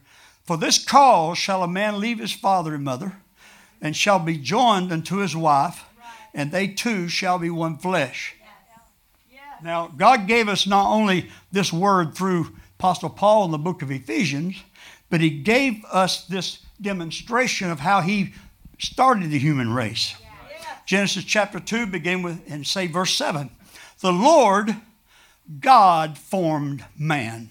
For 0.47 0.57
this 0.57 0.83
cause 0.83 1.39
shall 1.39 1.63
a 1.63 1.69
man 1.69 1.99
leave 1.99 2.21
his 2.21 2.33
father 2.33 2.75
and 2.75 2.85
mother, 2.85 3.17
and 3.81 3.97
shall 3.97 4.21
be 4.21 4.39
joined 4.39 4.93
unto 4.93 5.17
his 5.17 5.37
wife, 5.37 5.85
and 6.33 6.53
they 6.53 6.69
two 6.69 7.09
shall 7.09 7.39
be 7.39 7.51
one 7.51 7.79
flesh. 7.79 8.37
Now, 9.63 9.89
God 9.89 10.27
gave 10.27 10.49
us 10.49 10.67
not 10.67 10.87
only 10.87 11.31
this 11.51 11.73
word 11.73 12.15
through 12.15 12.55
Apostle 12.79 13.11
Paul 13.11 13.47
in 13.47 13.51
the 13.51 13.59
book 13.59 13.83
of 13.83 13.91
Ephesians, 13.91 14.63
but 15.09 15.21
He 15.21 15.31
gave 15.31 15.85
us 15.87 16.25
this 16.27 16.59
demonstration 16.81 17.71
of 17.71 17.81
how 17.81 18.03
He 18.03 18.35
started 18.79 19.31
the 19.31 19.39
human 19.39 19.73
race. 19.73 20.15
Genesis 20.85 21.25
chapter 21.25 21.59
2 21.59 21.87
begin 21.87 22.23
with 22.23 22.41
and 22.49 22.67
say 22.67 22.87
verse 22.87 23.17
7. 23.17 23.51
The 24.01 24.13
Lord 24.13 24.77
God 25.59 26.19
formed 26.19 26.85
man 26.99 27.49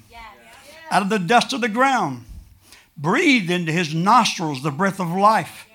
out 0.91 1.01
of 1.01 1.09
the 1.09 1.19
dust 1.19 1.51
of 1.53 1.61
the 1.61 1.67
ground 1.67 2.25
breathed 2.97 3.49
into 3.49 3.71
his 3.71 3.93
nostrils 3.93 4.63
the 4.63 4.71
breath 4.71 4.99
of 4.99 5.09
life, 5.09 5.67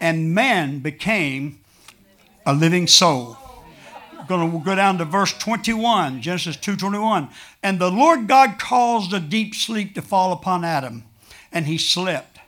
and 0.00 0.34
man 0.34 0.80
became 0.80 1.60
a 2.44 2.54
living 2.54 2.86
soul. 2.86 3.36
going 4.28 4.50
to 4.50 4.58
go 4.58 4.74
down 4.74 4.98
to 4.98 5.04
verse 5.04 5.32
21, 5.32 6.20
Genesis 6.20 6.56
2:21. 6.56 7.30
And 7.62 7.78
the 7.78 7.90
Lord 7.90 8.26
God 8.26 8.58
caused 8.58 9.12
a 9.12 9.20
deep 9.20 9.54
sleep 9.54 9.94
to 9.94 10.02
fall 10.02 10.32
upon 10.32 10.64
Adam, 10.64 11.04
and 11.52 11.66
he 11.66 11.78
slept. 11.78 12.38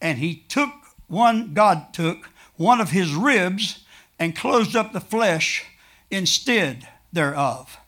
And 0.00 0.18
he 0.18 0.44
took 0.48 0.70
one, 1.06 1.54
God 1.54 1.94
took 1.94 2.30
one 2.56 2.80
of 2.80 2.90
his 2.90 3.14
ribs 3.14 3.84
and 4.18 4.36
closed 4.36 4.74
up 4.74 4.92
the 4.92 5.00
flesh 5.00 5.64
instead 6.10 6.88
thereof. 7.12 7.78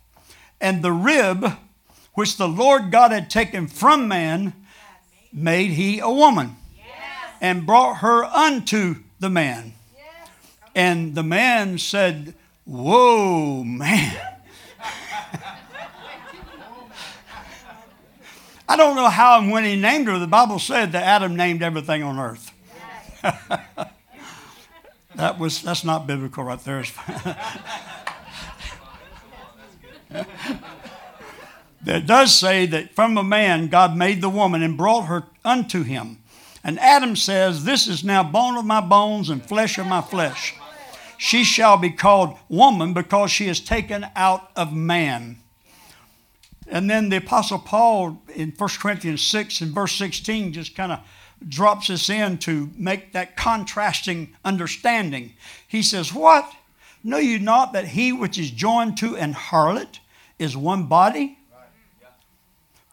And 0.61 0.83
the 0.83 0.93
rib 0.93 1.57
which 2.15 2.37
the 2.37 2.49
Lord 2.49 2.91
God 2.91 3.11
had 3.11 3.29
taken 3.29 3.67
from 3.67 4.07
man 4.07 4.53
made 5.35 5.73
he 5.73 5.99
a 5.99 6.09
woman 6.09 6.57
yes. 6.77 6.87
and 7.41 7.67
brought 7.67 7.97
her 7.97 8.25
unto 8.25 9.03
the 9.19 9.29
man. 9.29 9.75
Yes. 9.97 10.31
And 10.75 11.15
the 11.15 11.25
man 11.25 11.77
said, 11.79 12.35
Whoa, 12.65 13.65
man. 13.65 14.17
I 18.67 18.77
don't 18.77 18.97
know 18.97 19.09
how 19.09 19.41
and 19.41 19.51
when 19.51 19.65
he 19.65 19.77
named 19.77 20.07
her. 20.07 20.19
The 20.19 20.27
Bible 20.27 20.59
said 20.59 20.93
that 20.93 21.05
Adam 21.05 21.37
named 21.37 21.63
everything 21.63 22.03
on 22.03 22.19
earth. 22.19 22.51
that 25.15 25.39
was 25.39 25.61
that's 25.63 25.85
not 25.85 26.07
biblical 26.07 26.45
right 26.45 26.59
there. 26.65 26.85
It 31.87 32.07
does 32.07 32.39
say 32.39 32.67
that 32.67 32.95
from 32.95 33.19
a 33.19 33.25
man 33.25 33.69
God 33.69 33.97
made 33.97 34.21
the 34.21 34.29
woman 34.29 34.63
and 34.63 34.77
brought 34.77 35.07
her 35.07 35.25
unto 35.45 35.83
him. 35.83 36.19
And 36.63 36.79
Adam 36.81 37.15
says, 37.15 37.65
This 37.65 37.87
is 37.87 38.03
now 38.03 38.23
bone 38.23 38.57
of 38.57 38.65
my 38.65 38.81
bones 38.81 39.29
and 39.29 39.45
flesh 39.45 39.77
of 39.79 39.87
my 39.87 40.01
flesh. 40.01 40.55
She 41.19 41.45
shall 41.45 41.77
be 41.77 41.91
called 41.91 42.39
woman 42.49 42.95
because 42.95 43.31
she 43.31 43.49
is 43.49 43.61
taken 43.61 44.07
out 44.17 44.51
of 44.57 44.73
man. 44.73 45.39
And 46.67 46.89
then 46.89 47.11
the 47.11 47.19
Apostle 47.19 47.59
Paul 47.59 48.23
in 48.35 48.53
1 48.57 48.71
Corinthians 48.81 49.23
6 49.23 49.61
and 49.61 49.75
verse 49.75 49.93
16 49.93 50.55
just 50.55 50.75
kind 50.75 50.93
of 50.93 51.01
drops 51.47 51.91
us 51.91 52.09
in 52.09 52.39
to 52.39 52.71
make 52.77 53.13
that 53.13 53.37
contrasting 53.37 54.35
understanding. 54.45 55.35
He 55.69 55.83
says, 55.83 56.13
What? 56.13 56.51
Know 57.03 57.19
you 57.19 57.39
not 57.39 57.75
that 57.75 57.89
he 57.89 58.13
which 58.13 58.39
is 58.39 58.51
joined 58.51 58.97
to 58.99 59.17
an 59.17 59.35
harlot 59.35 59.99
is 60.39 60.57
one 60.57 60.87
body? 60.87 61.39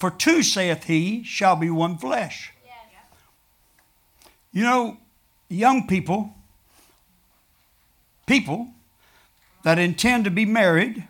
For 0.01 0.09
two, 0.09 0.41
saith 0.41 0.85
he, 0.85 1.23
shall 1.23 1.55
be 1.55 1.69
one 1.69 1.95
flesh. 1.95 2.51
You 4.51 4.63
know, 4.63 4.97
young 5.47 5.85
people, 5.85 6.33
people 8.25 8.69
that 9.61 9.77
intend 9.77 10.23
to 10.23 10.31
be 10.31 10.43
married, 10.43 11.07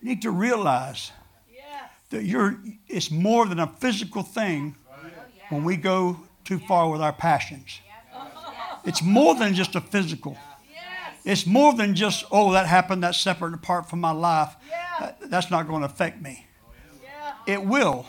need 0.00 0.22
to 0.22 0.30
realize 0.30 1.12
that 2.08 2.24
you're, 2.24 2.58
it's 2.88 3.10
more 3.10 3.44
than 3.44 3.58
a 3.58 3.66
physical 3.66 4.22
thing 4.22 4.74
when 5.50 5.62
we 5.62 5.76
go 5.76 6.16
too 6.46 6.58
far 6.60 6.88
with 6.88 7.02
our 7.02 7.12
passions. 7.12 7.80
It's 8.86 9.02
more 9.02 9.34
than 9.34 9.52
just 9.52 9.74
a 9.74 9.82
physical. 9.82 10.38
It's 11.26 11.44
more 11.44 11.74
than 11.74 11.94
just, 11.94 12.24
oh, 12.30 12.52
that 12.52 12.66
happened, 12.66 13.02
that's 13.02 13.20
separate 13.20 13.48
and 13.48 13.56
apart 13.56 13.90
from 13.90 14.00
my 14.00 14.12
life. 14.12 14.56
That's 15.20 15.50
not 15.50 15.68
going 15.68 15.82
to 15.82 15.86
affect 15.86 16.22
me. 16.22 16.46
It 17.46 17.64
will. 17.64 18.06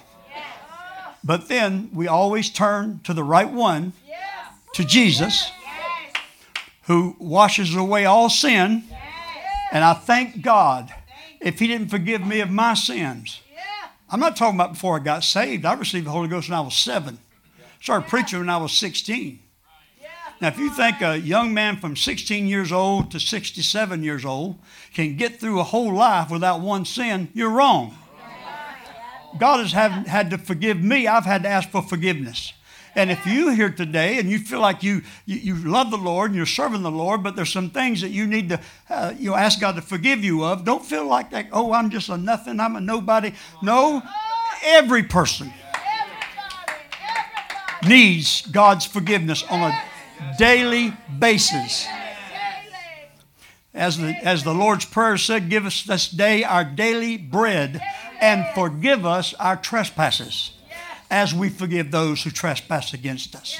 But 1.23 1.47
then 1.47 1.89
we 1.93 2.07
always 2.07 2.49
turn 2.49 3.01
to 3.03 3.13
the 3.13 3.23
right 3.23 3.51
one, 3.51 3.93
to 4.73 4.83
Jesus, 4.83 5.51
who 6.83 7.15
washes 7.19 7.75
away 7.75 8.05
all 8.05 8.29
sin. 8.29 8.83
And 9.71 9.83
I 9.83 9.93
thank 9.93 10.41
God 10.41 10.93
if 11.41 11.59
He 11.59 11.67
didn't 11.67 11.89
forgive 11.89 12.25
me 12.25 12.39
of 12.39 12.49
my 12.49 12.73
sins. 12.73 13.41
I'm 14.09 14.21
not 14.21 14.37
talking 14.37 14.55
about 14.55 14.73
before 14.73 14.95
I 14.95 14.99
got 14.99 15.23
saved. 15.23 15.65
I 15.65 15.73
received 15.73 16.05
the 16.05 16.11
Holy 16.11 16.29
Ghost 16.29 16.49
when 16.49 16.57
I 16.57 16.61
was 16.61 16.75
seven. 16.75 17.19
Started 17.81 18.07
preaching 18.07 18.39
when 18.39 18.49
I 18.49 18.57
was 18.57 18.71
16. 18.73 19.39
Now, 20.39 20.49
if 20.49 20.57
you 20.59 20.69
think 20.69 21.01
a 21.01 21.17
young 21.17 21.53
man 21.53 21.77
from 21.77 21.95
16 21.95 22.47
years 22.47 22.71
old 22.71 23.11
to 23.11 23.19
67 23.19 24.03
years 24.03 24.23
old 24.23 24.59
can 24.93 25.17
get 25.17 25.39
through 25.39 25.59
a 25.59 25.63
whole 25.63 25.93
life 25.93 26.29
without 26.29 26.61
one 26.61 26.85
sin, 26.85 27.29
you're 27.33 27.49
wrong. 27.49 27.97
God 29.37 29.59
has 29.59 29.73
have, 29.73 30.07
had 30.07 30.29
to 30.31 30.37
forgive 30.37 30.81
me. 30.81 31.07
I've 31.07 31.25
had 31.25 31.43
to 31.43 31.49
ask 31.49 31.69
for 31.69 31.81
forgiveness. 31.81 32.53
And 32.95 33.11
if 33.11 33.27
you 33.27 33.49
here 33.49 33.69
today 33.69 34.17
and 34.17 34.27
you 34.27 34.39
feel 34.39 34.59
like 34.59 34.81
you, 34.81 35.03
you, 35.25 35.35
you 35.35 35.55
love 35.55 35.91
the 35.91 35.97
Lord 35.97 36.31
and 36.31 36.35
you're 36.35 36.47
serving 36.47 36.81
the 36.81 36.89
Lord, 36.89 37.21
but 37.21 37.35
there's 37.35 37.51
some 37.51 37.69
things 37.69 38.01
that 38.01 38.09
you 38.09 38.25
need 38.25 38.49
to 38.49 38.59
uh, 38.89 39.13
you 39.15 39.29
know, 39.29 39.35
ask 39.35 39.61
God 39.61 39.75
to 39.75 39.83
forgive 39.83 40.23
you 40.23 40.43
of, 40.43 40.65
don't 40.65 40.83
feel 40.83 41.05
like 41.05 41.29
that, 41.29 41.47
oh, 41.51 41.73
I'm 41.73 41.91
just 41.91 42.09
a 42.09 42.17
nothing, 42.17 42.59
I'm 42.59 42.75
a 42.75 42.81
nobody. 42.81 43.33
No, 43.61 44.01
every 44.63 45.03
person 45.03 45.53
needs 47.87 48.41
God's 48.47 48.87
forgiveness 48.87 49.43
on 49.43 49.71
a 49.71 49.79
daily 50.39 50.91
basis. 51.19 51.85
As 53.75 53.99
the, 53.99 54.07
as 54.25 54.43
the 54.43 54.55
Lord's 54.55 54.85
Prayer 54.85 55.17
said, 55.17 55.51
give 55.51 55.67
us 55.67 55.83
this 55.83 56.09
day 56.09 56.43
our 56.43 56.63
daily 56.63 57.17
bread 57.17 57.79
and 58.21 58.45
forgive 58.55 59.05
us 59.05 59.33
our 59.35 59.55
trespasses 59.55 60.51
as 61.09 61.33
we 61.33 61.49
forgive 61.49 61.91
those 61.91 62.23
who 62.23 62.29
trespass 62.29 62.93
against 62.93 63.35
us. 63.35 63.59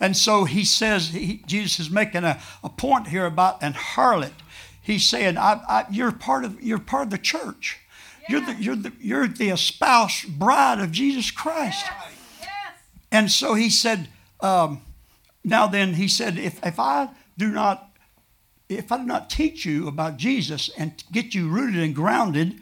And 0.00 0.16
so 0.16 0.44
he 0.44 0.64
says, 0.64 1.08
he, 1.08 1.42
Jesus 1.46 1.80
is 1.80 1.90
making 1.90 2.24
a, 2.24 2.40
a 2.62 2.68
point 2.68 3.08
here 3.08 3.26
about 3.26 3.62
an 3.62 3.74
harlot. 3.74 4.32
He's 4.82 5.04
saying, 5.04 5.36
I, 5.36 5.60
I, 5.68 5.84
you're, 5.90 6.12
part 6.12 6.44
of, 6.44 6.62
you're 6.62 6.78
part 6.78 7.04
of 7.04 7.10
the 7.10 7.18
church. 7.18 7.80
You're, 8.28 8.40
the, 8.40 8.54
you're, 8.54 8.76
the, 8.76 8.92
you're 9.00 9.28
the 9.28 9.50
espoused 9.50 10.38
bride 10.38 10.80
of 10.80 10.90
Jesus 10.90 11.30
Christ. 11.30 11.86
And 13.10 13.30
so 13.30 13.54
he 13.54 13.70
said, 13.70 14.08
um, 14.40 14.82
now 15.44 15.66
then, 15.66 15.94
he 15.94 16.08
said, 16.08 16.38
if, 16.38 16.64
if 16.64 16.78
I 16.78 17.10
do 17.38 17.50
not 17.50 17.86
if 18.68 18.90
I 18.90 18.98
do 18.98 19.04
not 19.04 19.30
teach 19.30 19.64
you 19.64 19.86
about 19.86 20.16
Jesus 20.16 20.70
and 20.76 21.02
get 21.12 21.34
you 21.34 21.48
rooted 21.48 21.80
and 21.80 21.94
grounded, 21.94 22.60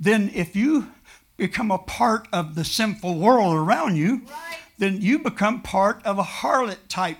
then 0.00 0.30
if 0.34 0.56
you 0.56 0.88
become 1.36 1.70
a 1.70 1.78
part 1.78 2.26
of 2.32 2.54
the 2.54 2.64
sinful 2.64 3.18
world 3.18 3.54
around 3.54 3.96
you, 3.96 4.22
right. 4.26 4.58
then 4.78 5.00
you 5.00 5.18
become 5.18 5.62
part 5.62 6.04
of 6.04 6.18
a 6.18 6.22
harlot 6.22 6.78
type 6.88 7.18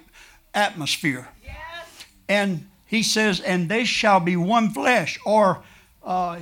atmosphere. 0.54 1.28
Yes. 1.44 1.56
And 2.28 2.66
he 2.86 3.02
says, 3.02 3.40
and 3.40 3.68
they 3.68 3.84
shall 3.84 4.18
be 4.18 4.36
one 4.36 4.70
flesh, 4.70 5.18
or 5.24 5.62
uh, 6.02 6.40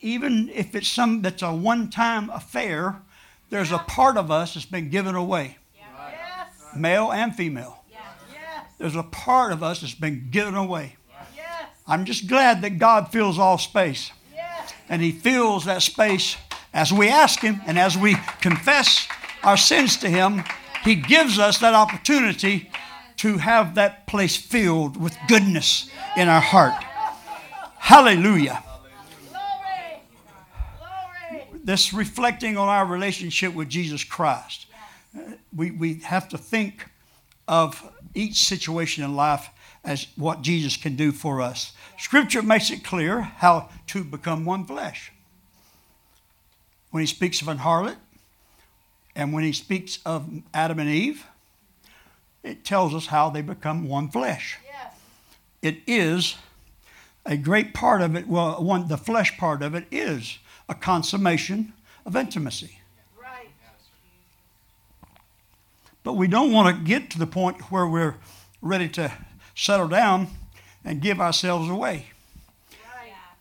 even 0.00 0.48
if 0.48 0.74
it's 0.74 0.88
some 0.88 1.22
that's 1.22 1.42
a 1.42 1.54
one-time 1.54 2.30
affair, 2.30 2.96
there's 3.50 3.70
yeah. 3.70 3.76
a 3.76 3.84
part 3.84 4.16
of 4.16 4.30
us 4.30 4.54
that's 4.54 4.66
been 4.66 4.90
given 4.90 5.14
away, 5.14 5.58
yeah. 5.76 5.84
yes. 6.10 6.76
male 6.76 7.12
and 7.12 7.36
female. 7.36 7.84
There's 8.76 8.96
a 8.96 9.04
part 9.04 9.52
of 9.52 9.62
us 9.62 9.80
that's 9.80 9.94
been 9.94 10.28
given 10.30 10.54
away. 10.56 10.96
Yes. 11.36 11.68
I'm 11.86 12.04
just 12.04 12.26
glad 12.26 12.60
that 12.62 12.78
God 12.78 13.12
fills 13.12 13.38
all 13.38 13.56
space. 13.56 14.10
And 14.88 15.02
He 15.02 15.12
fills 15.12 15.64
that 15.64 15.82
space 15.82 16.36
as 16.72 16.92
we 16.92 17.08
ask 17.08 17.40
Him 17.40 17.60
and 17.66 17.78
as 17.78 17.96
we 17.96 18.16
confess 18.40 19.08
our 19.42 19.56
sins 19.56 19.96
to 19.98 20.08
Him. 20.08 20.44
He 20.82 20.94
gives 20.94 21.38
us 21.38 21.58
that 21.58 21.74
opportunity 21.74 22.70
to 23.16 23.38
have 23.38 23.76
that 23.76 24.06
place 24.06 24.36
filled 24.36 25.00
with 25.00 25.16
goodness 25.28 25.88
in 26.16 26.28
our 26.28 26.40
heart. 26.40 26.74
Hallelujah. 27.78 28.62
This 31.62 31.94
reflecting 31.94 32.58
on 32.58 32.68
our 32.68 32.84
relationship 32.84 33.54
with 33.54 33.68
Jesus 33.68 34.04
Christ. 34.04 34.66
We, 35.54 35.70
we 35.70 36.00
have 36.00 36.28
to 36.30 36.38
think 36.38 36.90
of 37.46 37.82
each 38.14 38.46
situation 38.46 39.04
in 39.04 39.16
life 39.16 39.48
as 39.84 40.06
what 40.16 40.42
Jesus 40.42 40.76
can 40.76 40.96
do 40.96 41.12
for 41.12 41.42
us. 41.42 41.72
Scripture 41.98 42.42
makes 42.42 42.70
it 42.70 42.84
clear 42.84 43.20
how 43.20 43.68
to 43.88 44.02
become 44.02 44.44
one 44.44 44.64
flesh. 44.64 45.12
When 46.90 47.02
he 47.02 47.06
speaks 47.06 47.42
of 47.42 47.48
an 47.48 47.58
harlot 47.58 47.96
and 49.14 49.32
when 49.32 49.44
he 49.44 49.52
speaks 49.52 49.98
of 50.06 50.28
Adam 50.52 50.78
and 50.78 50.88
Eve, 50.88 51.26
it 52.42 52.64
tells 52.64 52.94
us 52.94 53.06
how 53.06 53.30
they 53.30 53.42
become 53.42 53.88
one 53.88 54.08
flesh. 54.08 54.58
Yes. 54.64 54.94
It 55.62 55.78
is 55.86 56.36
a 57.26 57.36
great 57.36 57.72
part 57.72 58.02
of 58.02 58.14
it, 58.14 58.28
well, 58.28 58.62
one, 58.62 58.88
the 58.88 58.98
flesh 58.98 59.36
part 59.38 59.62
of 59.62 59.74
it 59.74 59.86
is 59.90 60.38
a 60.68 60.74
consummation 60.74 61.72
of 62.04 62.16
intimacy. 62.16 62.80
But 66.04 66.12
we 66.12 66.28
don't 66.28 66.52
want 66.52 66.76
to 66.76 66.84
get 66.84 67.10
to 67.10 67.18
the 67.18 67.26
point 67.26 67.72
where 67.72 67.88
we're 67.88 68.16
ready 68.60 68.88
to 68.90 69.10
settle 69.54 69.88
down 69.88 70.28
and 70.84 71.00
give 71.00 71.20
ourselves 71.20 71.68
away. 71.68 72.06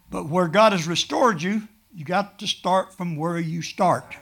But 0.10 0.30
where 0.30 0.48
God 0.48 0.72
has 0.72 0.88
restored 0.88 1.42
you, 1.42 1.64
you 1.94 2.06
got 2.06 2.40
to 2.40 2.48
start 2.48 2.94
from 2.94 3.18
where 3.18 3.38
you 3.38 3.62
start. 3.62 4.16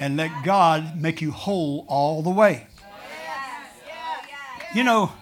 And 0.00 0.16
let 0.16 0.44
God 0.44 1.00
make 1.00 1.20
you 1.20 1.30
whole 1.30 1.84
all 1.88 2.22
the 2.22 2.30
way. 2.30 2.66
You 4.74 4.84
know, 4.84 5.12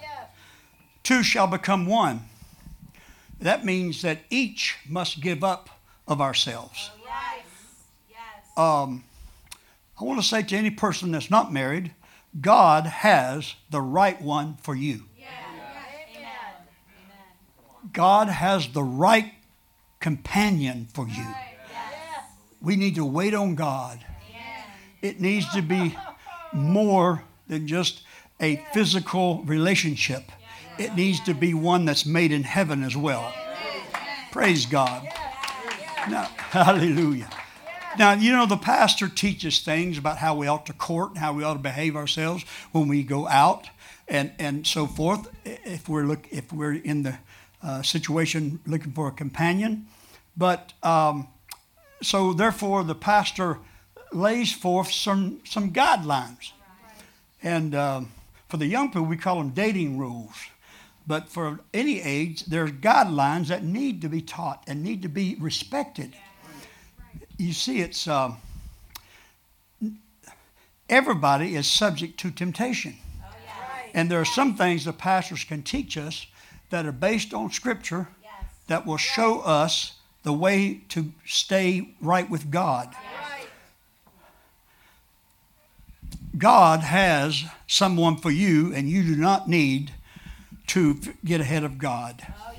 two 1.03 1.23
shall 1.23 1.47
become 1.47 1.87
one. 1.87 2.23
That 3.41 3.65
means 3.65 4.03
that 4.03 4.21
each 4.31 4.77
must 4.89 5.21
give 5.21 5.45
up 5.45 5.69
of 6.09 6.21
ourselves. 6.21 6.91
Um, 8.57 9.05
I 10.01 10.05
want 10.05 10.21
to 10.21 10.27
say 10.27 10.43
to 10.43 10.57
any 10.57 10.71
person 10.71 11.13
that's 11.13 11.31
not 11.31 11.53
married, 11.53 11.93
God 12.41 12.87
has 12.87 13.55
the 13.71 13.81
right 13.81 14.21
one 14.21 14.57
for 14.57 14.75
you. 14.75 15.05
God 17.93 18.29
has 18.29 18.69
the 18.69 18.83
right 18.83 19.33
companion 20.01 20.89
for 20.93 21.07
you. 21.09 21.27
We 22.61 22.77
need 22.77 22.97
to 22.97 23.05
wait 23.05 23.33
on 23.33 23.55
God. 23.55 24.05
It 25.01 25.21
needs 25.21 25.49
to 25.55 25.63
be 25.63 25.97
more 26.53 27.23
than 27.49 27.67
just 27.67 28.03
a 28.41 28.57
physical 28.75 29.43
relationship, 29.45 30.25
it 30.79 30.95
needs 30.95 31.21
to 31.21 31.33
be 31.33 31.55
one 31.55 31.87
that's 31.87 32.05
made 32.05 32.33
in 32.33 32.43
heaven 32.43 32.83
as 32.83 32.97
well. 32.97 33.33
Praise 34.31 34.67
God. 34.67 35.09
Now, 36.11 36.25
hallelujah. 36.51 37.31
Now, 37.99 38.13
you 38.13 38.33
know, 38.33 38.45
the 38.45 38.59
pastor 38.59 39.09
teaches 39.09 39.61
things 39.61 39.97
about 39.97 40.19
how 40.19 40.35
we 40.35 40.47
ought 40.49 40.67
to 40.67 40.75
court 40.75 41.11
and 41.11 41.19
how 41.19 41.33
we 41.33 41.45
ought 41.45 41.55
to 41.55 41.61
behave 41.61 41.97
ourselves 41.97 42.45
when 42.73 42.89
we 42.89 43.03
go 43.03 43.27
out 43.27 43.69
and, 44.07 44.33
and 44.39 44.67
so 44.67 44.87
forth. 44.87 45.31
If 45.45 45.89
we're, 45.89 46.03
look, 46.03 46.27
if 46.31 46.53
we're 46.53 46.75
in 46.75 47.05
the 47.05 47.19
uh, 47.63 47.83
situation 47.83 48.61
looking 48.67 48.93
for 48.93 49.09
a 49.09 49.13
companion. 49.13 49.87
But 50.37 50.75
um, 50.83 51.29
so, 52.03 52.35
therefore, 52.35 52.85
the 52.85 52.95
pastor 52.95 53.59
lays 54.13 54.53
forth 54.53 54.91
some, 54.91 55.41
some 55.45 55.73
guidelines. 55.73 56.53
And 57.43 57.75
um, 57.75 58.13
for 58.49 58.59
the 58.59 58.67
young 58.67 58.89
people, 58.89 59.05
we 59.05 59.17
call 59.17 59.37
them 59.39 59.51
dating 59.51 59.97
rules. 59.97 60.35
But 61.07 61.29
for 61.29 61.61
any 61.73 62.03
age, 62.03 62.45
there's 62.45 62.73
guidelines 62.73 63.47
that 63.47 63.65
need 63.65 64.03
to 64.03 64.09
be 64.09 64.21
taught 64.21 64.63
and 64.67 64.83
need 64.83 65.03
to 65.03 65.09
be 65.09 65.37
respected 65.41 66.15
you 67.39 67.53
see, 67.53 67.81
it's 67.81 68.09
uh, 68.09 68.33
everybody 70.89 71.55
is 71.55 71.67
subject 71.67 72.19
to 72.21 72.31
temptation. 72.31 72.97
Oh, 73.23 73.29
yeah. 73.45 73.91
And 73.95 74.11
there 74.11 74.21
are 74.21 74.25
some 74.25 74.57
things 74.57 74.85
the 74.85 74.93
pastors 74.93 75.45
can 75.45 75.63
teach 75.63 75.97
us 75.97 76.27
that 76.71 76.87
are 76.87 76.93
based 76.93 77.35
on 77.35 77.51
Scripture 77.51 78.09
yes. 78.23 78.33
that 78.69 78.87
will 78.87 78.97
show 78.97 79.41
us 79.41 79.95
the 80.23 80.33
way 80.33 80.81
to 80.89 81.13
stay 81.25 81.95
right 82.01 82.29
with 82.29 82.51
God. 82.51 82.89
Yes. 82.93 83.03
God 86.37 86.81
has 86.81 87.45
someone 87.67 88.17
for 88.17 88.31
you, 88.31 88.75
and 88.75 88.91
you 88.91 89.03
do 89.03 89.17
not 89.17 89.49
need 89.49 89.93
to 90.69 91.01
get 91.25 91.41
ahead 91.41 91.65
of 91.65 91.79
God. 91.79 92.27
Oh, 92.29 92.53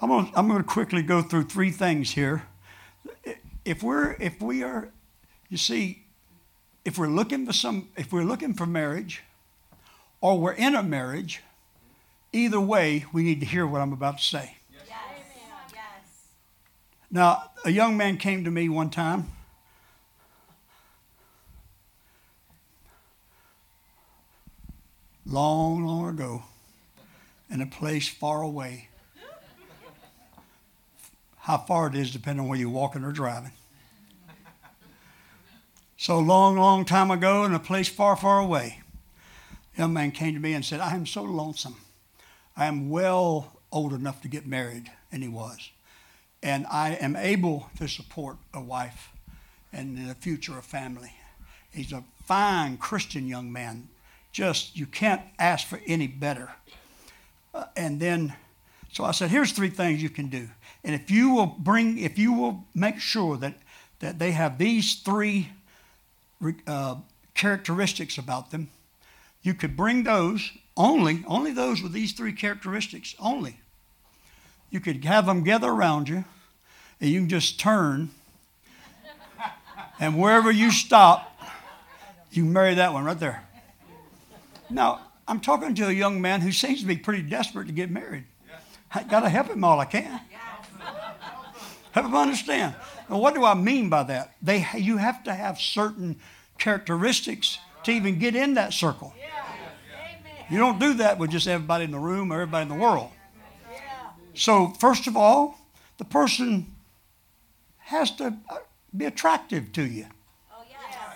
I'm 0.00 0.08
going 0.08 0.30
to, 0.30 0.38
I'm 0.38 0.48
going 0.48 0.62
to 0.62 0.68
quickly 0.68 1.02
go 1.02 1.22
through 1.22 1.44
three 1.44 1.70
things 1.70 2.12
here. 2.12 2.44
If 3.64 3.82
we're 3.82 4.12
if 4.20 4.40
we 4.40 4.62
are, 4.62 4.90
you 5.48 5.56
see, 5.56 6.04
if 6.84 6.98
we're 6.98 7.08
looking 7.08 7.46
for 7.46 7.52
some, 7.52 7.88
if 7.96 8.12
we're 8.12 8.24
looking 8.24 8.54
for 8.54 8.66
marriage, 8.66 9.22
or 10.20 10.38
we're 10.38 10.52
in 10.52 10.74
a 10.74 10.82
marriage, 10.82 11.42
either 12.32 12.60
way, 12.60 13.04
we 13.12 13.22
need 13.22 13.40
to 13.40 13.46
hear 13.46 13.66
what 13.66 13.80
I'm 13.80 13.92
about 13.92 14.18
to 14.18 14.24
say. 14.24 14.56
Yes. 14.72 14.82
Yes. 15.72 15.82
Now, 17.10 17.50
a 17.64 17.70
young 17.70 17.96
man 17.96 18.16
came 18.16 18.44
to 18.44 18.50
me 18.50 18.68
one 18.68 18.90
time. 18.90 19.26
long, 25.28 25.84
long 25.84 26.08
ago 26.08 26.42
in 27.50 27.60
a 27.60 27.66
place 27.66 28.08
far 28.08 28.42
away. 28.42 28.87
How 31.48 31.56
far 31.56 31.86
it 31.86 31.94
is 31.94 32.10
depending 32.10 32.42
on 32.42 32.48
where 32.50 32.58
you're 32.58 32.68
walking 32.68 33.02
or 33.04 33.10
driving. 33.10 33.52
So 35.96 36.18
long, 36.18 36.58
long 36.58 36.84
time 36.84 37.10
ago 37.10 37.42
in 37.44 37.54
a 37.54 37.58
place 37.58 37.88
far, 37.88 38.16
far 38.16 38.38
away, 38.38 38.82
a 39.74 39.80
young 39.80 39.94
man 39.94 40.10
came 40.10 40.34
to 40.34 40.40
me 40.40 40.52
and 40.52 40.62
said, 40.62 40.80
I 40.80 40.94
am 40.94 41.06
so 41.06 41.22
lonesome. 41.22 41.76
I 42.54 42.66
am 42.66 42.90
well 42.90 43.58
old 43.72 43.94
enough 43.94 44.20
to 44.22 44.28
get 44.28 44.46
married, 44.46 44.90
and 45.10 45.22
he 45.22 45.28
was. 45.30 45.70
And 46.42 46.66
I 46.66 46.90
am 46.96 47.16
able 47.16 47.70
to 47.78 47.88
support 47.88 48.36
a 48.52 48.60
wife 48.60 49.08
and 49.72 49.96
in 49.96 50.06
the 50.06 50.14
future 50.16 50.58
a 50.58 50.62
family. 50.62 51.14
He's 51.70 51.92
a 51.94 52.04
fine 52.26 52.76
Christian 52.76 53.26
young 53.26 53.50
man. 53.50 53.88
Just, 54.32 54.76
you 54.76 54.84
can't 54.84 55.22
ask 55.38 55.66
for 55.66 55.80
any 55.86 56.08
better. 56.08 56.50
Uh, 57.54 57.64
and 57.74 57.98
then, 57.98 58.34
so 58.92 59.02
I 59.04 59.12
said, 59.12 59.30
here's 59.30 59.52
three 59.52 59.70
things 59.70 60.02
you 60.02 60.10
can 60.10 60.26
do. 60.26 60.50
And 60.88 60.94
if 60.94 61.10
you 61.10 61.34
will 61.34 61.44
bring, 61.44 61.98
if 61.98 62.18
you 62.18 62.32
will 62.32 62.64
make 62.74 62.98
sure 62.98 63.36
that, 63.36 63.56
that 63.98 64.18
they 64.18 64.30
have 64.30 64.56
these 64.56 64.94
three 64.94 65.50
uh, 66.66 66.96
characteristics 67.34 68.16
about 68.16 68.52
them, 68.52 68.70
you 69.42 69.52
could 69.52 69.76
bring 69.76 70.04
those 70.04 70.50
only, 70.78 71.24
only 71.26 71.52
those 71.52 71.82
with 71.82 71.92
these 71.92 72.12
three 72.12 72.32
characteristics 72.32 73.14
only. 73.20 73.60
You 74.70 74.80
could 74.80 75.04
have 75.04 75.26
them 75.26 75.44
gather 75.44 75.68
around 75.68 76.08
you, 76.08 76.24
and 77.02 77.10
you 77.10 77.20
can 77.20 77.28
just 77.28 77.60
turn, 77.60 78.08
and 80.00 80.18
wherever 80.18 80.50
you 80.50 80.70
stop, 80.70 81.38
you 82.30 82.46
marry 82.46 82.76
that 82.76 82.94
one 82.94 83.04
right 83.04 83.20
there. 83.20 83.46
Now, 84.70 85.00
I'm 85.26 85.40
talking 85.40 85.74
to 85.74 85.88
a 85.88 85.92
young 85.92 86.22
man 86.22 86.40
who 86.40 86.50
seems 86.50 86.80
to 86.80 86.86
be 86.86 86.96
pretty 86.96 87.24
desperate 87.24 87.66
to 87.66 87.74
get 87.74 87.90
married. 87.90 88.24
I 88.90 89.02
got 89.02 89.20
to 89.20 89.28
help 89.28 89.48
him 89.48 89.64
all 89.64 89.78
I 89.80 89.84
can. 89.84 90.18
Help 91.98 92.12
him 92.12 92.16
understand. 92.16 92.76
Now, 93.10 93.18
what 93.18 93.34
do 93.34 93.44
I 93.44 93.54
mean 93.54 93.88
by 93.88 94.04
that? 94.04 94.36
They, 94.40 94.64
you 94.76 94.98
have 94.98 95.24
to 95.24 95.34
have 95.34 95.58
certain 95.58 96.20
characteristics 96.56 97.58
to 97.82 97.90
even 97.90 98.20
get 98.20 98.36
in 98.36 98.54
that 98.54 98.72
circle. 98.72 99.12
You 100.48 100.58
don't 100.58 100.78
do 100.78 100.94
that 100.94 101.18
with 101.18 101.30
just 101.30 101.48
everybody 101.48 101.84
in 101.84 101.90
the 101.90 101.98
room 101.98 102.32
or 102.32 102.36
everybody 102.36 102.62
in 102.62 102.68
the 102.68 102.82
world. 102.82 103.10
So, 104.34 104.68
first 104.78 105.08
of 105.08 105.16
all, 105.16 105.58
the 105.96 106.04
person 106.04 106.66
has 107.78 108.12
to 108.12 108.26
uh, 108.48 108.58
be 108.96 109.04
attractive 109.04 109.72
to 109.72 109.82
you 109.82 110.06
oh, 110.52 110.62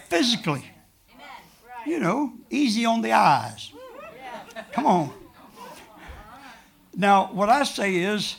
physically. 0.09 0.65
You 1.87 2.01
know, 2.01 2.33
easy 2.51 2.85
on 2.85 3.03
the 3.03 3.13
eyes. 3.13 3.71
Come 4.73 4.87
on. 4.87 5.13
Now, 6.97 7.31
what 7.33 7.49
I 7.49 7.63
say 7.63 7.95
is 7.95 8.35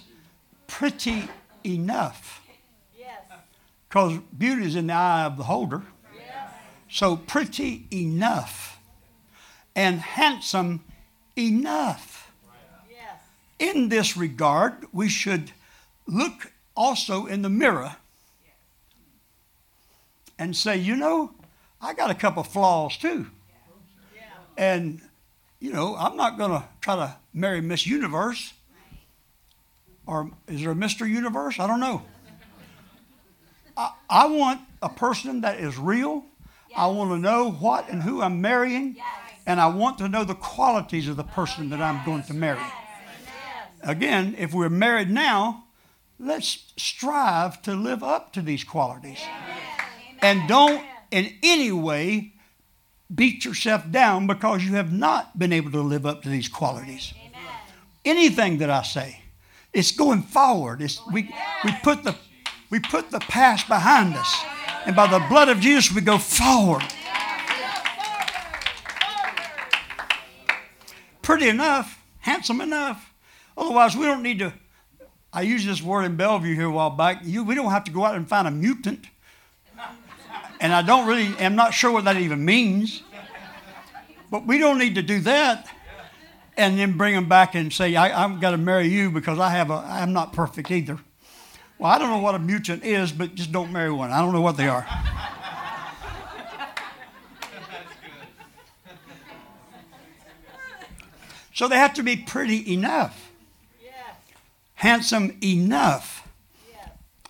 pretty 0.68 1.24
enough. 1.66 2.41
Because 3.88 4.20
beauty 4.38 4.66
is 4.66 4.76
in 4.76 4.88
the 4.88 4.93
eye 4.93 5.26
of 5.26 5.38
the 5.38 5.43
holder. 5.43 5.84
So, 6.89 7.16
pretty 7.16 7.88
enough 7.91 8.80
and 9.76 9.99
handsome 9.99 10.84
enough. 11.38 12.32
In 13.59 13.89
this 13.89 14.18
regard, 14.18 14.86
we 14.91 15.09
should 15.09 15.51
look 16.05 16.51
also 16.76 17.26
in 17.26 17.41
the 17.41 17.49
mirror 17.49 17.95
and 20.38 20.55
say, 20.55 20.78
you 20.78 20.95
know, 20.95 21.32
I 21.82 21.93
got 21.93 22.11
a 22.11 22.16
couple 22.16 22.43
flaws 22.43 22.97
too. 22.97 23.28
And, 24.57 25.01
you 25.59 25.72
know, 25.72 25.95
I'm 25.95 26.16
not 26.16 26.38
going 26.38 26.51
to 26.51 26.64
try 26.82 26.95
to 26.95 27.16
marry 27.34 27.61
Miss 27.61 27.88
Universe. 27.88 28.53
Or 30.06 30.32
is 30.47 30.62
there 30.62 30.72
a 30.72 30.76
Mr. 30.76 31.08
Universe? 31.08 31.60
I 31.60 31.68
don't 31.68 31.80
know. 31.80 32.04
I, 33.78 33.91
I 34.10 34.28
want 34.28 34.62
a 34.82 34.89
person 34.89 35.41
that 35.41 35.60
is 35.60 35.78
real. 35.78 36.26
I 36.76 36.88
want 36.88 37.12
to 37.12 37.18
know 37.18 37.51
what 37.51 37.89
and 37.89 38.01
who 38.04 38.22
I'm 38.22 38.41
marrying. 38.41 38.97
And 39.45 39.60
I 39.60 39.68
want 39.68 39.97
to 39.99 40.08
know 40.08 40.24
the 40.24 40.36
qualities 40.36 41.08
of 41.08 41.18
the 41.18 41.24
person 41.24 41.70
that 41.70 41.82
I'm 41.82 42.06
going 42.06 42.24
to 42.24 42.34
marry. 42.34 42.62
Again, 43.82 44.36
if 44.38 44.54
we're 44.54 44.70
married 44.70 45.10
now, 45.10 45.66
let's 46.20 46.72
strive 46.78 47.62
to 47.64 47.76
live 47.76 48.04
up 48.04 48.32
to 48.34 48.41
these 48.41 48.64
qualities. 48.64 49.20
And 50.22 50.47
don't 50.47 50.84
in 51.12 51.34
any 51.43 51.72
way 51.72 52.34
beat 53.14 53.45
yourself 53.45 53.89
down 53.91 54.26
because 54.28 54.64
you 54.64 54.76
have 54.76 54.91
not 54.91 55.38
been 55.38 55.51
able 55.51 55.72
to 55.72 55.82
live 55.82 56.06
up 56.06 56.24
to 56.24 56.30
these 56.30 56.47
qualities. 56.47 57.14
Anything 58.06 58.58
that 58.58 58.70
I 58.70 58.84
say, 58.84 59.23
it's 59.74 59.92
going 59.92 60.22
forward. 60.22 60.82
It's, 60.82 61.06
we, 61.08 61.34
we, 61.64 61.72
put 61.84 62.04
the, 62.04 62.16
we 62.70 62.80
put 62.80 63.10
the 63.10 63.20
past 63.20 63.68
behind 63.68 64.16
us. 64.16 64.44
And 64.86 64.96
by 64.96 65.08
the 65.08 65.20
blood 65.30 65.50
of 65.50 65.60
Jesus, 65.60 65.94
we 65.94 66.02
go 66.02 66.18
forward. 66.18 66.84
Pretty 71.22 71.48
enough, 71.48 72.04
handsome 72.20 72.62
enough. 72.62 73.14
Otherwise, 73.58 73.96
we 73.96 74.06
don't 74.06 74.22
need 74.22 74.40
to. 74.40 74.54
I 75.32 75.42
used 75.42 75.68
this 75.68 75.82
word 75.82 76.04
in 76.04 76.18
Belleview 76.18 76.54
here 76.54 76.68
a 76.68 76.72
while 76.72 76.92
back. 76.92 77.22
You, 77.24 77.44
we 77.44 77.56
don't 77.56 77.72
have 77.72 77.86
to 77.86 77.92
go 77.92 78.06
out 78.06 78.16
and 78.16 78.28
find 78.28 78.48
a 78.48 78.52
mutant. 78.52 79.06
And 80.60 80.72
I 80.72 80.82
don't 80.82 81.08
really, 81.08 81.36
am 81.40 81.56
not 81.56 81.74
sure 81.74 81.92
what 81.92 82.04
that 82.06 82.18
even 82.18 82.46
means. 82.46 83.02
But 84.30 84.46
we 84.46 84.58
don't 84.58 84.78
need 84.78 84.96
to 84.96 85.02
do 85.02 85.20
that 85.22 85.68
and 86.58 86.78
then 86.78 86.97
bring 86.97 87.16
them 87.16 87.28
back 87.28 87.56
and 87.56 87.74
say, 87.74 87.95
I, 87.95 88.10
have 88.10 88.39
got 88.39 88.51
to 88.51 88.58
marry 88.58 88.88
you 88.88 89.10
because 89.10 89.39
I 89.39 89.49
have 89.49 89.72
a, 89.72 89.76
I'm 89.76 90.14
not 90.14 90.34
perfect 90.34 90.70
either. 90.72 90.99
Well, 91.80 91.91
I 91.91 91.97
don't 91.97 92.10
know 92.10 92.20
what 92.20 92.36
a 92.36 92.39
mutant 92.39 92.84
is, 92.84 93.12
but 93.12 93.36
just 93.36 93.51
don't 93.51 93.72
marry 93.72 93.91
one. 93.91 94.12
I 94.12 94.20
don't 94.20 94.34
know 94.34 94.41
what 94.41 94.58
they 94.58 94.68
are. 94.68 94.88
so 101.54 101.68
they 101.68 101.78
have 101.78 101.95
to 101.95 102.04
be 102.04 102.16
pretty 102.16 102.74
enough, 102.74 103.32
handsome 104.76 105.38
enough 105.43 106.28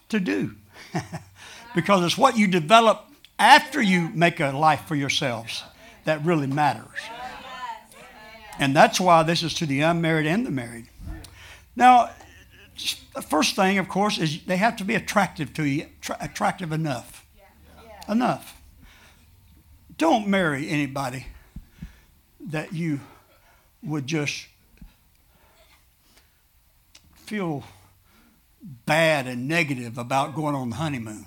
to 0.10 0.20
do. 0.20 0.56
because 1.76 2.04
it's 2.04 2.18
what 2.18 2.38
you 2.38 2.48
develop 2.48 3.06
after 3.40 3.82
you 3.82 4.10
make 4.14 4.40
a 4.40 4.52
life 4.52 4.86
for 4.88 4.96
yourselves 4.96 5.64
that 6.06 6.24
really 6.24 6.48
matters. 6.48 7.00
And 8.60 8.76
that's 8.76 9.00
why 9.00 9.24
this 9.24 9.44
is 9.44 9.54
to 9.56 9.66
the 9.66 9.82
unmarried 9.82 10.28
and 10.28 10.46
the 10.46 10.52
married. 10.52 10.88
Now, 11.76 12.12
the 13.16 13.22
first 13.22 13.56
thing, 13.56 13.78
of 13.78 13.88
course, 13.88 14.18
is 14.18 14.44
they 14.44 14.58
have 14.58 14.76
to 14.78 14.84
be 14.84 14.96
attractive 14.96 15.54
to 15.56 15.64
you, 15.64 15.88
tra- 16.02 16.18
attractive 16.20 16.72
enough. 16.72 17.26
Enough. 18.08 18.58
Don't 19.98 20.28
marry 20.28 20.70
anybody 20.70 21.28
that 22.50 22.74
you 22.74 23.00
would 23.82 24.08
just 24.08 24.48
feel 27.16 27.64
bad 28.86 29.28
and 29.28 29.48
negative 29.48 29.98
about 29.98 30.36
going 30.36 30.56
on 30.56 30.70
the 30.70 30.76
honeymoon. 30.76 31.26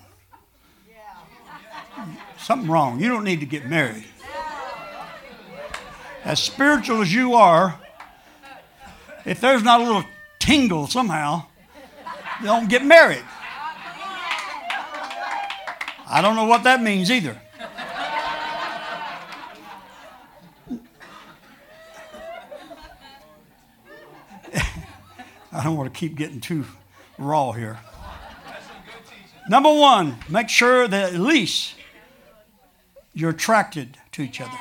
Something 2.38 2.70
wrong. 2.70 3.00
You 3.00 3.08
don't 3.08 3.24
need 3.24 3.40
to 3.40 3.46
get 3.46 3.66
married. 3.66 4.04
As 6.26 6.42
spiritual 6.42 7.02
as 7.02 7.14
you 7.14 7.34
are, 7.34 7.78
if 9.24 9.40
there's 9.40 9.62
not 9.62 9.80
a 9.80 9.84
little 9.84 10.04
tingle 10.40 10.88
somehow, 10.88 11.44
don't 12.42 12.68
get 12.68 12.84
married. 12.84 13.22
I 16.08 16.20
don't 16.22 16.34
know 16.34 16.46
what 16.46 16.64
that 16.64 16.82
means 16.82 17.12
either. 17.12 17.40
I 25.52 25.62
don't 25.62 25.76
want 25.76 25.94
to 25.94 25.96
keep 25.96 26.16
getting 26.16 26.40
too 26.40 26.64
raw 27.18 27.52
here. 27.52 27.78
Number 29.48 29.72
one, 29.72 30.16
make 30.28 30.48
sure 30.48 30.88
that 30.88 31.14
at 31.14 31.20
least 31.20 31.76
you're 33.14 33.30
attracted 33.30 33.96
to 34.10 34.22
each 34.22 34.40
other 34.40 34.58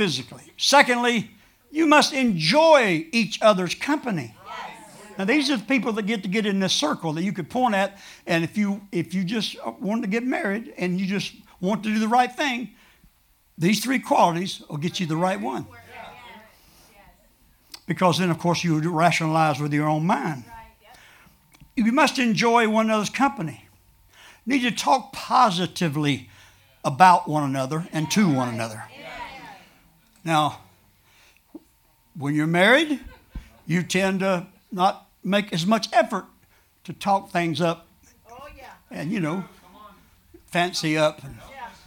physically. 0.00 0.44
Secondly, 0.56 1.30
you 1.70 1.86
must 1.86 2.14
enjoy 2.14 3.06
each 3.12 3.38
other's 3.42 3.74
company. 3.74 4.34
Now 5.18 5.26
these 5.26 5.50
are 5.50 5.58
the 5.58 5.64
people 5.64 5.92
that 5.92 6.06
get 6.06 6.22
to 6.22 6.28
get 6.30 6.46
in 6.46 6.58
this 6.58 6.72
circle 6.72 7.12
that 7.12 7.22
you 7.22 7.34
could 7.34 7.50
point 7.50 7.74
at, 7.74 7.98
and 8.26 8.42
if 8.42 8.56
you 8.56 8.80
if 8.92 9.12
you 9.12 9.24
just 9.24 9.62
want 9.78 10.02
to 10.02 10.08
get 10.08 10.24
married 10.24 10.72
and 10.78 10.98
you 10.98 11.06
just 11.06 11.34
want 11.60 11.82
to 11.82 11.90
do 11.90 11.98
the 11.98 12.08
right 12.08 12.34
thing, 12.34 12.70
these 13.58 13.84
three 13.84 13.98
qualities 13.98 14.62
will 14.70 14.78
get 14.78 15.00
you 15.00 15.04
the 15.06 15.18
right 15.18 15.38
one. 15.38 15.66
Because 17.86 18.16
then, 18.18 18.30
of 18.30 18.38
course, 18.38 18.64
you 18.64 18.80
rationalize 18.90 19.60
with 19.60 19.74
your 19.74 19.86
own 19.86 20.06
mind. 20.06 20.44
You 21.76 21.92
must 21.92 22.18
enjoy 22.18 22.70
one 22.70 22.86
another's 22.86 23.10
company. 23.10 23.66
You 24.46 24.54
need 24.54 24.62
to 24.62 24.74
talk 24.74 25.12
positively 25.12 26.30
about 26.82 27.28
one 27.28 27.44
another 27.44 27.86
and 27.92 28.10
to 28.12 28.32
one 28.32 28.48
another. 28.48 28.84
Now, 30.24 30.60
when 32.16 32.34
you're 32.34 32.46
married, 32.46 33.00
you 33.66 33.82
tend 33.82 34.20
to 34.20 34.46
not 34.72 35.06
make 35.24 35.52
as 35.52 35.66
much 35.66 35.88
effort 35.92 36.26
to 36.84 36.92
talk 36.92 37.30
things 37.30 37.60
up 37.60 37.86
Oh, 38.30 38.48
yeah. 38.56 38.64
and, 38.90 39.10
you 39.12 39.20
know, 39.20 39.44
fancy 40.46 40.96
up 40.98 41.22
and 41.24 41.36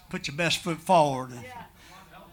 put 0.10 0.28
your 0.28 0.36
best 0.38 0.60
foot 0.60 0.78
forward. 0.78 1.32
And, 1.32 1.44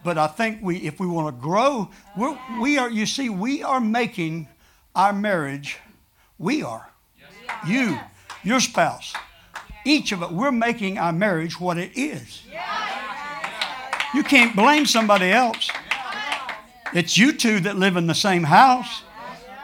but 0.03 0.17
I 0.17 0.27
think 0.27 0.59
we, 0.61 0.77
if 0.77 0.99
we 0.99 1.07
want 1.07 1.35
to 1.35 1.41
grow, 1.41 1.89
we're, 2.17 2.37
we 2.59 2.77
are, 2.77 2.89
you 2.89 3.05
see, 3.05 3.29
we 3.29 3.61
are 3.63 3.79
making 3.79 4.47
our 4.95 5.13
marriage, 5.13 5.77
we 6.39 6.63
are. 6.63 6.89
You, 7.67 7.99
your 8.43 8.59
spouse, 8.59 9.13
each 9.85 10.11
of 10.11 10.23
us, 10.23 10.31
we're 10.31 10.51
making 10.51 10.97
our 10.97 11.11
marriage 11.13 11.59
what 11.59 11.77
it 11.77 11.91
is. 11.95 12.43
You 14.15 14.23
can't 14.23 14.55
blame 14.55 14.85
somebody 14.85 15.31
else. 15.31 15.69
It's 16.93 17.17
you 17.17 17.31
two 17.33 17.59
that 17.61 17.77
live 17.77 17.95
in 17.95 18.07
the 18.07 18.15
same 18.15 18.43
house. 18.43 19.03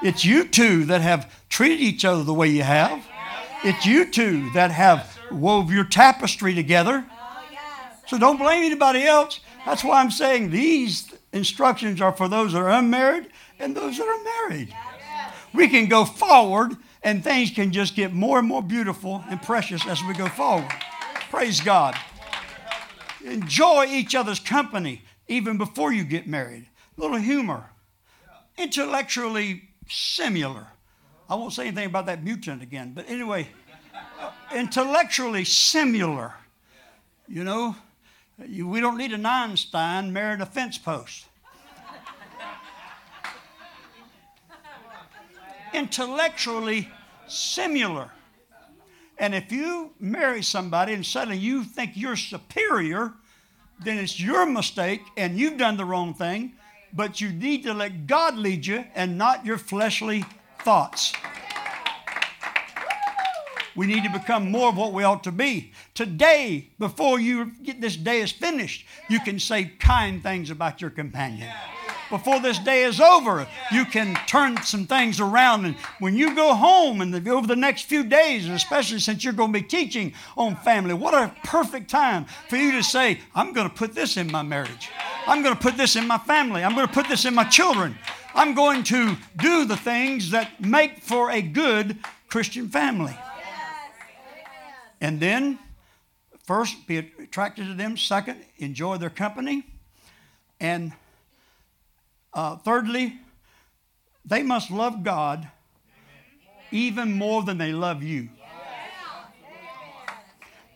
It's 0.01 0.23
you 0.23 0.45
two 0.45 0.85
that 0.85 1.01
have 1.01 1.33
treated 1.49 1.79
each 1.79 2.05
other 2.05 2.23
the 2.23 2.33
way 2.33 2.47
you 2.47 2.63
have. 2.63 3.05
It's 3.63 3.85
you 3.85 4.09
two 4.09 4.49
that 4.51 4.71
have 4.71 5.17
wove 5.31 5.71
your 5.71 5.83
tapestry 5.83 6.53
together. 6.53 7.05
So 8.07 8.17
don't 8.17 8.37
blame 8.37 8.63
anybody 8.63 9.03
else. 9.03 9.41
That's 9.65 9.83
why 9.83 9.99
I'm 9.99 10.11
saying 10.11 10.49
these 10.49 11.13
instructions 11.33 11.99
are 11.99 12.13
for 12.13 12.29
those 12.29 12.53
that 12.53 12.59
are 12.59 12.69
unmarried 12.69 13.27
and 13.59 13.75
those 13.75 13.97
that 13.97 14.07
are 14.07 14.49
married. 14.49 14.73
We 15.53 15.67
can 15.67 15.87
go 15.87 16.05
forward 16.05 16.77
and 17.03 17.23
things 17.23 17.51
can 17.51 17.71
just 17.71 17.95
get 17.95 18.13
more 18.13 18.39
and 18.39 18.47
more 18.47 18.63
beautiful 18.63 19.23
and 19.29 19.41
precious 19.41 19.85
as 19.87 20.01
we 20.03 20.13
go 20.13 20.27
forward. 20.27 20.69
Praise 21.29 21.59
God. 21.59 21.95
Enjoy 23.25 23.85
each 23.85 24.15
other's 24.15 24.39
company 24.39 25.01
even 25.27 25.57
before 25.57 25.91
you 25.91 26.05
get 26.05 26.27
married. 26.27 26.67
Little 26.97 27.17
humor. 27.17 27.69
Intellectually 28.57 29.69
similar. 29.87 30.67
I 31.29 31.35
won't 31.35 31.53
say 31.53 31.67
anything 31.67 31.85
about 31.85 32.07
that 32.07 32.23
mutant 32.23 32.63
again, 32.63 32.93
but 32.93 33.07
anyway, 33.07 33.49
uh, 34.19 34.31
intellectually 34.55 35.43
similar. 35.43 36.33
You 37.27 37.43
know, 37.43 37.75
you, 38.45 38.67
we 38.67 38.79
don't 38.79 38.97
need 38.97 39.11
an 39.11 39.25
Einstein 39.25 40.11
marrying 40.11 40.41
a 40.41 40.45
fence 40.45 40.77
post. 40.77 41.25
Intellectually 45.73 46.89
similar. 47.27 48.09
And 49.19 49.35
if 49.35 49.51
you 49.51 49.91
marry 49.99 50.41
somebody 50.41 50.93
and 50.93 51.05
suddenly 51.05 51.37
you 51.37 51.63
think 51.63 51.91
you're 51.95 52.15
superior, 52.15 53.13
then 53.83 53.97
it's 53.97 54.19
your 54.19 54.45
mistake 54.45 55.01
and 55.17 55.37
you've 55.37 55.57
done 55.57 55.77
the 55.77 55.85
wrong 55.85 56.13
thing. 56.13 56.53
But 56.97 57.21
you 57.21 57.31
need 57.31 57.61
to 57.63 57.75
let 57.75 58.07
God 58.07 58.35
lead 58.35 58.65
you 58.65 58.83
and 58.95 59.19
not 59.19 59.45
your 59.45 59.59
fleshly 59.59 60.25
thoughts. 60.63 61.13
We 63.75 63.85
need 63.85 64.03
to 64.03 64.09
become 64.09 64.49
more 64.49 64.69
of 64.69 64.77
what 64.77 64.93
we 64.93 65.03
ought 65.03 65.23
to 65.25 65.31
be. 65.31 65.73
Today, 65.93 66.69
before 66.79 67.19
you 67.19 67.51
get 67.61 67.81
this 67.81 67.95
day 67.95 68.21
is 68.21 68.31
finished, 68.31 68.87
you 69.07 69.19
can 69.19 69.37
say 69.37 69.65
kind 69.79 70.23
things 70.23 70.49
about 70.49 70.81
your 70.81 70.89
companion. 70.89 71.47
Before 72.09 72.39
this 72.39 72.57
day 72.57 72.85
is 72.85 72.99
over, 72.99 73.45
you 73.71 73.85
can 73.85 74.15
turn 74.25 74.57
some 74.63 74.87
things 74.87 75.19
around. 75.19 75.65
And 75.65 75.75
when 75.99 76.15
you 76.15 76.33
go 76.33 76.55
home 76.55 77.01
and 77.01 77.27
over 77.27 77.45
the 77.45 77.55
next 77.55 77.83
few 77.83 78.03
days, 78.03 78.45
and 78.45 78.55
especially 78.55 78.99
since 78.99 79.23
you're 79.23 79.33
going 79.33 79.53
to 79.53 79.59
be 79.59 79.67
teaching 79.67 80.13
on 80.35 80.55
family, 80.55 80.95
what 80.95 81.13
a 81.13 81.31
perfect 81.43 81.91
time 81.91 82.25
for 82.49 82.55
you 82.55 82.71
to 82.71 82.81
say, 82.81 83.19
I'm 83.35 83.53
going 83.53 83.69
to 83.69 83.75
put 83.75 83.93
this 83.93 84.17
in 84.17 84.31
my 84.31 84.41
marriage. 84.41 84.89
I'm 85.27 85.43
going 85.43 85.55
to 85.55 85.61
put 85.61 85.75
this 85.75 85.97
in 85.97 86.07
my 86.07 86.17
family. 86.17 86.63
I'm 86.63 86.73
going 86.73 86.87
to 86.87 86.93
put 86.93 87.09
this 87.09 87.25
in 87.25 87.35
my 87.35 87.43
children. 87.43 87.97
I'm 88.33 88.53
going 88.53 88.83
to 88.83 89.17
do 89.35 89.65
the 89.65 89.75
things 89.75 90.31
that 90.31 90.63
make 90.63 90.99
for 90.99 91.29
a 91.29 91.41
good 91.41 91.97
Christian 92.29 92.69
family. 92.69 93.15
And 95.01 95.19
then, 95.19 95.59
first, 96.45 96.87
be 96.87 96.97
attracted 96.97 97.67
to 97.67 97.73
them. 97.73 97.97
Second, 97.97 98.39
enjoy 98.57 98.97
their 98.97 99.09
company. 99.09 99.65
And 100.61 100.93
uh, 102.33 102.55
thirdly, 102.55 103.19
they 104.25 104.43
must 104.43 104.71
love 104.71 105.03
God 105.03 105.47
even 106.71 107.13
more 107.13 107.43
than 107.43 107.57
they 107.57 107.73
love 107.73 108.01
you. 108.01 108.29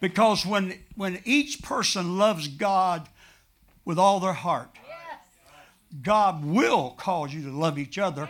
Because 0.02 0.46
when, 0.46 0.78
when 0.96 1.22
each 1.24 1.62
person 1.62 2.18
loves 2.18 2.48
God 2.48 3.08
with 3.92 4.00
all 4.00 4.22
their 4.22 4.32
heart, 4.32 4.70
God 6.02 6.46
will 6.46 6.92
cause 6.92 7.34
you 7.34 7.44
to 7.44 7.52
love 7.52 7.78
each 7.78 7.98
other 7.98 8.30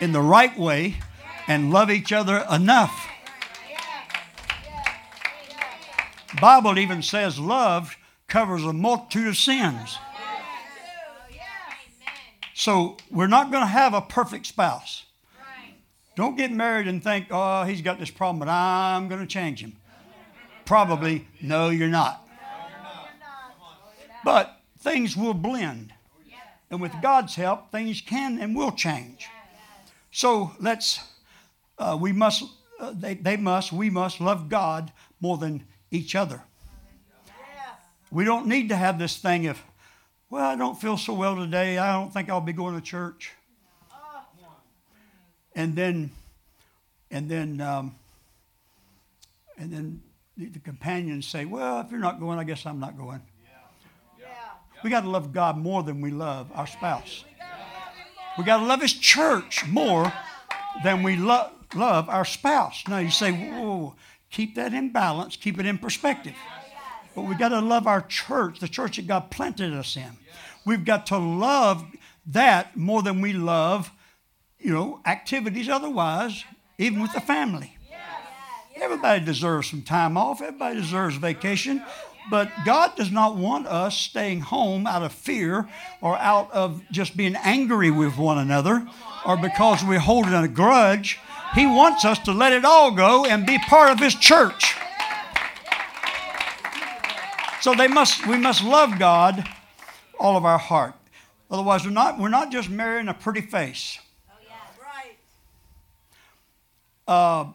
in 0.00 0.12
the 0.12 0.22
right 0.22 0.58
way 0.58 0.96
and 1.46 1.70
love 1.70 1.90
each 1.90 2.10
other 2.10 2.42
enough. 2.50 3.06
Bible 6.40 6.78
even 6.78 7.02
says 7.02 7.38
love 7.38 7.98
covers 8.28 8.64
a 8.64 8.72
multitude 8.72 9.28
of 9.28 9.36
sins. 9.36 9.98
So 12.54 12.96
we're 13.10 13.26
not 13.26 13.50
going 13.50 13.62
to 13.62 13.68
have 13.68 13.92
a 13.92 14.00
perfect 14.00 14.46
spouse. 14.46 15.04
Don't 16.16 16.34
get 16.34 16.50
married 16.50 16.88
and 16.88 17.04
think, 17.04 17.26
oh, 17.30 17.64
he's 17.64 17.82
got 17.82 17.98
this 17.98 18.10
problem, 18.10 18.38
but 18.38 18.48
I'm 18.48 19.08
going 19.08 19.20
to 19.20 19.26
change 19.26 19.60
him. 19.60 19.76
Probably, 20.64 21.28
no, 21.42 21.68
you're 21.68 21.88
not. 21.88 22.26
But 24.24 24.58
things 24.84 25.16
will 25.16 25.34
blend. 25.34 25.92
And 26.70 26.80
with 26.80 26.92
God's 27.02 27.34
help, 27.34 27.72
things 27.72 28.00
can 28.00 28.38
and 28.38 28.54
will 28.54 28.72
change. 28.72 29.26
So 30.10 30.52
let's, 30.60 31.00
uh, 31.78 31.96
we 32.00 32.12
must, 32.12 32.44
uh, 32.78 32.92
they, 32.94 33.14
they 33.14 33.36
must, 33.36 33.72
we 33.72 33.90
must 33.90 34.20
love 34.20 34.48
God 34.48 34.92
more 35.20 35.38
than 35.38 35.64
each 35.90 36.14
other. 36.14 36.42
We 38.10 38.24
don't 38.24 38.46
need 38.46 38.68
to 38.68 38.76
have 38.76 38.98
this 38.98 39.16
thing 39.16 39.46
of, 39.46 39.60
well, 40.30 40.44
I 40.44 40.56
don't 40.56 40.80
feel 40.80 40.96
so 40.96 41.14
well 41.14 41.36
today. 41.36 41.78
I 41.78 41.92
don't 41.92 42.12
think 42.12 42.28
I'll 42.28 42.40
be 42.40 42.52
going 42.52 42.74
to 42.74 42.80
church. 42.80 43.32
And 45.56 45.76
then, 45.76 46.10
and 47.10 47.28
then, 47.28 47.60
um, 47.60 47.94
and 49.56 49.72
then 49.72 50.02
the, 50.36 50.46
the 50.46 50.58
companions 50.58 51.26
say, 51.26 51.44
well, 51.44 51.80
if 51.80 51.90
you're 51.90 52.00
not 52.00 52.18
going, 52.18 52.38
I 52.38 52.44
guess 52.44 52.66
I'm 52.66 52.80
not 52.80 52.96
going. 52.96 53.22
We 54.84 54.90
got 54.90 55.00
to 55.00 55.08
love 55.08 55.32
God 55.32 55.56
more 55.56 55.82
than 55.82 56.02
we 56.02 56.10
love 56.10 56.52
our 56.54 56.66
spouse. 56.66 57.24
We 58.36 58.44
got 58.44 58.58
to 58.58 58.66
love 58.66 58.82
His 58.82 58.92
church 58.92 59.66
more 59.66 60.12
than 60.84 61.02
we 61.02 61.16
lo- 61.16 61.48
love 61.74 62.10
our 62.10 62.26
spouse. 62.26 62.84
Now 62.86 62.98
you 62.98 63.10
say, 63.10 63.32
whoa, 63.32 63.94
keep 64.30 64.56
that 64.56 64.74
in 64.74 64.92
balance, 64.92 65.36
keep 65.36 65.58
it 65.58 65.64
in 65.64 65.78
perspective. 65.78 66.34
But 67.14 67.22
we 67.22 67.34
got 67.34 67.48
to 67.48 67.60
love 67.60 67.86
our 67.86 68.02
church, 68.02 68.60
the 68.60 68.68
church 68.68 68.96
that 68.96 69.06
God 69.06 69.30
planted 69.30 69.72
us 69.72 69.96
in. 69.96 70.18
We've 70.66 70.84
got 70.84 71.06
to 71.06 71.16
love 71.16 71.82
that 72.26 72.76
more 72.76 73.02
than 73.02 73.22
we 73.22 73.32
love, 73.32 73.90
you 74.58 74.72
know, 74.72 75.00
activities 75.06 75.70
otherwise, 75.70 76.44
even 76.76 77.00
with 77.00 77.14
the 77.14 77.22
family. 77.22 77.78
Everybody 78.76 79.24
deserves 79.24 79.70
some 79.70 79.82
time 79.82 80.18
off. 80.18 80.42
Everybody 80.42 80.76
deserves 80.80 81.16
vacation. 81.16 81.82
But 82.30 82.50
God 82.64 82.96
does 82.96 83.10
not 83.10 83.36
want 83.36 83.66
us 83.66 83.96
staying 83.96 84.40
home 84.40 84.86
out 84.86 85.02
of 85.02 85.12
fear 85.12 85.68
or 86.00 86.16
out 86.16 86.50
of 86.52 86.82
just 86.90 87.16
being 87.16 87.36
angry 87.36 87.90
with 87.90 88.16
one 88.16 88.38
another 88.38 88.86
or 89.26 89.36
because 89.36 89.84
we're 89.84 89.98
holding 89.98 90.32
a 90.32 90.48
grudge. 90.48 91.18
He 91.54 91.66
wants 91.66 92.04
us 92.04 92.18
to 92.20 92.32
let 92.32 92.52
it 92.52 92.64
all 92.64 92.90
go 92.90 93.26
and 93.26 93.46
be 93.46 93.58
part 93.58 93.90
of 93.90 94.00
His 94.00 94.14
church. 94.14 94.74
So 97.60 97.74
they 97.74 97.88
must, 97.88 98.26
we 98.26 98.36
must 98.36 98.62
love 98.62 98.98
God 98.98 99.48
all 100.18 100.36
of 100.36 100.44
our 100.44 100.58
heart. 100.58 100.94
Otherwise, 101.50 101.84
we're 101.84 101.92
not, 101.92 102.18
we're 102.18 102.28
not 102.28 102.50
just 102.50 102.68
marrying 102.68 103.08
a 103.08 103.14
pretty 103.14 103.40
face. 103.40 103.98
Uh, 107.06 107.46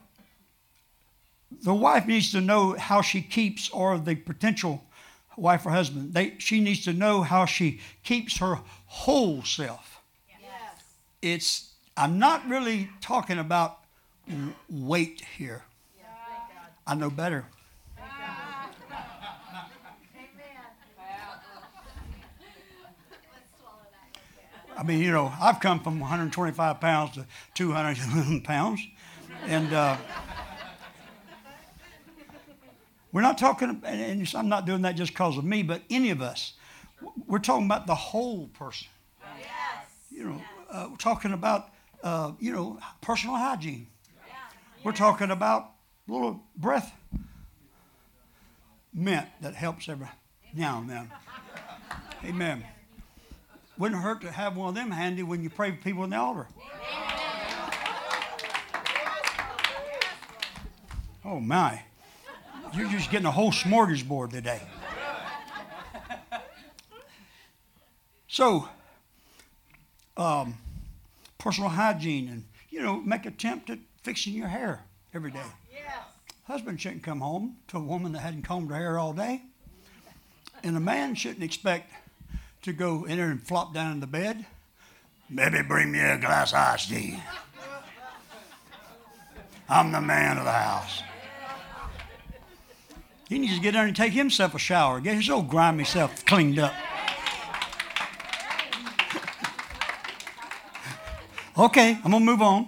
the 1.51 1.73
wife 1.73 2.05
needs 2.05 2.31
to 2.31 2.41
know 2.41 2.73
how 2.77 3.01
she 3.01 3.21
keeps, 3.21 3.69
or 3.69 3.97
the 3.97 4.15
potential 4.15 4.83
wife 5.35 5.65
or 5.65 5.71
husband, 5.71 6.13
they, 6.13 6.35
she 6.37 6.59
needs 6.59 6.83
to 6.83 6.93
know 6.93 7.21
how 7.21 7.45
she 7.45 7.79
keeps 8.03 8.37
her 8.37 8.59
whole 8.85 9.43
self. 9.43 10.01
Yes. 10.29 10.83
It's, 11.21 11.73
I'm 11.97 12.19
not 12.19 12.47
really 12.47 12.89
talking 13.01 13.39
about 13.39 13.79
weight 14.69 15.23
here. 15.37 15.63
I 16.85 16.95
know 16.95 17.09
better. 17.09 17.45
I 24.75 24.83
mean, 24.83 24.99
you 24.99 25.11
know, 25.11 25.31
I've 25.41 25.59
come 25.59 25.81
from 25.81 25.99
125 25.99 26.79
pounds 26.79 27.15
to 27.15 27.25
200 27.53 28.43
pounds. 28.45 28.81
And 29.45 29.73
uh, 29.73 29.97
we're 33.11 33.21
not 33.21 33.37
talking, 33.37 33.81
and 33.83 34.31
I'm 34.35 34.49
not 34.49 34.65
doing 34.65 34.83
that 34.83 34.95
just 34.95 35.13
because 35.13 35.37
of 35.37 35.43
me, 35.43 35.63
but 35.63 35.81
any 35.89 36.11
of 36.11 36.21
us. 36.21 36.53
We're 37.27 37.39
talking 37.39 37.65
about 37.65 37.87
the 37.87 37.95
whole 37.95 38.47
person. 38.49 38.87
Yes. 39.39 39.49
You 40.11 40.25
know, 40.25 40.41
uh, 40.69 40.87
we're 40.89 40.97
talking 40.97 41.31
about, 41.33 41.69
uh, 42.03 42.33
you 42.39 42.51
know, 42.51 42.79
personal 43.01 43.35
hygiene. 43.37 43.87
Yeah. 44.27 44.33
We're 44.83 44.91
talking 44.91 45.31
about 45.31 45.71
little 46.07 46.41
breath 46.55 46.93
mint 48.93 49.27
that 49.41 49.55
helps 49.55 49.87
every 49.87 50.07
now 50.53 50.79
and 50.79 50.89
then. 50.89 51.11
Amen. 52.25 52.65
Wouldn't 53.77 54.01
hurt 54.01 54.21
to 54.21 54.31
have 54.31 54.57
one 54.57 54.69
of 54.69 54.75
them 54.75 54.91
handy 54.91 55.23
when 55.23 55.41
you 55.41 55.49
pray 55.49 55.71
for 55.71 55.77
people 55.77 56.03
in 56.03 56.09
the 56.09 56.17
altar. 56.17 56.47
Oh 61.23 61.39
my. 61.39 61.83
You're 62.73 62.89
just 62.89 63.09
getting 63.11 63.25
a 63.25 63.31
whole 63.31 63.51
smorgasbord 63.51 64.31
today. 64.31 64.61
So, 68.27 68.69
um, 70.15 70.55
personal 71.39 71.69
hygiene 71.69 72.29
and, 72.29 72.45
you 72.69 72.81
know, 72.81 73.01
make 73.01 73.25
attempt 73.25 73.69
at 73.69 73.79
fixing 74.03 74.33
your 74.33 74.47
hair 74.47 74.85
every 75.13 75.31
day. 75.31 75.41
Yes. 75.73 75.97
Husband 76.45 76.79
shouldn't 76.79 77.03
come 77.03 77.21
home 77.21 77.57
to 77.69 77.77
a 77.77 77.81
woman 77.81 78.11
that 78.13 78.19
hadn't 78.19 78.43
combed 78.43 78.69
her 78.69 78.75
hair 78.75 78.99
all 78.99 79.13
day. 79.13 79.41
And 80.63 80.77
a 80.77 80.79
man 80.79 81.15
shouldn't 81.15 81.43
expect 81.43 81.91
to 82.61 82.71
go 82.71 83.05
in 83.05 83.17
there 83.17 83.31
and 83.31 83.41
flop 83.41 83.73
down 83.73 83.93
in 83.93 83.99
the 83.99 84.07
bed. 84.07 84.45
Maybe 85.29 85.61
bring 85.61 85.91
me 85.91 85.99
a 85.99 86.17
glass 86.17 86.51
of 86.51 86.59
iced 86.59 86.89
tea. 86.89 87.19
I'm 89.67 89.91
the 89.91 90.01
man 90.01 90.37
of 90.37 90.45
the 90.45 90.51
house. 90.51 91.03
He 93.29 93.37
needs 93.37 93.55
to 93.55 93.61
get 93.61 93.73
down 93.73 93.85
and 93.85 93.95
take 93.95 94.13
himself 94.13 94.55
a 94.55 94.59
shower, 94.59 94.99
get 94.99 95.13
his 95.13 95.29
old 95.29 95.49
grimy 95.49 95.83
self 95.83 96.25
cleaned 96.25 96.57
up. 96.57 96.73
okay, 101.55 101.99
I'm 102.03 102.09
going 102.09 102.25
to 102.25 102.31
move 102.31 102.41
on. 102.41 102.67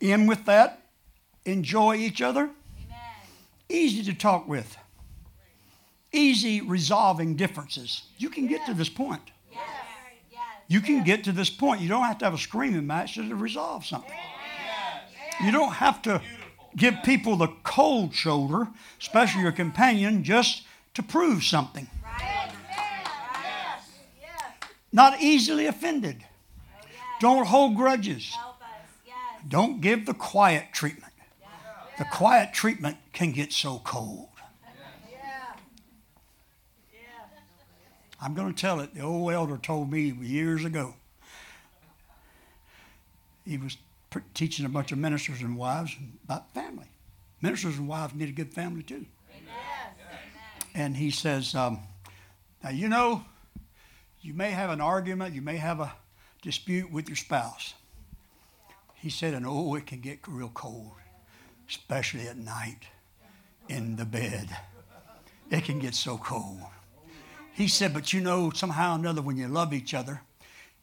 In 0.00 0.26
with 0.26 0.46
that, 0.46 0.86
enjoy 1.44 1.96
each 1.96 2.22
other. 2.22 2.44
Amen. 2.44 2.98
Easy 3.68 4.02
to 4.04 4.14
talk 4.14 4.48
with. 4.48 4.78
Easy 6.12 6.62
resolving 6.62 7.36
differences. 7.36 8.04
You 8.16 8.30
can 8.30 8.46
get 8.46 8.64
to 8.64 8.72
this 8.72 8.88
point. 8.88 9.30
Yes. 9.52 9.60
You 10.66 10.80
can 10.80 11.04
get 11.04 11.24
to 11.24 11.32
this 11.32 11.50
point. 11.50 11.82
You 11.82 11.90
don't 11.90 12.04
have 12.04 12.16
to 12.18 12.24
have 12.24 12.32
a 12.32 12.38
screaming 12.38 12.86
match 12.86 13.16
to 13.16 13.34
resolve 13.34 13.84
something. 13.84 14.16
You 15.44 15.52
don't 15.52 15.72
have 15.72 16.00
to 16.02 16.22
give 16.76 17.02
people 17.04 17.36
the 17.36 17.48
cold 17.64 18.14
shoulder, 18.14 18.68
especially 19.00 19.42
your 19.42 19.52
companion, 19.52 20.22
just 20.24 20.62
to 20.94 21.02
prove 21.02 21.44
something. 21.44 21.88
Not 24.92 25.20
easily 25.20 25.66
offended. 25.66 26.24
Don't 27.20 27.46
hold 27.46 27.76
grudges. 27.76 28.36
Don't 29.48 29.80
give 29.80 30.06
the 30.06 30.14
quiet 30.14 30.66
treatment. 30.72 31.12
The 31.98 32.04
quiet 32.06 32.52
treatment 32.52 32.96
can 33.12 33.32
get 33.32 33.52
so 33.52 33.80
cold. 33.84 34.28
I'm 38.22 38.34
going 38.34 38.52
to 38.52 38.60
tell 38.60 38.80
it. 38.80 38.94
The 38.94 39.00
old 39.00 39.32
elder 39.32 39.56
told 39.56 39.90
me 39.90 40.12
years 40.20 40.64
ago. 40.64 40.94
He 43.46 43.56
was 43.56 43.76
teaching 44.34 44.66
a 44.66 44.68
bunch 44.68 44.92
of 44.92 44.98
ministers 44.98 45.40
and 45.40 45.56
wives 45.56 45.96
about 46.24 46.52
family. 46.52 46.86
Ministers 47.40 47.78
and 47.78 47.88
wives 47.88 48.14
need 48.14 48.28
a 48.28 48.32
good 48.32 48.52
family 48.52 48.82
too. 48.82 49.06
Amen. 49.30 49.96
And 50.74 50.96
he 50.96 51.10
says, 51.10 51.54
um, 51.54 51.80
now 52.62 52.70
you 52.70 52.88
know, 52.88 53.24
you 54.20 54.34
may 54.34 54.50
have 54.50 54.70
an 54.70 54.80
argument, 54.80 55.34
you 55.34 55.42
may 55.42 55.56
have 55.56 55.80
a 55.80 55.92
dispute 56.42 56.92
with 56.92 57.08
your 57.08 57.16
spouse. 57.16 57.74
He 58.94 59.08
said, 59.08 59.32
and 59.32 59.46
oh, 59.46 59.74
it 59.76 59.86
can 59.86 60.00
get 60.00 60.18
real 60.28 60.50
cold, 60.52 60.92
especially 61.68 62.28
at 62.28 62.36
night 62.36 62.80
in 63.68 63.96
the 63.96 64.04
bed. 64.04 64.54
It 65.50 65.64
can 65.64 65.78
get 65.78 65.94
so 65.94 66.18
cold. 66.18 66.60
He 67.52 67.66
said, 67.66 67.94
but 67.94 68.12
you 68.12 68.20
know, 68.20 68.50
somehow 68.50 68.92
or 68.92 68.98
another, 68.98 69.22
when 69.22 69.36
you 69.36 69.48
love 69.48 69.72
each 69.72 69.94
other, 69.94 70.20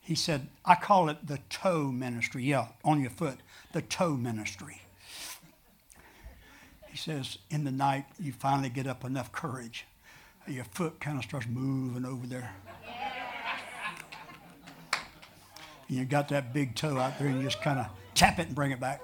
he 0.07 0.15
said, 0.15 0.47
I 0.63 0.75
call 0.75 1.09
it 1.09 1.27
the 1.27 1.39
toe 1.49 1.91
ministry. 1.91 2.41
Yeah, 2.41 2.67
on 2.81 3.01
your 3.01 3.09
foot, 3.09 3.39
the 3.73 3.81
toe 3.81 4.15
ministry. 4.15 4.83
He 6.89 6.95
says, 6.95 7.37
in 7.49 7.65
the 7.65 7.71
night, 7.71 8.05
you 8.17 8.31
finally 8.31 8.69
get 8.69 8.87
up 8.87 9.03
enough 9.03 9.33
courage. 9.33 9.85
Your 10.47 10.63
foot 10.63 11.01
kind 11.01 11.17
of 11.17 11.25
starts 11.25 11.45
moving 11.45 12.05
over 12.05 12.25
there. 12.25 12.55
You 15.89 16.05
got 16.05 16.29
that 16.29 16.53
big 16.53 16.73
toe 16.73 16.97
out 16.97 17.19
there, 17.19 17.27
and 17.27 17.39
you 17.39 17.43
just 17.43 17.61
kind 17.61 17.77
of 17.77 17.87
tap 18.15 18.39
it 18.39 18.47
and 18.47 18.55
bring 18.55 18.71
it 18.71 18.79
back. 18.79 19.01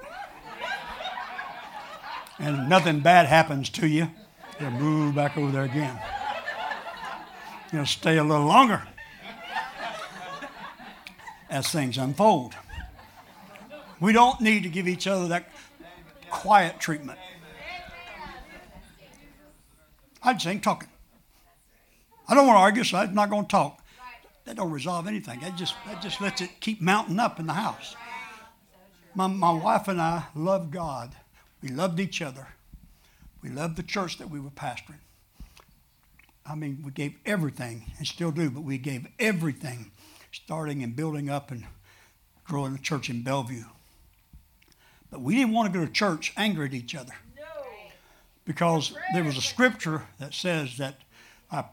And 2.40 2.70
nothing 2.70 3.02
bad 3.02 3.26
happens 3.26 3.70
to 3.72 3.88
you. 3.88 4.08
You 4.58 4.70
move 4.70 5.16
back 5.16 5.38
over 5.38 5.52
there 5.52 5.64
again. 5.64 6.00
You'll 7.74 7.86
stay 7.86 8.16
a 8.16 8.24
little 8.24 8.46
longer 8.46 8.88
as 11.54 11.70
things 11.70 12.00
unfold. 12.00 12.56
We 14.00 14.12
don't 14.12 14.42
need 14.42 14.64
to 14.64 14.70
give 14.70 14.88
each 14.88 15.06
other 15.06 15.28
that 15.28 15.50
quiet 16.32 16.80
treatment. 16.80 17.20
I 20.24 20.34
just 20.34 20.48
ain't 20.48 20.64
talking. 20.64 20.90
I 22.28 22.34
don't 22.34 22.48
want 22.48 22.58
to 22.58 22.62
argue, 22.62 22.84
so 22.84 22.98
I'm 22.98 23.14
not 23.14 23.30
going 23.30 23.44
to 23.44 23.50
talk. 23.50 23.80
That 24.46 24.56
don't 24.56 24.72
resolve 24.72 25.08
anything. 25.08 25.42
That 25.42 25.56
just 25.56 25.76
that 25.86 26.02
just 26.02 26.20
lets 26.20 26.42
it 26.42 26.50
keep 26.60 26.82
mounting 26.82 27.20
up 27.20 27.40
in 27.40 27.46
the 27.46 27.54
house. 27.54 27.96
My, 29.16 29.28
my 29.28 29.54
wife 29.54 29.88
and 29.88 30.02
I 30.02 30.24
loved 30.36 30.72
God. 30.72 31.16
We 31.62 31.70
loved 31.70 32.00
each 32.00 32.22
other. 32.22 32.48
We 33.42 33.50
loved 33.50 33.78
the 33.78 33.84
church 33.84 34.18
that 34.18 34.30
we 34.30 34.40
were 34.40 34.50
pastoring. 34.50 35.00
I 36.46 36.56
mean, 36.56 36.82
we 36.84 36.92
gave 36.92 37.16
everything, 37.26 37.92
and 37.98 38.08
still 38.08 38.32
do, 38.32 38.50
but 38.50 38.64
we 38.64 38.78
gave 38.78 39.08
everything 39.20 39.92
starting 40.34 40.84
and 40.84 40.96
building 40.96 41.30
up 41.30 41.52
and 41.52 41.64
growing 42.44 42.74
the 42.74 42.80
church 42.80 43.10
in 43.10 43.24
Belleview. 43.24 43.66
But 45.12 45.22
we 45.22 45.36
didn't 45.36 45.54
want 45.54 45.72
to 45.72 45.80
go 45.80 45.86
to 45.86 45.92
church 45.92 46.34
angry 46.36 46.66
at 46.66 46.74
each 46.74 46.96
other. 46.96 47.14
No. 47.38 47.44
Because 48.46 48.94
there 49.14 49.24
was 49.24 49.38
a 49.38 49.42
scripture 49.42 50.04
that 50.20 50.34
says 50.34 50.78
that 50.78 50.96
uh, 51.52 51.64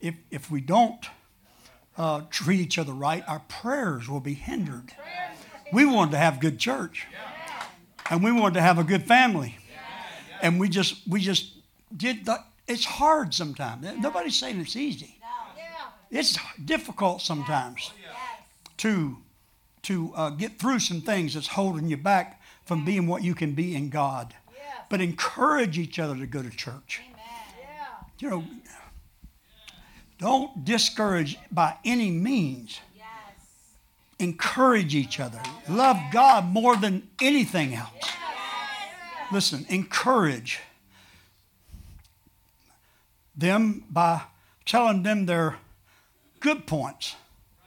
if, 0.00 0.14
if 0.30 0.50
we 0.50 0.60
don't 0.60 1.04
uh, 1.96 2.22
treat 2.30 2.60
each 2.60 2.78
other 2.78 2.92
right, 2.92 3.24
our 3.26 3.40
prayers 3.48 4.08
will 4.08 4.20
be 4.20 4.34
hindered. 4.34 4.92
We 5.72 5.84
wanted 5.84 6.12
to 6.12 6.18
have 6.18 6.38
good 6.40 6.58
church. 6.58 7.06
And 8.10 8.22
we 8.22 8.32
wanted 8.32 8.54
to 8.54 8.60
have 8.62 8.78
a 8.78 8.84
good 8.84 9.02
family. 9.02 9.58
And 10.40 10.60
we 10.60 10.68
just 10.68 11.06
we 11.08 11.20
just 11.20 11.52
did 11.94 12.24
the 12.24 12.38
it's 12.68 12.84
hard 12.84 13.34
sometimes. 13.34 13.84
Nobody's 13.98 14.36
saying 14.36 14.60
it's 14.60 14.76
easy. 14.76 15.17
It's 16.10 16.38
difficult 16.64 17.20
sometimes 17.20 17.92
to, 18.78 19.18
to 19.82 20.12
uh, 20.14 20.30
get 20.30 20.58
through 20.58 20.78
some 20.78 21.00
things 21.00 21.34
that's 21.34 21.48
holding 21.48 21.88
you 21.88 21.96
back 21.96 22.40
from 22.64 22.84
being 22.84 23.06
what 23.06 23.22
you 23.22 23.34
can 23.34 23.52
be 23.52 23.74
in 23.74 23.88
God. 23.90 24.34
But 24.88 25.00
encourage 25.00 25.78
each 25.78 25.98
other 25.98 26.16
to 26.16 26.26
go 26.26 26.42
to 26.42 26.50
church. 26.50 27.02
You 28.18 28.30
know, 28.30 28.44
don't 30.18 30.64
discourage 30.64 31.38
by 31.52 31.76
any 31.84 32.10
means. 32.10 32.80
Encourage 34.18 34.94
each 34.96 35.20
other. 35.20 35.40
Love 35.68 35.96
God 36.10 36.46
more 36.46 36.74
than 36.76 37.08
anything 37.22 37.74
else. 37.74 37.92
Listen, 39.30 39.64
encourage 39.68 40.60
them 43.36 43.84
by 43.90 44.22
telling 44.64 45.04
them 45.04 45.26
their 45.26 45.58
good 46.40 46.66
points. 46.66 47.16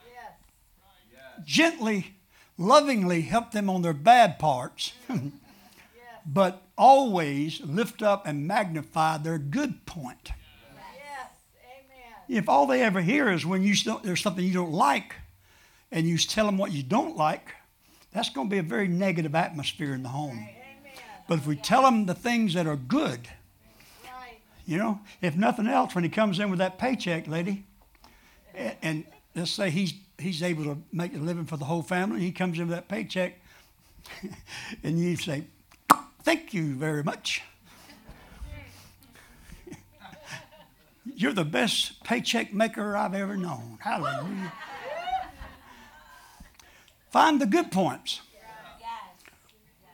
Yes. 0.07 1.45
Gently, 1.45 2.15
lovingly 2.57 3.21
help 3.21 3.51
them 3.51 3.69
on 3.69 3.81
their 3.81 3.93
bad 3.93 4.39
parts, 4.39 4.93
but 6.25 6.63
always 6.77 7.61
lift 7.61 8.01
up 8.01 8.25
and 8.25 8.47
magnify 8.47 9.17
their 9.17 9.37
good 9.37 9.85
point. 9.85 10.31
Yes. 10.75 11.29
If 12.27 12.49
all 12.49 12.67
they 12.67 12.81
ever 12.81 13.01
hear 13.01 13.29
is 13.29 13.45
when 13.45 13.63
you 13.63 13.75
there's 14.03 14.21
something 14.21 14.45
you 14.45 14.53
don't 14.53 14.71
like, 14.71 15.15
and 15.91 16.07
you 16.07 16.17
tell 16.17 16.45
them 16.45 16.57
what 16.57 16.71
you 16.71 16.83
don't 16.83 17.17
like, 17.17 17.55
that's 18.13 18.29
going 18.29 18.47
to 18.47 18.51
be 18.51 18.57
a 18.57 18.63
very 18.63 18.87
negative 18.87 19.35
atmosphere 19.35 19.93
in 19.93 20.03
the 20.03 20.09
home. 20.09 20.47
But 21.27 21.39
if 21.39 21.47
we 21.47 21.55
tell 21.55 21.83
them 21.83 22.05
the 22.05 22.13
things 22.13 22.53
that 22.55 22.67
are 22.67 22.75
good, 22.75 23.27
you 24.65 24.77
know, 24.77 24.99
if 25.21 25.35
nothing 25.35 25.67
else, 25.67 25.95
when 25.95 26.03
he 26.03 26.09
comes 26.09 26.39
in 26.39 26.49
with 26.49 26.59
that 26.59 26.77
paycheck, 26.77 27.27
lady, 27.27 27.65
and, 28.53 29.05
let's 29.35 29.51
say 29.51 29.69
he's 29.69 29.93
he's 30.17 30.43
able 30.43 30.63
to 30.65 30.77
make 30.91 31.15
a 31.15 31.17
living 31.17 31.45
for 31.45 31.57
the 31.57 31.65
whole 31.65 31.81
family, 31.81 32.19
he 32.21 32.31
comes 32.31 32.59
in 32.59 32.67
with 32.67 32.75
that 32.75 32.87
paycheck, 32.87 33.39
and 34.83 34.99
you 34.99 35.15
say, 35.15 35.45
"Thank 36.23 36.53
you 36.53 36.75
very 36.75 37.03
much." 37.03 37.41
You're 41.05 41.33
the 41.33 41.45
best 41.45 42.03
paycheck 42.03 42.53
maker 42.53 42.95
I've 42.95 43.15
ever 43.15 43.37
known. 43.37 43.77
Hallelujah. 43.81 44.53
Find 47.11 47.41
the 47.41 47.45
good 47.45 47.71
points. 47.71 48.21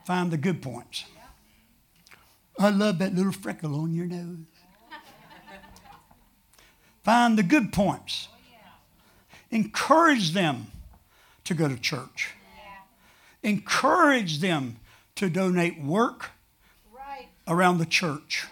Find 0.04 0.30
the 0.30 0.38
good 0.38 0.62
points. 0.62 1.04
I 2.58 2.70
love 2.70 2.98
that 2.98 3.14
little 3.14 3.32
freckle 3.32 3.74
on 3.76 3.94
your 3.94 4.06
nose. 4.06 4.38
Find 7.04 7.38
the 7.38 7.42
good 7.42 7.72
points. 7.72 8.28
Encourage 9.50 10.32
them 10.32 10.66
to 11.44 11.54
go 11.54 11.68
to 11.68 11.76
church. 11.76 12.30
Encourage 13.42 14.40
them 14.40 14.76
to 15.14 15.30
donate 15.30 15.80
work 15.80 16.30
around 17.46 17.78
the 17.78 17.86
church. 17.86 18.46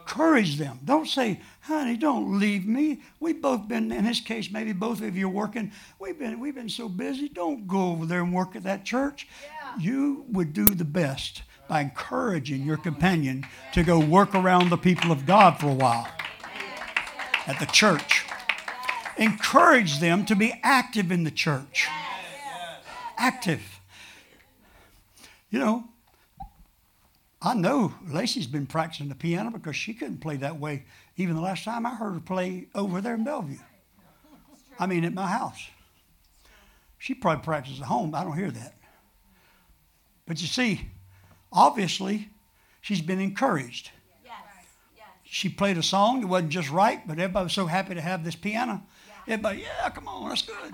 Encourage 0.00 0.58
them. 0.58 0.78
Don't 0.84 1.08
say, 1.08 1.40
honey, 1.62 1.96
don't 1.96 2.38
leave 2.38 2.66
me. 2.66 3.00
We've 3.18 3.40
both 3.40 3.66
been, 3.66 3.90
in 3.90 4.04
this 4.04 4.20
case, 4.20 4.50
maybe 4.50 4.74
both 4.74 5.00
of 5.00 5.16
you 5.16 5.26
are 5.26 5.30
working. 5.30 5.72
We've 5.98 6.18
been, 6.18 6.38
we've 6.38 6.54
been 6.54 6.68
so 6.68 6.88
busy. 6.88 7.30
Don't 7.30 7.66
go 7.66 7.92
over 7.92 8.04
there 8.04 8.20
and 8.20 8.32
work 8.32 8.54
at 8.54 8.64
that 8.64 8.84
church. 8.84 9.26
Yeah. 9.42 9.78
You 9.78 10.26
would 10.28 10.52
do 10.52 10.74
the 10.74 10.84
best 10.84 11.42
by 11.66 11.80
encouraging 11.80 12.62
your 12.62 12.76
companion 12.76 13.46
to 13.72 13.82
go 13.82 13.98
work 13.98 14.34
around 14.34 14.68
the 14.68 14.76
people 14.76 15.10
of 15.12 15.24
God 15.24 15.58
for 15.58 15.70
a 15.70 15.74
while 15.74 16.06
at 17.46 17.58
the 17.58 17.66
church. 17.66 18.21
Encourage 19.18 20.00
them 20.00 20.24
to 20.26 20.34
be 20.34 20.58
active 20.62 21.12
in 21.12 21.24
the 21.24 21.30
church. 21.30 21.88
Active. 23.18 23.80
You 25.50 25.58
know, 25.58 25.84
I 27.40 27.54
know 27.54 27.94
Lacey's 28.08 28.46
been 28.46 28.66
practicing 28.66 29.08
the 29.08 29.14
piano 29.14 29.50
because 29.50 29.76
she 29.76 29.94
couldn't 29.94 30.18
play 30.18 30.36
that 30.36 30.58
way 30.58 30.84
even 31.16 31.34
the 31.34 31.42
last 31.42 31.64
time 31.64 31.84
I 31.84 31.94
heard 31.94 32.14
her 32.14 32.20
play 32.20 32.68
over 32.74 33.00
there 33.00 33.14
in 33.14 33.24
Belleview. 33.24 33.60
I 34.78 34.86
mean, 34.86 35.04
at 35.04 35.12
my 35.12 35.26
house. 35.26 35.62
She 36.98 37.14
probably 37.14 37.44
practices 37.44 37.80
at 37.80 37.86
home. 37.86 38.14
I 38.14 38.24
don't 38.24 38.36
hear 38.36 38.50
that. 38.50 38.74
But 40.26 40.40
you 40.40 40.46
see, 40.46 40.88
obviously, 41.52 42.30
she's 42.80 43.02
been 43.02 43.20
encouraged. 43.20 43.90
She 45.24 45.48
played 45.48 45.78
a 45.78 45.82
song. 45.82 46.22
It 46.22 46.26
wasn't 46.26 46.50
just 46.50 46.70
right, 46.70 47.06
but 47.06 47.18
everybody 47.18 47.44
was 47.44 47.52
so 47.54 47.66
happy 47.66 47.94
to 47.94 48.00
have 48.00 48.22
this 48.22 48.36
piano. 48.36 48.82
Everybody, 49.26 49.60
yeah, 49.60 49.88
come 49.90 50.08
on, 50.08 50.28
that's 50.28 50.42
good. 50.42 50.72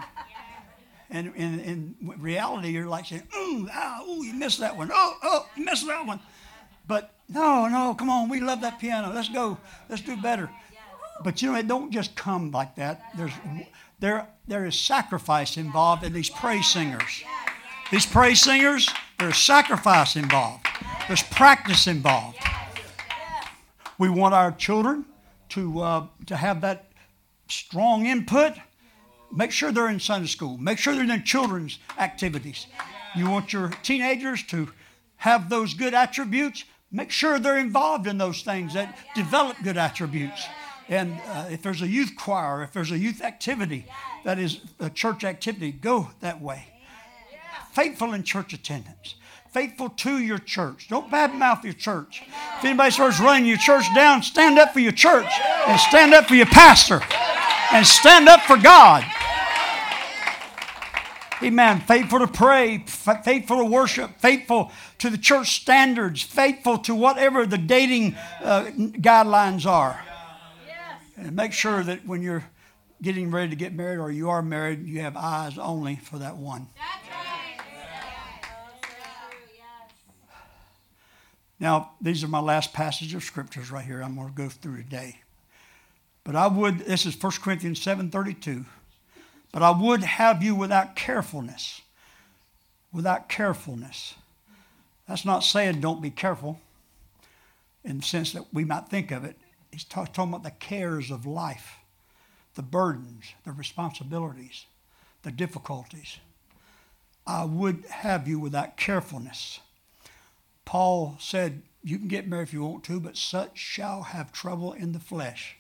And 1.11 1.35
in, 1.37 1.61
in 1.61 1.95
reality, 2.19 2.69
you're 2.69 2.87
like 2.87 3.07
saying, 3.07 3.23
ooh, 3.37 3.69
ah, 3.73 4.05
ooh, 4.07 4.23
you 4.25 4.35
missed 4.35 4.61
that 4.61 4.77
one. 4.77 4.91
Oh, 4.93 5.17
oh, 5.23 5.47
you 5.57 5.65
missed 5.65 5.87
that 5.87 6.07
one. 6.07 6.21
But 6.87 7.15
no, 7.29 7.69
no, 7.69 7.95
come 7.95 8.11
on, 8.11 8.29
we 8.29 8.41
love 8.41 8.61
that 8.63 8.79
piano. 8.79 9.13
Let's 9.13 9.29
go. 9.29 9.59
Let's 9.89 10.03
do 10.03 10.17
better. 10.17 10.51
But 11.23 11.43
you 11.43 11.53
know, 11.53 11.59
it 11.59 11.67
don't 11.67 11.91
just 11.91 12.15
come 12.15 12.51
like 12.51 12.77
that. 12.77 13.03
There's 13.17 13.33
there 13.99 14.29
there 14.47 14.65
is 14.65 14.79
sacrifice 14.79 15.57
involved 15.57 16.05
in 16.05 16.13
these 16.13 16.31
praise 16.31 16.67
singers. 16.67 17.23
These 17.91 18.07
praise 18.07 18.41
singers, 18.41 18.89
there's 19.19 19.37
sacrifice 19.37 20.15
involved. 20.15 20.67
There's 21.07 21.23
practice 21.23 21.87
involved. 21.87 22.39
We 23.99 24.09
want 24.09 24.35
our 24.35 24.53
children 24.53 25.07
to 25.51 25.81
uh, 25.81 26.07
to 26.27 26.37
have 26.37 26.61
that 26.61 26.88
strong 27.49 28.07
input. 28.07 28.55
Make 29.35 29.53
sure 29.53 29.73
they're 29.73 29.89
in 29.89 30.01
Sunday 30.01 30.29
school. 30.29 30.57
Make 30.57 30.79
sure 30.79 30.95
they're 30.95 31.05
in 31.05 31.25
children's 31.25 31.79
activities. 31.99 32.67
You 33.15 33.29
want 33.29 33.53
your 33.53 33.71
teenagers 33.83 34.43
to 34.45 34.69
have 35.17 35.49
those 35.49 35.75
good 35.75 35.95
attributes. 35.95 36.65
Make 36.91 37.11
sure 37.11 37.39
they're 37.39 37.59
involved 37.59 38.07
in 38.07 38.17
those 38.17 38.43
things 38.43 38.75
that 38.75 38.97
develop 39.15 39.57
good 39.63 39.77
attributes. 39.77 40.47
And 40.89 41.21
uh, 41.27 41.49
if 41.51 41.63
there's 41.63 41.83
a 41.83 41.89
youth 41.89 42.13
choir, 42.17 42.63
if 42.63 42.73
there's 42.73 42.93
a 42.93 42.99
youth 42.99 43.21
activity 43.21 43.87
that 44.25 44.39
is 44.39 44.61
a 44.81 44.89
church 44.89 45.25
activity, 45.25 45.71
go 45.73 46.09
that 46.21 46.41
way. 46.41 46.69
Faithful 47.73 48.15
in 48.15 48.23
church 48.23 48.55
attendance. 48.55 49.17
Faithful 49.53 49.91
to 49.91 50.19
your 50.19 50.39
church. 50.39 50.89
Don't 50.89 51.11
badmouth 51.11 51.65
your 51.65 51.75
church. 51.75 52.23
If 52.59 52.65
anybody 52.65 52.91
starts 52.91 53.21
running 53.21 53.47
your 53.47 53.59
church 53.59 53.85
down, 53.95 54.23
stand 54.23 54.59
up 54.59 54.73
for 54.73 54.81
your 54.81 54.93
church 54.93 55.31
and 55.67 55.79
stand 55.81 56.15
up 56.15 56.27
for 56.27 56.35
your 56.35 56.47
pastor 56.47 57.01
and 57.73 57.87
stand 57.87 58.29
up 58.29 58.41
for 58.41 58.57
God. 58.57 59.05
Amen. 61.43 61.81
Faithful 61.81 62.19
to 62.19 62.27
pray, 62.27 62.79
faithful 62.87 63.59
to 63.59 63.65
worship, 63.65 64.19
faithful 64.19 64.73
to 64.99 65.09
the 65.09 65.19
church 65.19 65.61
standards, 65.61 66.23
faithful 66.23 66.79
to 66.79 66.95
whatever 66.95 67.47
the 67.47 67.59
dating 67.59 68.17
uh, 68.43 68.65
guidelines 68.75 69.65
are. 69.65 70.03
And 71.17 71.37
make 71.37 71.53
sure 71.53 71.83
that 71.83 72.07
when 72.07 72.23
you're 72.23 72.45
getting 73.01 73.31
ready 73.31 73.51
to 73.51 73.57
get 73.57 73.73
married 73.73 73.99
or 73.99 74.11
you 74.11 74.31
are 74.31 74.43
married, 74.43 74.85
you 74.85 75.01
have 75.01 75.17
eyes 75.17 75.59
only 75.59 75.97
for 75.97 76.19
that 76.19 76.37
one. 76.37 76.67
Now, 81.61 81.93
these 82.01 82.23
are 82.23 82.29
my 82.29 82.41
last 82.41 82.73
passage 82.73 83.15
of 83.15 83.25
scriptures 83.25 83.71
right 83.71 83.85
here 83.85 84.01
I'm 84.01 84.15
going 84.15 84.29
to 84.29 84.35
go 84.35 84.49
through 84.49 84.83
today. 84.83 85.21
But 86.29 86.37
I 86.37 86.47
would, 86.47 86.81
this 86.81 87.07
is 87.07 87.17
1 87.19 87.33
Corinthians 87.41 87.81
7.32. 87.81 88.67
But 89.51 89.63
I 89.63 89.71
would 89.71 90.03
have 90.03 90.43
you 90.43 90.55
without 90.55 90.95
carefulness. 90.95 91.81
Without 92.93 93.31
carefulness. 93.31 94.15
That's 95.09 95.25
not 95.25 95.43
saying 95.43 95.81
don't 95.81 96.03
be 96.03 96.11
careful 96.11 96.61
in 97.83 97.97
the 97.97 98.03
sense 98.03 98.35
that 98.35 98.45
we 98.53 98.67
might 98.67 98.91
think 98.91 99.11
of 99.11 99.25
it. 99.25 99.39
He's 99.73 99.85
talking 99.85 100.25
about 100.25 100.43
the 100.43 100.51
cares 100.51 101.11
of 101.11 101.25
life, 101.25 101.77
the 102.57 102.63
burdens, 102.63 103.33
the 103.47 103.53
responsibilities, 103.53 104.67
the 105.23 105.33
difficulties. 105.33 106.19
I 107.27 107.47
would 107.47 107.87
have 107.89 108.29
you 108.29 108.39
without 108.39 108.77
carefulness. 108.77 109.61
Paul 110.67 111.17
said, 111.19 111.63
You 111.83 111.97
can 111.97 112.09
get 112.09 112.29
married 112.29 112.49
if 112.49 112.53
you 112.53 112.63
want 112.65 112.85
to, 112.85 113.01
but 113.01 113.17
such 113.17 113.57
shall 113.57 114.03
have 114.03 114.31
trouble 114.31 114.75
in 114.75 114.93
the 114.93 115.01
flesh. 115.01 115.58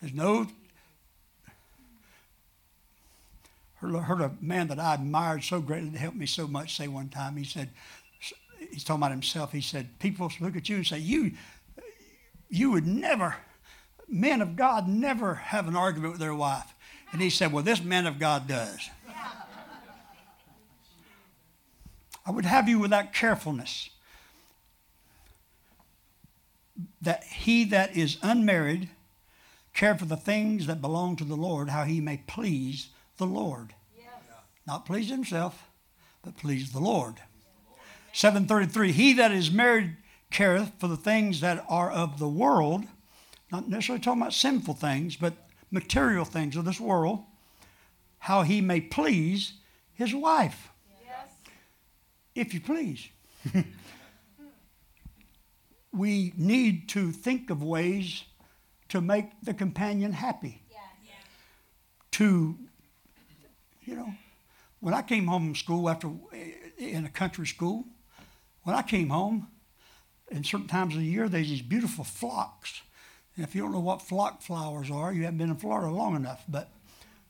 There's 0.00 0.14
no 0.14 0.46
heard, 3.80 4.20
a 4.20 4.32
man 4.40 4.68
that 4.68 4.78
I 4.78 4.94
admired 4.94 5.42
so 5.42 5.60
greatly 5.60 5.88
that 5.90 5.98
helped 5.98 6.16
me 6.16 6.26
so 6.26 6.46
much 6.46 6.76
say 6.76 6.86
one 6.86 7.08
time, 7.08 7.36
he 7.36 7.44
said, 7.44 7.70
he's 8.70 8.84
talking 8.84 9.00
about 9.00 9.10
himself, 9.10 9.52
he 9.52 9.62
said, 9.62 9.98
people 9.98 10.30
look 10.40 10.54
at 10.56 10.68
you 10.68 10.76
and 10.76 10.86
say, 10.86 10.98
you, 10.98 11.32
you 12.50 12.70
would 12.70 12.86
never, 12.86 13.36
men 14.06 14.42
of 14.42 14.54
God 14.56 14.86
never 14.86 15.34
have 15.34 15.66
an 15.66 15.76
argument 15.76 16.12
with 16.12 16.20
their 16.20 16.34
wife. 16.34 16.74
And 17.12 17.20
he 17.22 17.30
said, 17.30 17.52
well, 17.52 17.64
this 17.64 17.82
man 17.82 18.06
of 18.06 18.18
God 18.18 18.46
does. 18.46 18.90
I 22.26 22.30
would 22.30 22.44
have 22.44 22.68
you 22.68 22.78
without 22.78 23.12
carefulness 23.12 23.90
that 27.00 27.24
he 27.24 27.64
that 27.64 27.96
is 27.96 28.18
unmarried 28.22 28.90
care 29.80 29.96
for 29.96 30.04
the 30.04 30.14
things 30.14 30.66
that 30.66 30.82
belong 30.82 31.16
to 31.16 31.24
the 31.24 31.34
Lord, 31.34 31.70
how 31.70 31.84
he 31.84 32.02
may 32.02 32.18
please 32.26 32.90
the 33.16 33.24
Lord. 33.24 33.72
Yes. 33.96 34.08
Not 34.66 34.84
please 34.84 35.08
himself, 35.08 35.70
but 36.22 36.36
please 36.36 36.72
the 36.72 36.80
Lord. 36.80 37.14
733 38.12 38.92
He 38.92 39.14
that 39.14 39.32
is 39.32 39.50
married 39.50 39.96
careth 40.30 40.72
for 40.78 40.86
the 40.86 40.98
things 40.98 41.40
that 41.40 41.64
are 41.66 41.90
of 41.90 42.18
the 42.18 42.28
world, 42.28 42.84
not 43.50 43.70
necessarily 43.70 44.02
talking 44.02 44.20
about 44.20 44.34
sinful 44.34 44.74
things, 44.74 45.16
but 45.16 45.48
material 45.70 46.26
things 46.26 46.56
of 46.56 46.66
this 46.66 46.78
world, 46.78 47.20
how 48.18 48.42
he 48.42 48.60
may 48.60 48.82
please 48.82 49.54
his 49.94 50.14
wife. 50.14 50.68
Yes. 51.06 51.30
If 52.34 52.52
you 52.52 52.60
please. 52.60 53.08
we 55.90 56.34
need 56.36 56.86
to 56.90 57.12
think 57.12 57.48
of 57.48 57.62
ways 57.62 58.24
to 58.90 59.00
make 59.00 59.26
the 59.42 59.54
companion 59.54 60.12
happy. 60.12 60.62
Yeah. 60.70 60.78
Yeah. 61.04 61.12
To 62.12 62.58
you 63.82 63.96
know, 63.96 64.14
when 64.80 64.94
I 64.94 65.02
came 65.02 65.26
home 65.26 65.46
from 65.46 65.54
school 65.54 65.88
after 65.88 66.10
in 66.78 67.04
a 67.04 67.10
country 67.10 67.46
school, 67.46 67.84
when 68.62 68.76
I 68.76 68.82
came 68.82 69.08
home, 69.08 69.48
in 70.30 70.44
certain 70.44 70.68
times 70.68 70.94
of 70.94 71.00
the 71.00 71.06
year, 71.06 71.28
there's 71.28 71.48
these 71.48 71.62
beautiful 71.62 72.04
phlox. 72.04 72.82
And 73.34 73.44
if 73.44 73.54
you 73.54 73.62
don't 73.62 73.72
know 73.72 73.80
what 73.80 74.02
flock 74.02 74.42
flowers 74.42 74.90
are, 74.90 75.12
you 75.12 75.24
haven't 75.24 75.38
been 75.38 75.50
in 75.50 75.56
Florida 75.56 75.90
long 75.90 76.14
enough. 76.14 76.44
But 76.48 76.70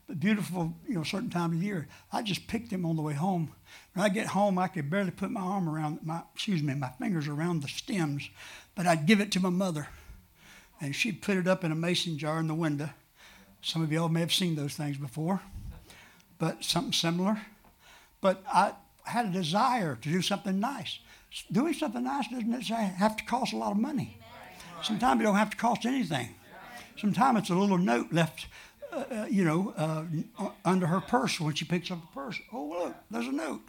the 0.06 0.14
beautiful, 0.14 0.74
you 0.86 0.96
know, 0.96 1.02
certain 1.02 1.30
time 1.30 1.52
of 1.52 1.60
the 1.60 1.66
year, 1.66 1.88
I 2.12 2.22
just 2.22 2.46
picked 2.46 2.70
them 2.70 2.84
on 2.84 2.96
the 2.96 3.02
way 3.02 3.14
home. 3.14 3.52
When 3.94 4.04
I 4.04 4.08
get 4.08 4.28
home, 4.28 4.58
I 4.58 4.68
could 4.68 4.90
barely 4.90 5.12
put 5.12 5.30
my 5.30 5.40
arm 5.40 5.68
around 5.68 6.00
my, 6.02 6.22
excuse 6.34 6.62
me, 6.62 6.74
my 6.74 6.90
fingers 6.90 7.26
around 7.26 7.62
the 7.62 7.68
stems, 7.68 8.28
but 8.74 8.86
I'd 8.86 9.06
give 9.06 9.20
it 9.20 9.32
to 9.32 9.40
my 9.40 9.50
mother, 9.50 9.88
and 10.80 10.94
she'd 10.94 11.22
put 11.22 11.36
it 11.36 11.46
up 11.46 11.64
in 11.64 11.72
a 11.72 11.76
mason 11.76 12.18
jar 12.18 12.38
in 12.38 12.48
the 12.48 12.54
window. 12.54 12.90
Some 13.62 13.82
of 13.82 13.92
y'all 13.92 14.08
may 14.08 14.20
have 14.20 14.32
seen 14.32 14.56
those 14.56 14.74
things 14.74 14.96
before 14.96 15.40
but 16.40 16.64
something 16.64 16.92
similar. 16.92 17.40
But 18.20 18.42
I 18.52 18.72
had 19.04 19.26
a 19.26 19.30
desire 19.30 19.96
to 20.00 20.08
do 20.08 20.22
something 20.22 20.58
nice. 20.58 20.98
Doing 21.52 21.74
something 21.74 22.02
nice 22.02 22.26
doesn't 22.26 22.50
have 22.62 23.16
to 23.16 23.24
cost 23.24 23.52
a 23.52 23.56
lot 23.56 23.70
of 23.70 23.78
money. 23.78 24.18
Sometimes 24.82 25.20
it 25.20 25.24
don't 25.24 25.36
have 25.36 25.50
to 25.50 25.56
cost 25.56 25.86
anything. 25.86 26.34
Sometimes 26.98 27.40
it's 27.40 27.50
a 27.50 27.54
little 27.54 27.78
note 27.78 28.12
left 28.12 28.46
uh, 28.92 29.26
you 29.30 29.44
know, 29.44 29.72
uh, 29.76 30.50
under 30.64 30.88
her 30.88 31.00
purse 31.00 31.38
when 31.38 31.54
she 31.54 31.64
picks 31.64 31.92
up 31.92 32.00
the 32.00 32.06
purse. 32.08 32.40
Oh, 32.52 32.64
look, 32.64 32.96
there's 33.08 33.28
a 33.28 33.32
note. 33.32 33.60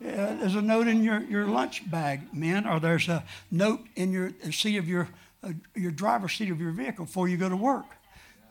Yeah, 0.00 0.34
there's 0.40 0.54
a 0.54 0.62
note 0.62 0.88
in 0.88 1.04
your, 1.04 1.20
your 1.20 1.46
lunch 1.46 1.90
bag, 1.90 2.32
men, 2.32 2.66
or 2.66 2.80
there's 2.80 3.06
a 3.08 3.22
note 3.50 3.84
in 3.96 4.12
your 4.12 4.30
seat 4.50 4.78
of 4.78 4.88
your, 4.88 5.10
uh, 5.42 5.52
your 5.74 5.90
driver's 5.90 6.32
seat 6.34 6.50
of 6.50 6.60
your 6.60 6.72
vehicle 6.72 7.04
before 7.04 7.28
you 7.28 7.36
go 7.36 7.48
to 7.48 7.56
work. 7.56 7.86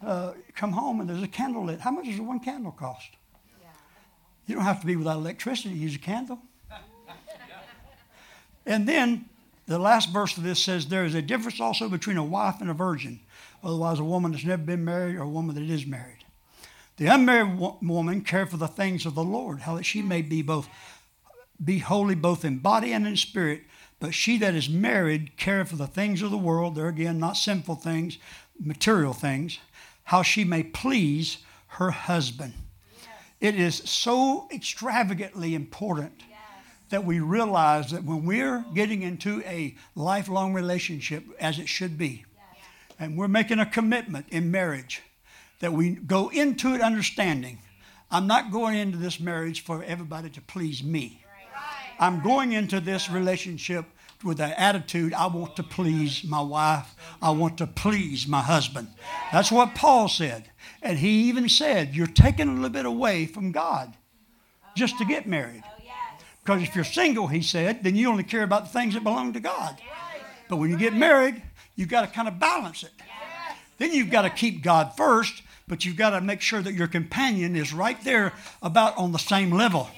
Uh, 0.05 0.33
come 0.55 0.71
home 0.71 1.01
and 1.01 1.09
there's 1.09 1.21
a 1.21 1.27
candle 1.27 1.65
lit. 1.65 1.79
How 1.79 1.91
much 1.91 2.05
does 2.05 2.19
one 2.19 2.39
candle 2.39 2.71
cost? 2.71 3.09
You 4.47 4.55
don't 4.55 4.63
have 4.63 4.79
to 4.81 4.87
be 4.87 4.95
without 4.95 5.17
electricity 5.17 5.69
to 5.69 5.75
use 5.75 5.95
a 5.95 5.99
candle. 5.99 6.39
and 8.65 8.87
then 8.87 9.25
the 9.67 9.77
last 9.77 10.09
verse 10.09 10.35
of 10.37 10.43
this 10.43 10.59
says, 10.63 10.87
There 10.87 11.05
is 11.05 11.13
a 11.13 11.21
difference 11.21 11.59
also 11.59 11.87
between 11.87 12.17
a 12.17 12.23
wife 12.23 12.55
and 12.59 12.69
a 12.69 12.73
virgin. 12.73 13.19
Otherwise, 13.63 13.99
a 13.99 14.03
woman 14.03 14.31
that's 14.31 14.43
never 14.43 14.63
been 14.63 14.83
married 14.83 15.17
or 15.17 15.23
a 15.23 15.29
woman 15.29 15.53
that 15.55 15.69
is 15.69 15.85
married. 15.85 16.25
The 16.97 17.07
unmarried 17.07 17.59
wo- 17.59 17.77
woman 17.81 18.21
care 18.21 18.47
for 18.47 18.57
the 18.57 18.67
things 18.67 19.05
of 19.05 19.13
the 19.13 19.23
Lord, 19.23 19.61
how 19.61 19.75
that 19.75 19.83
she 19.83 20.01
may 20.01 20.21
be 20.21 20.41
both 20.41 20.67
be 21.63 21.79
holy 21.79 22.15
both 22.15 22.45
in 22.45 22.57
body 22.59 22.93
and 22.93 23.05
in 23.05 23.17
spirit. 23.17 23.63
But 23.99 24.13
she 24.13 24.37
that 24.37 24.55
is 24.55 24.69
married 24.69 25.35
care 25.37 25.65
for 25.65 25.75
the 25.75 25.87
things 25.87 26.21
of 26.21 26.31
the 26.31 26.37
world, 26.37 26.75
there 26.75 26.87
again, 26.87 27.19
not 27.19 27.37
sinful 27.37 27.75
things, 27.75 28.17
material 28.59 29.13
things, 29.13 29.59
how 30.05 30.23
she 30.23 30.43
may 30.43 30.63
please 30.63 31.39
her 31.67 31.91
husband. 31.91 32.53
It 33.41 33.55
is 33.55 33.75
so 33.75 34.47
extravagantly 34.51 35.55
important 35.55 36.13
that 36.89 37.05
we 37.05 37.19
realize 37.19 37.91
that 37.91 38.03
when 38.03 38.25
we're 38.25 38.65
getting 38.73 39.03
into 39.03 39.41
a 39.45 39.75
lifelong 39.95 40.53
relationship, 40.53 41.23
as 41.39 41.59
it 41.59 41.69
should 41.69 41.97
be, 41.97 42.25
and 42.99 43.17
we're 43.17 43.27
making 43.27 43.59
a 43.59 43.65
commitment 43.65 44.25
in 44.29 44.49
marriage, 44.49 45.01
that 45.59 45.71
we 45.71 45.91
go 45.91 46.29
into 46.29 46.73
it 46.73 46.81
understanding 46.81 47.59
I'm 48.11 48.25
not 48.25 48.51
going 48.51 48.77
into 48.77 48.97
this 48.97 49.19
marriage 49.19 49.63
for 49.63 49.83
everybody 49.83 50.29
to 50.31 50.41
please 50.41 50.83
me. 50.83 51.23
I'm 51.99 52.21
going 52.21 52.53
into 52.53 52.79
this 52.79 53.09
relationship 53.09 53.85
with 54.23 54.39
an 54.39 54.51
attitude 54.51 55.13
I 55.13 55.27
want 55.27 55.55
to 55.57 55.63
please 55.63 56.23
my 56.23 56.41
wife, 56.41 56.95
I 57.21 57.31
want 57.31 57.57
to 57.59 57.67
please 57.67 58.27
my 58.27 58.41
husband. 58.41 58.89
That's 59.31 59.51
what 59.51 59.75
Paul 59.75 60.07
said. 60.07 60.49
And 60.81 60.97
he 60.97 61.29
even 61.29 61.49
said, 61.49 61.95
You're 61.95 62.07
taking 62.07 62.47
a 62.47 62.53
little 62.53 62.69
bit 62.69 62.85
away 62.85 63.25
from 63.25 63.51
God 63.51 63.95
just 64.75 64.97
to 64.97 65.05
get 65.05 65.27
married. 65.27 65.63
Oh, 65.65 65.79
because 66.43 66.63
if 66.63 66.73
you're 66.73 66.83
single, 66.83 67.27
he 67.27 67.41
said, 67.43 67.83
then 67.83 67.95
you 67.95 68.09
only 68.09 68.23
care 68.23 68.41
about 68.41 68.63
the 68.63 68.71
things 68.71 68.95
that 68.95 69.03
belong 69.03 69.33
to 69.33 69.39
God. 69.39 69.79
But 70.47 70.55
when 70.55 70.71
you 70.71 70.77
get 70.77 70.93
married, 70.93 71.41
you've 71.75 71.89
got 71.89 72.01
to 72.01 72.07
kind 72.07 72.27
of 72.27 72.39
balance 72.39 72.81
it. 72.81 72.91
Then 73.77 73.93
you've 73.93 74.09
got 74.09 74.23
to 74.23 74.29
keep 74.31 74.63
God 74.63 74.93
first, 74.97 75.43
but 75.67 75.85
you've 75.85 75.95
got 75.95 76.11
to 76.11 76.21
make 76.21 76.41
sure 76.41 76.61
that 76.61 76.73
your 76.73 76.87
companion 76.87 77.55
is 77.55 77.71
right 77.71 78.03
there 78.03 78.33
about 78.63 78.97
on 78.97 79.11
the 79.11 79.19
same 79.19 79.51
level 79.51 79.89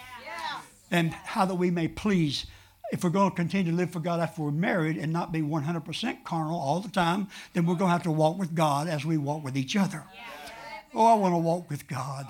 and 0.91 1.13
how 1.13 1.45
that 1.45 1.55
we 1.55 1.71
may 1.71 1.87
please. 1.87 2.45
If 2.91 3.03
we're 3.03 3.09
going 3.09 3.29
to 3.29 3.35
continue 3.35 3.71
to 3.71 3.77
live 3.77 3.91
for 3.91 4.01
God 4.01 4.19
after 4.19 4.41
we're 4.41 4.51
married 4.51 4.97
and 4.97 5.13
not 5.13 5.31
be 5.31 5.41
100% 5.41 6.23
carnal 6.25 6.59
all 6.59 6.81
the 6.81 6.89
time, 6.89 7.29
then 7.53 7.65
we're 7.65 7.75
going 7.75 7.87
to 7.87 7.93
have 7.93 8.03
to 8.03 8.11
walk 8.11 8.37
with 8.37 8.53
God 8.53 8.89
as 8.89 9.05
we 9.05 9.17
walk 9.17 9.43
with 9.43 9.55
each 9.55 9.77
other. 9.77 10.03
Oh, 10.93 11.05
I 11.05 11.13
want 11.15 11.33
to 11.33 11.37
walk 11.37 11.69
with 11.69 11.87
God. 11.87 12.27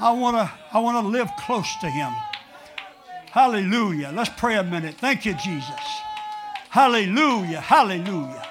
I 0.00 0.10
want 0.10 0.36
to, 0.36 0.52
I 0.72 0.80
want 0.80 1.04
to 1.04 1.08
live 1.08 1.30
close 1.38 1.72
to 1.82 1.88
Him. 1.88 2.12
Hallelujah. 3.30 4.10
Let's 4.12 4.30
pray 4.36 4.56
a 4.56 4.64
minute. 4.64 4.96
Thank 4.96 5.24
you, 5.24 5.34
Jesus. 5.34 5.80
Hallelujah. 6.68 7.60
Hallelujah. 7.60 8.46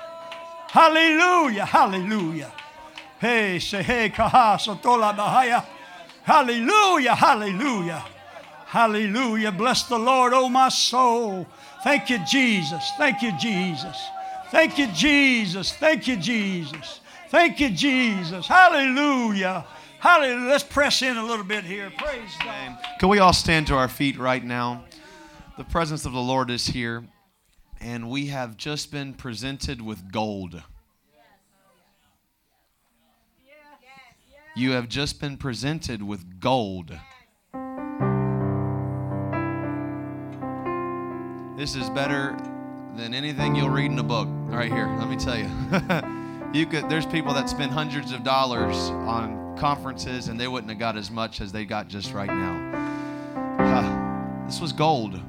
Hallelujah. 0.69 1.65
Hallelujah. 1.65 2.53
Hey, 3.19 3.59
say, 3.59 3.83
hey, 3.83 4.09
kaha, 4.09 4.57
sotola 4.57 5.13
bahaya. 5.13 5.65
Hallelujah. 6.23 7.13
Hallelujah. 7.13 8.05
Hallelujah. 8.71 9.51
Bless 9.51 9.83
the 9.83 9.99
Lord, 9.99 10.31
oh 10.31 10.47
my 10.47 10.69
soul. 10.69 11.45
Thank 11.83 12.09
you, 12.09 12.19
Jesus. 12.25 12.89
Thank 12.97 13.21
you, 13.21 13.37
Jesus. 13.37 14.01
Thank 14.49 14.77
you, 14.77 14.87
Jesus. 14.87 15.73
Thank 15.73 16.07
you, 16.07 16.15
Jesus. 16.15 17.01
Thank 17.27 17.59
you, 17.59 17.69
Jesus. 17.69 18.47
Hallelujah. 18.47 19.65
Hallelujah. 19.99 20.47
Let's 20.47 20.63
press 20.63 21.01
in 21.01 21.17
a 21.17 21.25
little 21.25 21.43
bit 21.43 21.65
here. 21.65 21.91
Praise 21.97 22.31
God. 22.39 22.77
Can 22.97 23.09
we 23.09 23.19
all 23.19 23.33
stand 23.33 23.67
to 23.67 23.75
our 23.75 23.89
feet 23.89 24.17
right 24.17 24.41
now? 24.41 24.85
The 25.57 25.65
presence 25.65 26.05
of 26.05 26.13
the 26.13 26.21
Lord 26.21 26.49
is 26.49 26.67
here, 26.67 27.03
and 27.81 28.09
we 28.09 28.27
have 28.27 28.55
just 28.55 28.89
been 28.89 29.13
presented 29.13 29.81
with 29.81 30.13
gold. 30.13 30.63
You 34.55 34.71
have 34.71 34.87
just 34.87 35.19
been 35.19 35.35
presented 35.35 36.01
with 36.01 36.39
gold. 36.39 36.97
This 41.61 41.75
is 41.75 41.91
better 41.91 42.35
than 42.95 43.13
anything 43.13 43.55
you'll 43.55 43.69
read 43.69 43.91
in 43.91 43.99
a 43.99 44.03
book. 44.03 44.27
Right 44.47 44.71
here, 44.71 44.87
let 44.97 45.07
me 45.07 45.15
tell 45.15 45.37
you. 45.37 45.47
you 46.59 46.65
could 46.65 46.89
there's 46.89 47.05
people 47.05 47.35
that 47.35 47.49
spend 47.49 47.71
hundreds 47.71 48.11
of 48.11 48.23
dollars 48.23 48.75
on 48.89 49.55
conferences 49.59 50.27
and 50.27 50.39
they 50.39 50.47
wouldn't 50.47 50.71
have 50.71 50.79
got 50.79 50.97
as 50.97 51.11
much 51.11 51.39
as 51.39 51.51
they 51.51 51.63
got 51.65 51.87
just 51.87 52.13
right 52.13 52.29
now. 52.29 52.71
Ah, 53.59 54.43
this 54.47 54.59
was 54.59 54.73
gold. 54.73 55.19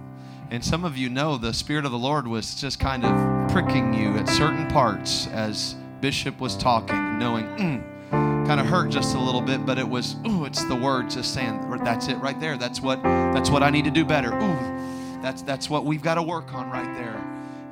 And 0.50 0.64
some 0.64 0.86
of 0.86 0.96
you 0.96 1.10
know 1.10 1.36
the 1.36 1.52
Spirit 1.52 1.84
of 1.84 1.92
the 1.92 1.98
Lord 1.98 2.26
was 2.26 2.58
just 2.58 2.80
kind 2.80 3.04
of 3.04 3.50
pricking 3.50 3.92
you 3.92 4.16
at 4.16 4.26
certain 4.26 4.66
parts 4.68 5.26
as 5.26 5.74
Bishop 6.00 6.40
was 6.40 6.56
talking, 6.56 7.18
knowing, 7.18 7.44
mm, 7.58 8.46
kind 8.46 8.58
of 8.58 8.64
hurt 8.64 8.90
just 8.90 9.14
a 9.14 9.18
little 9.18 9.42
bit, 9.42 9.66
but 9.66 9.78
it 9.78 9.86
was, 9.86 10.16
ooh, 10.26 10.46
it's 10.46 10.64
the 10.64 10.76
word 10.76 11.10
just 11.10 11.34
saying, 11.34 11.60
that's 11.84 12.08
it 12.08 12.16
right 12.16 12.40
there. 12.40 12.56
That's 12.56 12.80
what, 12.80 13.02
that's 13.02 13.50
what 13.50 13.62
I 13.62 13.68
need 13.68 13.84
to 13.84 13.90
do 13.90 14.06
better. 14.06 14.32
Ooh, 14.32 14.81
that's, 15.22 15.42
that's 15.42 15.70
what 15.70 15.84
we've 15.84 16.02
got 16.02 16.16
to 16.16 16.22
work 16.22 16.52
on 16.52 16.70
right 16.70 16.94
there. 16.94 17.16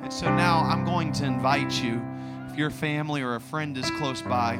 And 0.01 0.11
so 0.11 0.33
now 0.33 0.61
I'm 0.61 0.85
going 0.85 1.11
to 1.13 1.25
invite 1.25 1.83
you, 1.83 2.01
if 2.49 2.57
your 2.57 2.69
family 2.69 3.21
or 3.21 3.35
a 3.35 3.41
friend 3.41 3.77
is 3.77 3.89
close 3.91 4.21
by, 4.21 4.59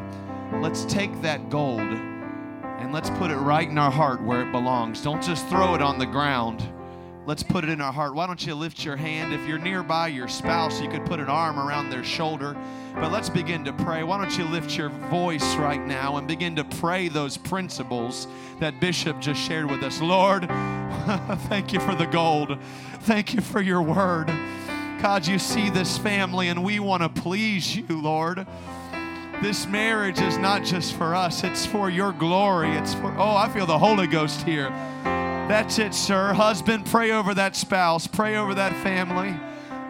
let's 0.61 0.85
take 0.85 1.21
that 1.21 1.49
gold 1.49 1.79
and 1.79 2.91
let's 2.93 3.09
put 3.11 3.31
it 3.31 3.37
right 3.37 3.67
in 3.67 3.77
our 3.77 3.91
heart 3.91 4.21
where 4.23 4.41
it 4.47 4.51
belongs. 4.51 5.01
Don't 5.01 5.23
just 5.23 5.47
throw 5.47 5.75
it 5.75 5.81
on 5.81 5.97
the 5.97 6.05
ground. 6.05 6.67
Let's 7.31 7.43
put 7.43 7.63
it 7.63 7.69
in 7.69 7.79
our 7.79 7.93
heart. 7.93 8.13
Why 8.13 8.27
don't 8.27 8.45
you 8.45 8.53
lift 8.55 8.83
your 8.83 8.97
hand? 8.97 9.33
If 9.33 9.47
you're 9.47 9.57
nearby 9.57 10.09
your 10.09 10.27
spouse, 10.27 10.81
you 10.81 10.89
could 10.89 11.05
put 11.05 11.21
an 11.21 11.29
arm 11.29 11.57
around 11.57 11.89
their 11.89 12.03
shoulder. 12.03 12.57
But 12.93 13.13
let's 13.13 13.29
begin 13.29 13.63
to 13.63 13.71
pray. 13.71 14.03
Why 14.03 14.17
don't 14.17 14.37
you 14.37 14.43
lift 14.43 14.77
your 14.77 14.89
voice 14.89 15.55
right 15.55 15.79
now 15.79 16.17
and 16.17 16.27
begin 16.27 16.57
to 16.57 16.65
pray 16.65 17.07
those 17.07 17.37
principles 17.37 18.27
that 18.59 18.81
Bishop 18.81 19.21
just 19.21 19.39
shared 19.39 19.71
with 19.71 19.81
us? 19.81 20.01
Lord, 20.01 20.41
thank 21.47 21.71
you 21.71 21.79
for 21.79 21.95
the 21.95 22.05
gold. 22.05 22.57
Thank 23.03 23.33
you 23.33 23.39
for 23.39 23.61
your 23.61 23.81
word. 23.81 24.27
God, 25.01 25.25
you 25.25 25.39
see 25.39 25.69
this 25.69 25.97
family 25.97 26.49
and 26.49 26.65
we 26.65 26.81
want 26.81 27.01
to 27.01 27.07
please 27.07 27.77
you, 27.77 27.85
Lord. 27.89 28.45
This 29.41 29.65
marriage 29.67 30.19
is 30.19 30.37
not 30.37 30.65
just 30.65 30.95
for 30.95 31.15
us, 31.15 31.45
it's 31.45 31.65
for 31.65 31.89
your 31.89 32.11
glory. 32.11 32.71
It's 32.71 32.93
for, 32.93 33.15
oh, 33.17 33.37
I 33.37 33.47
feel 33.47 33.65
the 33.65 33.79
Holy 33.79 34.07
Ghost 34.07 34.41
here. 34.41 34.69
That's 35.47 35.79
it, 35.79 35.93
sir. 35.93 36.33
Husband, 36.33 36.85
pray 36.85 37.11
over 37.11 37.33
that 37.33 37.55
spouse, 37.55 38.07
pray 38.07 38.37
over 38.37 38.53
that 38.55 38.73
family. 38.83 39.35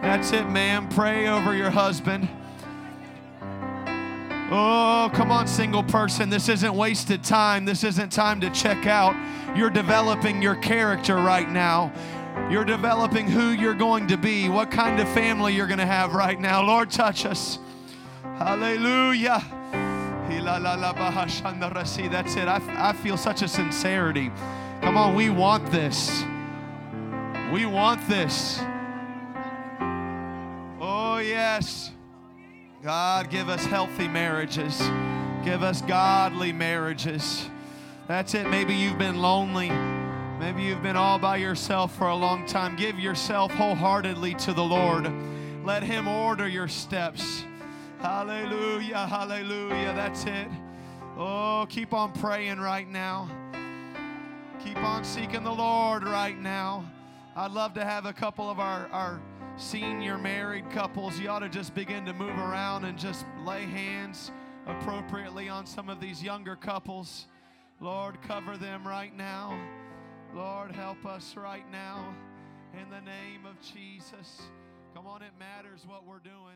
That's 0.02 0.32
it, 0.32 0.48
ma'am. 0.48 0.88
Pray 0.88 1.28
over 1.28 1.54
your 1.54 1.70
husband. 1.70 2.28
Oh, 4.50 5.10
come 5.14 5.30
on, 5.30 5.46
single 5.46 5.82
person. 5.82 6.28
This 6.28 6.48
isn't 6.48 6.74
wasted 6.74 7.24
time. 7.24 7.64
This 7.64 7.84
isn't 7.84 8.10
time 8.10 8.40
to 8.40 8.50
check 8.50 8.86
out. 8.86 9.14
You're 9.56 9.70
developing 9.70 10.42
your 10.42 10.56
character 10.56 11.16
right 11.16 11.48
now. 11.48 11.92
You're 12.50 12.64
developing 12.64 13.28
who 13.28 13.50
you're 13.50 13.72
going 13.74 14.08
to 14.08 14.16
be, 14.16 14.48
what 14.48 14.70
kind 14.70 15.00
of 15.00 15.08
family 15.10 15.54
you're 15.54 15.66
going 15.66 15.78
to 15.78 15.86
have 15.86 16.12
right 16.12 16.38
now. 16.38 16.62
Lord, 16.62 16.90
touch 16.90 17.24
us. 17.24 17.58
Hallelujah. 18.22 19.42
That's 22.08 22.36
it. 22.36 22.48
I, 22.48 22.90
I 22.90 22.92
feel 22.92 23.16
such 23.16 23.42
a 23.42 23.48
sincerity. 23.48 24.30
Come 24.82 24.96
on, 24.96 25.14
we 25.14 25.30
want 25.30 25.70
this. 25.70 26.24
We 27.52 27.66
want 27.66 28.06
this. 28.08 28.60
Oh, 30.80 31.20
yes. 31.22 31.92
God, 32.82 33.30
give 33.30 33.48
us 33.48 33.64
healthy 33.64 34.08
marriages. 34.08 34.76
Give 35.44 35.62
us 35.62 35.82
godly 35.82 36.52
marriages. 36.52 37.48
That's 38.08 38.34
it. 38.34 38.48
Maybe 38.48 38.74
you've 38.74 38.98
been 38.98 39.22
lonely. 39.22 39.70
Maybe 40.40 40.62
you've 40.62 40.82
been 40.82 40.96
all 40.96 41.20
by 41.20 41.36
yourself 41.36 41.96
for 41.96 42.08
a 42.08 42.16
long 42.16 42.44
time. 42.46 42.74
Give 42.74 42.98
yourself 42.98 43.52
wholeheartedly 43.52 44.34
to 44.34 44.52
the 44.52 44.64
Lord. 44.64 45.12
Let 45.64 45.84
Him 45.84 46.08
order 46.08 46.48
your 46.48 46.66
steps. 46.66 47.44
Hallelujah, 48.00 49.06
hallelujah. 49.06 49.92
That's 49.94 50.24
it. 50.24 50.48
Oh, 51.16 51.66
keep 51.68 51.92
on 51.92 52.10
praying 52.12 52.58
right 52.58 52.88
now. 52.88 53.30
Keep 54.64 54.78
on 54.78 55.02
seeking 55.02 55.42
the 55.42 55.52
Lord 55.52 56.04
right 56.04 56.38
now. 56.38 56.88
I'd 57.34 57.50
love 57.50 57.74
to 57.74 57.84
have 57.84 58.06
a 58.06 58.12
couple 58.12 58.48
of 58.48 58.60
our, 58.60 58.86
our 58.92 59.20
senior 59.56 60.16
married 60.16 60.70
couples. 60.70 61.18
You 61.18 61.30
ought 61.30 61.40
to 61.40 61.48
just 61.48 61.74
begin 61.74 62.06
to 62.06 62.12
move 62.12 62.38
around 62.38 62.84
and 62.84 62.96
just 62.96 63.26
lay 63.44 63.62
hands 63.62 64.30
appropriately 64.68 65.48
on 65.48 65.66
some 65.66 65.88
of 65.88 65.98
these 65.98 66.22
younger 66.22 66.54
couples. 66.54 67.26
Lord, 67.80 68.22
cover 68.22 68.56
them 68.56 68.86
right 68.86 69.14
now. 69.16 69.60
Lord, 70.32 70.70
help 70.70 71.04
us 71.06 71.34
right 71.36 71.68
now 71.72 72.14
in 72.72 72.88
the 72.88 73.00
name 73.00 73.44
of 73.44 73.60
Jesus. 73.60 74.42
Come 74.94 75.08
on, 75.08 75.22
it 75.22 75.32
matters 75.40 75.84
what 75.88 76.06
we're 76.06 76.20
doing. 76.20 76.51